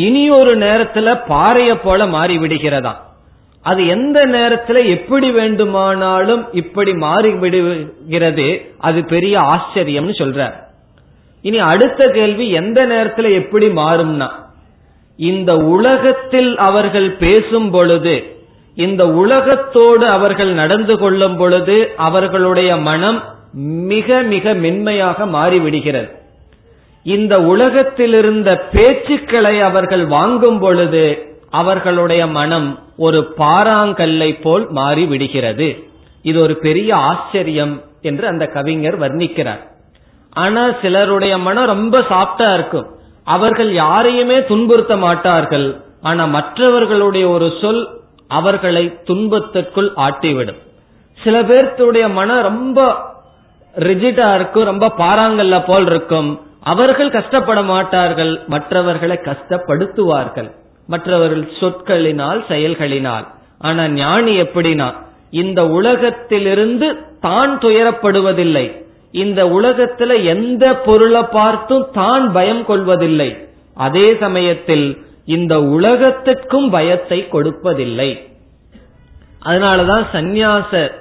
இனி 0.00 0.24
ஒரு 0.30 0.52
நேரத்துல 0.58 1.08
பாறைய 1.28 1.70
போல 1.82 2.06
மாறி 2.06 2.36
விடுகிறதா? 2.38 2.92
அது 3.64 3.80
எந்த 3.86 4.18
நேரத்துல 4.26 4.78
எப்படி 4.88 5.28
வேண்டுமானாலும் 5.30 6.42
இப்படி 6.52 6.92
மாறி 6.96 7.30
விடுகிறது 7.34 8.46
அது 8.80 9.00
பெரிய 9.04 9.34
ஆச்சரியம்னு 9.52 10.14
சொல்ற 10.18 10.40
இனி 11.44 11.58
அடுத்த 11.72 12.02
கேள்வி 12.08 12.46
எந்த 12.52 12.80
நேரத்துல 12.86 13.28
எப்படி 13.34 13.66
மாறும்னா 13.76 14.28
இந்த 15.18 15.50
உலகத்தில் 15.68 16.56
அவர்கள் 16.58 17.08
பேசும் 17.16 17.70
பொழுது 17.70 18.14
இந்த 18.74 19.08
உலகத்தோடு 19.08 20.06
அவர்கள் 20.06 20.52
நடந்து 20.52 20.98
கொள்ளும் 20.98 21.36
பொழுது 21.36 21.92
அவர்களுடைய 21.96 22.76
மனம் 22.76 23.24
மிக 23.86 24.22
மிக 24.22 24.54
மென்மையாக 24.54 25.26
மாறிவிடுகிறது. 25.26 26.10
இந்த 27.02 27.42
உலகத்திலிருந்த 27.42 28.68
பேச்சுக்களை 28.72 29.60
அவர்கள் 29.60 30.06
வாங்கும் 30.06 30.58
பொழுது 30.58 31.34
அவர்களுடைய 31.50 32.26
மனம் 32.26 32.78
ஒரு 32.96 33.34
பாறாங்கல்லை 33.38 34.40
போல் 34.42 34.66
மாறி 34.70 35.04
விடுகிறது 35.04 35.84
இது 36.22 36.40
ஒரு 36.40 36.56
பெரிய 36.56 36.96
ஆச்சரியம் 36.96 37.82
என்று 38.02 38.26
அந்த 38.26 38.46
கவிஞர் 38.46 39.00
வர்ணிக்கிறார். 39.00 39.68
ஆனா 40.32 40.70
சிலருடைய 40.82 41.38
மனம் 41.38 41.64
ரொம்ப 41.64 41.98
சாப்டா 41.98 42.54
இருக்கும். 42.54 42.86
அவர்கள் 43.24 43.72
யாரையுமே 43.72 44.38
துன்புறுத்த 44.38 44.98
மாட்டார்கள். 44.98 45.80
ஆனா 46.02 46.24
மற்றவர்களுடைய 46.24 47.28
ஒரு 47.28 47.52
சொல் 47.60 47.99
அவர்களை 48.38 48.84
துன்பத்திற்குள் 49.08 49.90
ஆட்டிவிடும். 50.06 50.60
சில 51.18 51.36
பேர்த்துடைய 51.42 52.06
மனம் 52.12 52.46
ரொம்ப 52.50 52.78
ரிஜிட்டா 53.88 54.28
இருக்கும் 54.34 54.68
ரொம்ப 54.70 54.86
பாறாங்கல்ல 54.98 55.56
போல் 55.66 55.86
இருக்கும். 55.86 56.30
அவர்கள் 56.72 57.10
கஷ்டப்பட 57.10 57.60
மாட்டார்கள் 57.72 58.32
மற்றவர்களை 58.46 59.16
கஷ்டப்படுத்துவார்கள். 59.28 60.48
மற்றவர்கள் 60.86 61.44
சொற்களினால் 61.60 62.40
செயல்களினால். 62.48 63.26
ஆனா 63.68 63.82
ஞானி 64.02 64.34
எப்படின்னா 64.40 64.88
இந்த 65.42 65.60
உலகத்திலிருந்து 65.78 66.86
தான் 67.20 67.52
துயரப்படுவதில்லை. 67.58 68.66
இந்த 69.24 69.40
உலகத்துல 69.58 70.12
எந்த 70.34 70.64
பொருளை 70.86 71.22
பார்த்தும் 71.32 71.86
தான் 71.92 72.26
பயம் 72.32 72.64
கொள்வதில்லை. 72.64 73.30
அதே 73.86 74.06
சமயத்தில் 74.20 74.86
இந்த 75.24 75.62
உலகத்திற்கும் 75.62 76.70
பயத்தை 76.70 77.28
கொடுப்பதில்லை. 77.32 78.28
அதனாலதான் 79.44 80.04
சந்நியாச 80.12 80.92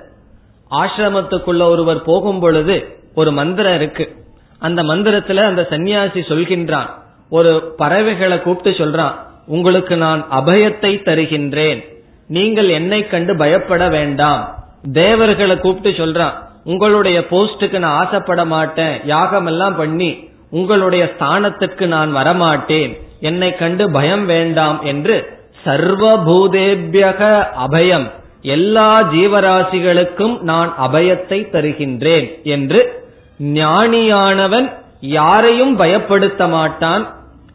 ஆசிரமத்துக்குள்ள 0.72 1.62
ஒருவர் 1.62 2.02
போகும் 2.02 2.40
பொழுது 2.40 2.98
ஒரு 3.16 3.32
மந்திரம் 3.32 3.76
இருக்கு. 3.76 4.16
அந்த 4.60 4.84
மந்திரத்துல 4.84 5.44
அந்த 5.44 5.68
சன்னியாசி 5.70 6.22
சொல்கின்றான். 6.32 6.90
ஒரு 7.30 7.74
பறவைகளை 7.78 8.42
கூப்பிட்டு 8.42 8.86
சொல்றான் 8.86 9.14
உங்களுக்கு 9.46 9.98
நான் 9.98 10.28
அபயத்தை 10.32 10.92
தருகின்றேன். 11.06 11.98
நீங்கள் 12.28 12.70
என்னை 12.70 13.08
கண்டு 13.08 13.36
பயப்பட 13.36 13.90
வேண்டாம். 13.90 14.56
தேவர்களை 14.92 15.58
கூப்பிட்டு 15.58 16.06
சொல்றான் 16.06 16.34
உங்களுடைய 16.64 17.20
போஸ்டுக்கு 17.20 17.80
நான் 17.80 18.06
ஆசைப்பட 18.06 18.46
மாட்டேன். 18.46 19.02
யாகம் 19.06 19.46
எல்லாம் 19.46 19.76
பண்ணி 19.76 20.30
உங்களுடைய 20.50 21.16
ஸ்தானத்துக்கு 21.20 21.86
நான் 21.86 22.16
வரமாட்டேன். 22.16 23.00
என்னை 23.20 23.56
கண்டு 23.56 23.92
பயம் 23.92 24.26
வேண்டாம் 24.26 24.82
என்று 24.82 25.38
சர்வபூதேபியக 25.66 27.22
அபயம். 27.68 28.12
எல்லா 28.42 29.02
ஜீவராசிகளுக்கும் 29.02 30.40
நான் 30.40 30.74
அபயத்தை 30.88 31.40
தருகின்றேன் 31.54 32.44
என்று 32.44 33.08
ஞானியானவன் 33.40 34.68
யாரையும் 35.00 35.80
பயப்படுத்த 35.80 36.50
மாட்டான் 36.50 37.04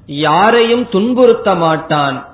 யாரையும் 0.06 0.86
துன்புறுத்த 0.92 1.56
மாட்டான். 1.56 2.26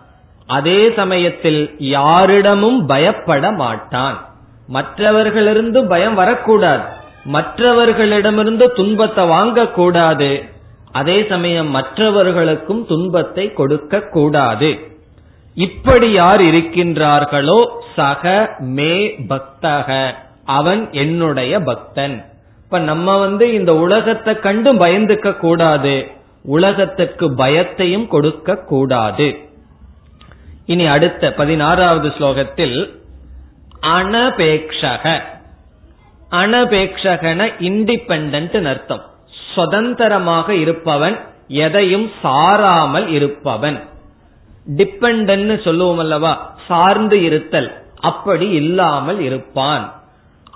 அதே 0.47 0.91
சமயத்தில் 0.97 1.75
யாரிடமும் 1.79 2.87
பயப்பட 2.87 3.53
மாட்டான். 3.53 4.17
மற்றவர்களிருந்து 4.67 5.87
பயம் 5.87 6.15
வரக்கூடாது. 6.15 6.83
மற்றவர்களிடமிருந்து 7.25 8.67
துன்பத்தை 8.73 9.25
வாங்கக்கூடாது. 9.25 10.31
அதே 10.93 11.27
சமயம் 11.29 11.69
மற்றவர்களுக்கும் 11.69 12.87
துன்பத்தை 12.87 13.53
கொடுக்க 13.53 14.01
கூடாது. 14.01 14.79
இப்படி 15.55 16.13
யார் 16.13 16.41
இருக்கின்றார்களோ 16.41 17.67
சக 17.97 18.55
மே 18.59 19.09
பக்தக 19.09 20.15
அவன் 20.45 20.93
என்னுடைய 20.93 21.61
பக்தன். 21.61 22.25
இப்ப 22.65 22.79
நம்ம 22.79 23.17
வந்து 23.17 23.53
இந்த 23.53 23.75
உலகத்தை 23.75 24.39
கண்டு 24.39 24.75
பயந்துக்க 24.75 25.37
கூடாது. 25.37 26.11
உலகத்திற்கு 26.43 27.31
பயத்தையும் 27.31 28.09
கொடுக்க 28.09 28.57
கூடாது. 28.57 29.39
இனி 30.67 30.87
அடுத்த 30.87 31.33
பதினாறாவது 31.33 32.09
ஸ்லோகத்தில் 32.09 32.99
அனபேக்ஷக. 33.83 35.21
அனபேக்ஷகன 36.31 37.53
இண்டிபெண்ட் 37.61 38.65
அர்த்தம். 38.65 39.10
சுதந்திரமாக 39.55 40.55
இருப்பவன் 40.55 41.21
எதையும் 41.49 42.11
சாராமல் 42.25 43.07
இருப்பவன். 43.09 43.79
டிபெண்டன்னு 44.77 45.63
சொல்லுவோம் 45.65 45.99
அல்லவா? 45.99 46.55
சார்ந்து 46.69 47.23
இருத்தல். 47.23 47.83
அப்படி 48.01 48.49
இல்லாமல் 48.49 49.21
இருப்பான். 49.21 49.93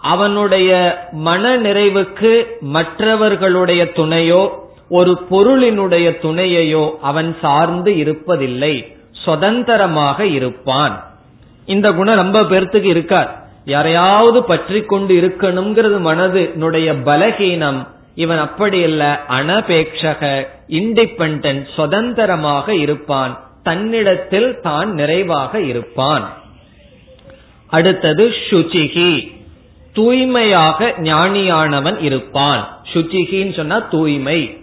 அவனுடைய 0.00 0.70
மன 1.12 1.56
நிறைவுக்கு 1.56 2.44
மற்றவர்களுடைய 2.60 3.84
துணையோ 3.84 4.42
ஒரு 4.88 5.12
பொருளினுடைய 5.30 6.06
துணையையோ 6.22 6.90
அவன் 7.02 7.36
சார்ந்து 7.40 7.92
இருப்பதில்லை. 7.92 8.96
சுதந்திரமாக 9.24 10.26
இருப்பான். 10.26 11.04
இந்த 11.66 11.92
குணம் 11.92 12.14
ரொம்ப 12.14 12.40
பேர்த்துக்கு 12.40 12.90
இருக்கார் 12.96 13.42
யாரையாவது 13.64 14.44
பற்றி 14.44 14.82
கொண்டு 14.82 15.14
இருக்கணுங்கிறது 15.14 15.98
மனதினுடைய 16.08 16.88
பலகீனம் 17.04 17.88
இவன் 18.14 18.38
அப்படி 18.38 18.78
இல்ல 18.78 19.20
அனபேட்சக 19.28 20.46
இண்டிபெண்ட் 20.68 21.68
சுதந்திரமாக 21.74 22.74
இருப்பான். 22.74 23.44
தன்னிடத்தில் 23.62 24.60
தான் 24.60 24.92
நிறைவாக 24.92 25.60
இருப்பான். 25.60 26.32
அடுத்தது 27.66 28.32
சுச்சிகி 28.50 29.32
தூய்மையாக 29.92 30.94
ஞானியானவன் 30.98 32.02
இருப்பான். 32.02 32.78
சுச்சிகின்னு 32.92 33.56
சொன்னா 33.56 33.78
தூய்மை. 33.78 34.58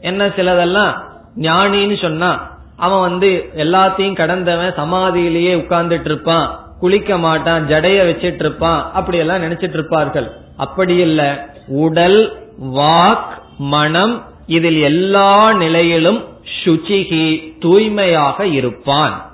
என்ன 0.00 0.26
சிலதெல்லாம்? 0.26 0.94
ஞானின்னு 1.36 2.00
சொன்னா 2.00 2.58
அவன் 2.76 3.00
வந்து 3.00 3.50
எல்லாத்தையும் 3.56 4.16
கடந்தவன் 4.16 4.76
சமாதியிலேயே 4.76 5.54
உட்கார்ந்துட்டு 5.56 6.04
இருப்பான் 6.04 6.58
குளிக்க 6.80 7.18
மாட்டான் 7.18 7.68
ஜடைய 7.68 7.98
வச்சிட்டு 8.08 8.40
இருப்பான் 8.40 8.92
அப்படி 8.92 9.18
எல்லாம் 9.18 9.42
நினைச்சிட்டு 9.42 9.72
இருப்பார்கள் 9.72 10.30
அப்படி 10.56 10.96
இல்ல. 10.96 11.48
உடல் 11.68 12.38
வாக் 12.60 13.32
மனம் 13.58 14.24
இதில் 14.46 14.82
எல்லா 14.82 15.52
நிலையிலும் 15.52 16.24
சுச்சிகி 16.64 17.58
தூய்மையாக 17.58 18.46
இருப்பான். 18.46 19.30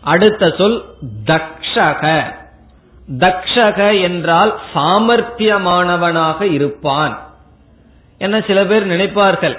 அடுத்த 0.00 0.54
சொல் 0.58 0.84
தக்ஷக. 1.24 2.24
தக்ஷக 3.18 4.00
என்றால் 4.00 4.58
சாமர்த்தியமானவனாக 4.74 6.42
இருப்பான். 6.42 7.18
என்ன 8.18 8.40
சில 8.40 8.64
பேர் 8.64 8.86
நினைப்பார்கள் 8.86 9.56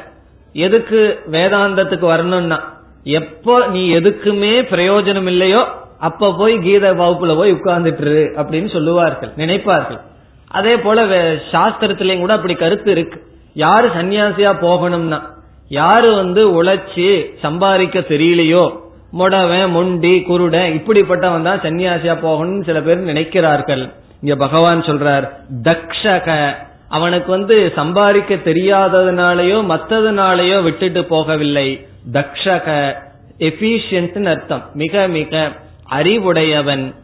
எதுக்கு 0.53 1.23
வேதாந்தத்துக்கு 1.31 2.05
வரணும்னா 2.05 2.59
எப்போ 3.03 3.67
நீ 3.67 3.95
எதுக்குமே 3.95 4.53
பிரயோஜனம் 4.73 5.25
இல்லையோ 5.25 5.67
அப்ப 5.99 6.33
போய் 6.33 6.59
கீத 6.59 6.93
வகுப்புல 6.93 7.35
போய் 7.35 7.53
உட்கார்ந்துட்டு 7.53 8.29
அப்படின்னு 8.41 8.71
சொல்லுவார்கள் 8.71 9.31
நினைப்பார்கள். 9.37 10.01
அதே 10.47 10.77
போல 10.77 11.05
சாஸ்திரத்திலையும் 11.51 12.19
கூட 12.19 12.33
அப்படி 12.33 12.53
கருத்து 12.53 12.91
இருக்கு. 12.91 13.21
யாரு 13.53 13.87
சன்னியாசியா 13.87 14.51
போகணும்னா 14.61 15.21
யாரு 15.69 16.15
வந்து 16.15 16.63
உழைச்சி 16.63 17.25
சம்பாதிக்க 17.41 17.99
தெரியலையோ 17.99 18.85
முடவன் 19.17 19.69
முண்டி 19.69 20.21
குருடன் 20.21 20.73
இப்படிப்பட்டவன் 20.77 21.41
தான் 21.41 21.61
சன்னியாசியா 21.61 22.15
போகணும்னு 22.25 22.63
சில 22.63 22.81
பேர் 22.81 23.05
நினைக்கிறார்கள். 23.05 23.93
இங்க 24.21 24.35
பகவான் 24.35 24.81
சொல்றார் 24.81 25.29
தக்ஷக. 25.63 26.55
அவனுக்கு 26.89 27.29
வந்து 27.31 27.71
சம்பாதிக்க 27.75 28.35
தெரியாததுனாலயோ 28.35 29.59
மத்ததுனாலயோ 29.73 30.63
விட்டுட்டு 30.63 31.01
போகவில்லை. 31.01 31.85
தக்ஷக. 32.13 32.95
எபிஷியன்ட் 33.39 34.25
அர்த்தம். 34.25 34.63
மிக 34.73 35.07
மிக 35.07 35.51
அறிவுடையவன் 35.89 36.95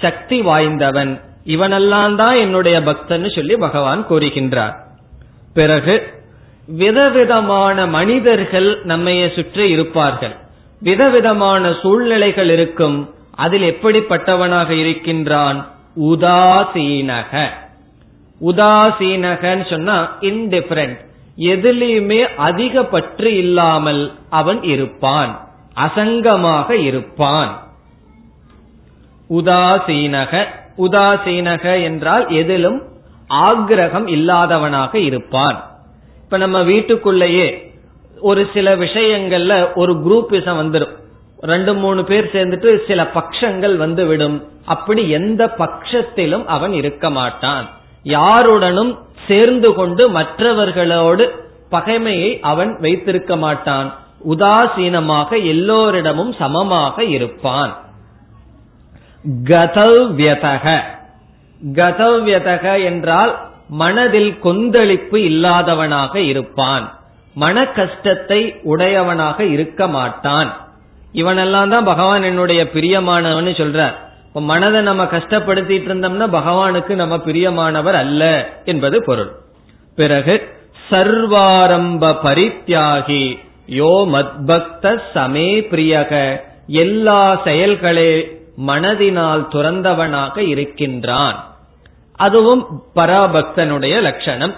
சக்தி 0.00 0.40
வாய்ந்தவன். 0.40 1.20
இவனெல்லாம் 1.46 2.14
தான் 2.14 2.34
என்னுடைய 2.34 2.82
பக்தன் 2.82 3.30
சொல்லி 3.34 3.56
பகவான் 3.56 4.06
கூறுகின்றார். 4.08 4.74
பிறகு 5.54 6.18
விதவிதமான 6.66 7.86
மனிதர்கள் 7.86 8.84
நம்மைய 8.84 9.34
சுற்றி 9.34 9.70
இருப்பார்கள். 9.70 10.36
விதவிதமான 10.80 11.74
சூழ்நிலைகள் 11.82 12.50
இருக்கும். 12.50 13.14
அதில் 13.34 13.62
எப்படிப்பட்டவனாக 13.62 14.70
இருக்கின்றான்? 14.70 15.68
உதாசீனக. 16.00 17.48
உதாசீனகன்னு 18.46 19.70
சொன்னா 19.70 20.16
இன்டிஃபரண்ட் 20.20 20.98
எதிலையுமே 21.38 22.34
அதிக 22.36 22.84
பற்று 22.84 23.36
இல்லாமல் 23.36 24.12
அவன் 24.30 24.62
இருப்பான். 24.62 25.48
அசங்கமாக 25.76 26.70
இருப்பான். 26.70 27.62
உதாசீனக. 29.30 30.46
உதாசீனக 30.80 31.82
என்றால் 31.82 32.30
எதிலும் 32.30 32.82
ஆக்ரகம் 33.28 34.08
இல்லாதவனாக 34.08 34.94
இருப்பான். 34.94 35.70
இப்ப 36.24 36.36
நம்ம 36.36 36.62
வீட்டுக்குள்ளேயே 36.62 37.72
ஒரு 38.20 38.48
சில 38.54 38.76
விஷயங்கள்ல 38.76 39.74
ஒரு 39.74 39.92
குரூப்பிசம் 39.92 40.58
வந்துடும் 40.62 40.98
ரெண்டு 41.40 41.74
மூணு 41.74 42.04
பேர் 42.04 42.30
சேர்ந்துட்டு 42.32 42.86
சில 42.86 43.10
பட்சங்கள் 43.14 43.76
வந்துவிடும். 43.76 44.48
அப்படி 44.64 45.10
எந்த 45.10 45.54
பட்சத்திலும் 45.58 46.44
அவன் 46.44 46.72
இருக்க 46.72 47.10
மாட்டான். 47.10 47.70
யாருடனும் 48.02 48.98
சேர்ந்து 49.28 49.74
கொண்டு 49.74 50.08
மற்றவர்களோடு 50.08 51.48
பகைமையை 51.70 52.40
அவன் 52.40 52.80
வைத்திருக்க 52.80 53.36
மாட்டான். 53.36 53.98
உதாசீனமாக 54.28 55.30
எல்லோரிடமும் 55.44 56.32
சமமாக 56.32 57.04
இருப்பான். 57.04 57.89
கதவ்யதக. 59.24 60.82
கதவ்யதக 61.74 62.84
என்றால் 62.84 63.38
மனதில் 63.68 64.38
கொந்தளிப்பு 64.38 65.20
இல்லாதவனாக 65.20 66.16
இருப்பான். 66.16 66.98
மன 67.34 67.64
கஷ்டத்தை 67.64 68.54
உடையவனாக 68.62 69.44
இருக்க 69.44 69.86
மாட்டான். 69.86 70.50
இவனெல்லாம் 71.14 71.68
தான் 71.68 71.84
பகவான் 71.84 72.22
என்னுடைய 72.22 72.64
பிரியமானவன் 72.64 73.52
சொல்றார் 73.52 73.94
இப்ப 74.26 74.40
மனதை 74.40 74.80
நம்ம 74.80 75.04
கஷ்டப்படுத்திட்டு 75.04 75.88
இருந்தோம்னா 75.88 76.26
பகவானுக்கு 76.30 76.94
நம்ம 76.94 77.16
பிரியமானவர் 77.16 77.94
அல்ல 77.94 78.48
என்பது 78.64 79.04
பொருள். 79.04 79.30
பிறகு 79.96 80.48
சர்வாரம்ப 80.90 82.12
பரித்தியாகி 82.22 83.38
யோ 83.68 83.94
மத்பக்த 84.12 85.00
சமே 85.14 85.48
பிரியக. 85.72 86.40
எல்லா 86.66 87.40
செயல்களே 87.44 88.39
மனதினால் 88.66 89.42
துறந்தவனாக 89.52 90.38
இருக்கின்றான். 90.38 91.38
அதுவும் 92.16 92.62
பராபக்தனுடைய 92.94 94.00
லட்சணம். 94.00 94.54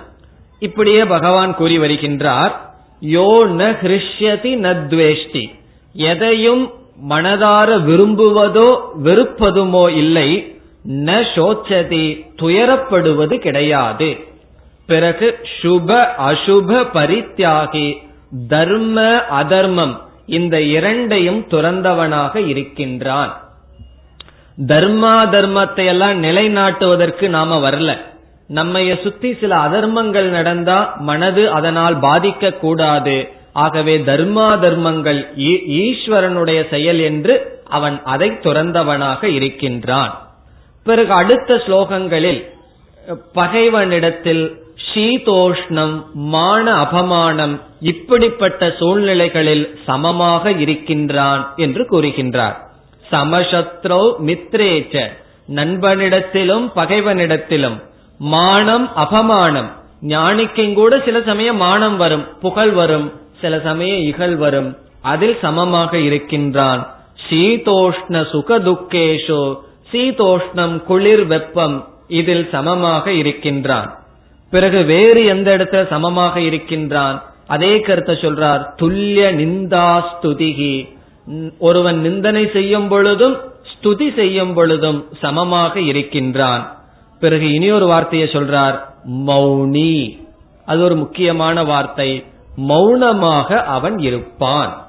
இப்படியே 0.58 1.04
பகவான் 1.04 1.54
கூறி 1.54 1.78
வருகின்றார் 1.78 2.52
யோ 3.00 3.28
ந 3.58 3.62
ஹிருஷ்யதி 3.82 4.52
நத்வேஷ்டி 4.66 5.44
எதையும் 5.92 6.70
மனதார 7.10 7.68
விரும்புவதோ 7.88 8.68
வெறுப்பதுமோ 9.04 9.84
இல்லை 9.96 10.28
ந 10.88 11.10
சோச்சதி 11.34 12.04
துயரப்படுவது 12.36 13.38
கிடையாது. 13.38 14.10
பிறகு 14.86 15.38
சுப 15.60 15.90
அசுப 16.28 16.70
பரித்தியாகி 16.94 17.86
தர்ம 18.48 18.96
அதர்மம் 19.26 19.94
இந்த 20.26 20.56
இரண்டையும் 20.62 21.40
துறந்தவனாக 21.50 22.36
இருக்கின்றான். 22.46 23.32
தர்மா 24.70 25.16
தர்மத்தை 25.34 25.84
எல்லாம் 25.84 26.22
நிலைநாட்டுவதற்கு 26.22 27.28
நாம 27.28 27.70
வரல. 27.70 27.90
நம்மைய 28.54 29.02
சுத்தி 29.02 29.36
சில 29.40 29.52
அதர்மங்கள் 29.56 30.28
நடந்தா 30.28 30.94
மனது 30.98 31.50
அதனால் 31.50 31.96
பாதிக்க 31.96 32.52
கூடாது. 32.56 33.16
ஆகவே 33.52 33.98
தர்மா 33.98 34.48
தர்மங்கள் 34.60 35.20
ஈஸ்வரனுடைய 35.82 36.68
செயல் 36.68 36.98
என்று 36.98 37.34
அவன் 37.68 37.96
அதை 38.04 38.28
துறந்தவனாக 38.30 39.24
இருக்கின்றான். 39.24 40.12
பிறகு 40.86 41.12
அடுத்த 41.12 41.54
ஸ்லோகங்களில் 41.66 42.40
பகைவனிடத்தில் 43.34 44.44
சீதோஷ்ணம் 44.94 45.94
மான 46.34 46.64
அபமானம் 46.74 47.54
இப்படிப்பட்ட 47.80 48.68
சூழ்நிலைகளில் 48.78 49.64
சமமாக 49.86 50.52
இருக்கின்றான் 50.64 51.42
என்று 51.56 51.82
கூறுகின்றார். 51.90 52.58
சமசத்ரோ 53.12 54.14
மித்ரேச்ச. 54.26 55.06
நண்பனிடத்திலும் 55.54 56.70
பகைவனிடத்திலும். 56.76 57.82
மானம் 58.18 58.90
அபமானம். 58.96 59.70
ஞானிக்கும் 60.08 60.74
கூட 60.74 61.00
சில 61.04 61.20
சமயம் 61.20 61.56
மானம் 61.56 61.96
வரும் 61.96 62.38
புகழ் 62.40 62.70
வரும் 62.70 63.12
சில 63.40 63.60
சமயம் 63.60 64.02
இகழ் 64.02 64.36
வரும். 64.36 64.76
அதில் 65.02 65.38
சமமாக 65.42 65.98
இருக்கின்றான். 65.98 66.94
சீதோஷ்ண 67.30 68.26
சுகதுக்கேஷோ 68.32 69.56
சீதோஷ்ணம் 69.92 70.82
குளிர் 70.82 71.26
வெப்பம் 71.26 71.88
இதில் 72.08 72.48
சமமாக 72.52 73.12
இருக்கின்றான். 73.12 73.98
பிறகு 74.50 74.82
வேறு 74.82 75.24
எந்த 75.24 75.56
இடத்துல 75.56 75.86
சமமாக 75.86 76.40
இருக்கின்றான்? 76.40 77.22
அதே 77.46 77.80
கருத்தை 77.80 78.14
சொல்றார் 78.14 78.66
துல்லிய 78.82 79.32
நிந்தாஸ்துதிகி 79.32 80.94
ஒருவன் 81.58 82.00
நிந்தனை 82.00 82.50
செய்யும் 82.52 82.88
பொழுதும் 82.88 83.36
ஸ்துதி 83.72 84.14
செய்யும் 84.14 84.54
பொழுதும் 84.54 85.06
சமமாக 85.20 85.80
இருக்கின்றான். 85.80 86.76
பிறகு 87.20 87.52
இனி 87.52 87.70
ஒரு 87.70 87.86
வார்த்தையை 87.86 88.28
சொல்றார் 88.28 88.80
மௌனி. 89.10 90.26
அது 90.66 90.82
ஒரு 90.82 90.96
முக்கியமான 90.96 91.64
வார்த்தை. 91.64 92.24
மௌனமாக 92.56 93.62
அவன் 93.62 93.98
இருப்பான். 93.98 94.86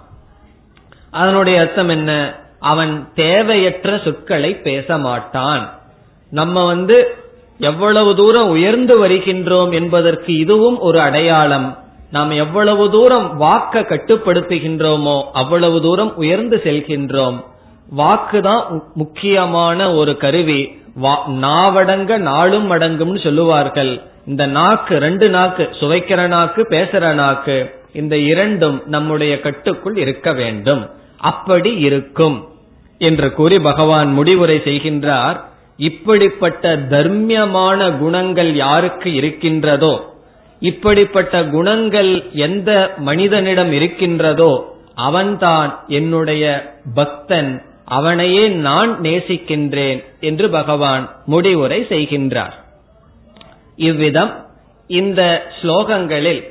அதனுடைய 1.11 1.59
அர்த்தம் 1.59 1.89
என்ன? 1.89 2.35
அவன் 2.59 3.09
தேவையற்ற 3.15 4.01
சொற்களை 4.03 4.55
பேச 4.55 4.97
மாட்டான். 4.97 5.79
நம்ம 6.29 6.65
வந்து 6.65 7.15
எவ்வளவு 7.57 8.15
தூரம் 8.15 8.49
உயர்ந்து 8.49 9.07
வருகின்றோம் 9.07 9.73
என்பதற்கு 9.73 10.37
இதுவும் 10.37 10.79
ஒரு 10.79 10.99
அடையாளம். 10.99 11.82
நாம் 12.13 12.31
எவ்வளவு 12.43 12.83
தூரம் 12.95 13.27
வாக்க 13.41 13.81
கட்டுப்படுத்துகின்றோமோ 13.91 15.15
அவ்வளவு 15.41 15.77
தூரம் 15.85 16.11
உயர்ந்து 16.21 16.57
செல்கின்றோம். 16.65 17.37
வாக்கு 17.89 18.39
தான் 18.47 18.63
முக்கியமான 19.01 19.87
ஒரு 19.99 20.13
கருவி. 20.23 20.61
நாவடங்க 21.45 22.17
நாளும் 22.29 22.67
அடங்கும்னு 22.71 23.21
சொல்லுவார்கள். 23.23 23.91
இந்த 24.27 24.43
நாக்கு 24.57 24.93
ரெண்டு 25.05 25.27
நாக்கு 25.29 25.63
சுவைக்கிற 25.79 26.27
நாக்கு 26.27 26.61
பேசுற 26.69 27.13
நாக்கு 27.21 27.57
இந்த 28.01 28.15
இரண்டும் 28.31 28.77
நம்முடைய 28.85 29.33
கட்டுக்குள் 29.45 29.97
இருக்க 30.03 30.27
வேண்டும். 30.41 30.83
அப்படி 31.31 31.71
இருக்கும் 31.87 32.37
என்று 33.09 33.27
கூறி 33.39 33.57
பகவான் 33.69 34.09
முடிவுரை 34.13 34.57
செய்கின்றார். 34.67 35.37
இப்படிப்பட்ட 35.89 36.75
தர்மியமான 36.93 37.79
குணங்கள் 37.99 38.51
யாருக்கு 38.65 39.09
இருக்கின்றதோ 39.19 39.93
இப்படிப்பட்ட 40.69 41.43
குணங்கள் 41.55 42.11
எந்த 42.47 42.71
மனிதனிடம் 42.97 43.71
இருக்கின்றதோ 43.71 44.51
அவன்தான் 45.07 45.71
என்னுடைய 45.87 46.43
பக்தன். 46.93 47.51
அவனையே 47.97 48.43
நான் 48.67 48.91
நேசிக்கின்றேன் 49.01 49.99
என்று 50.19 50.45
பகவான் 50.49 51.05
முடிவுரை 51.25 51.79
செய்கின்றார். 51.89 52.55
இவ்விதம் 53.89 54.33
இந்த 54.89 55.21
ஸ்லோகங்களில் 55.59 56.41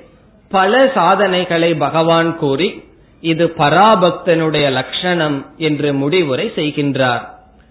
பல 0.50 0.80
சாதனைகளை 0.94 1.70
பகவான் 1.74 2.30
கூறி 2.36 2.68
இது 3.22 3.44
பராபக்தனுடைய 3.58 4.66
லட்சணம் 4.70 5.38
என்று 5.58 5.88
முடிவுரை 5.94 6.46
செய்கின்றார். 6.56 7.22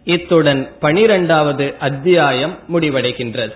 இத்துடன் 0.07 0.61
பனிரெண்டாவது 0.79 1.65
அத்தியாயம் 1.79 2.55
முடிவடைகின்றது. 2.73 3.55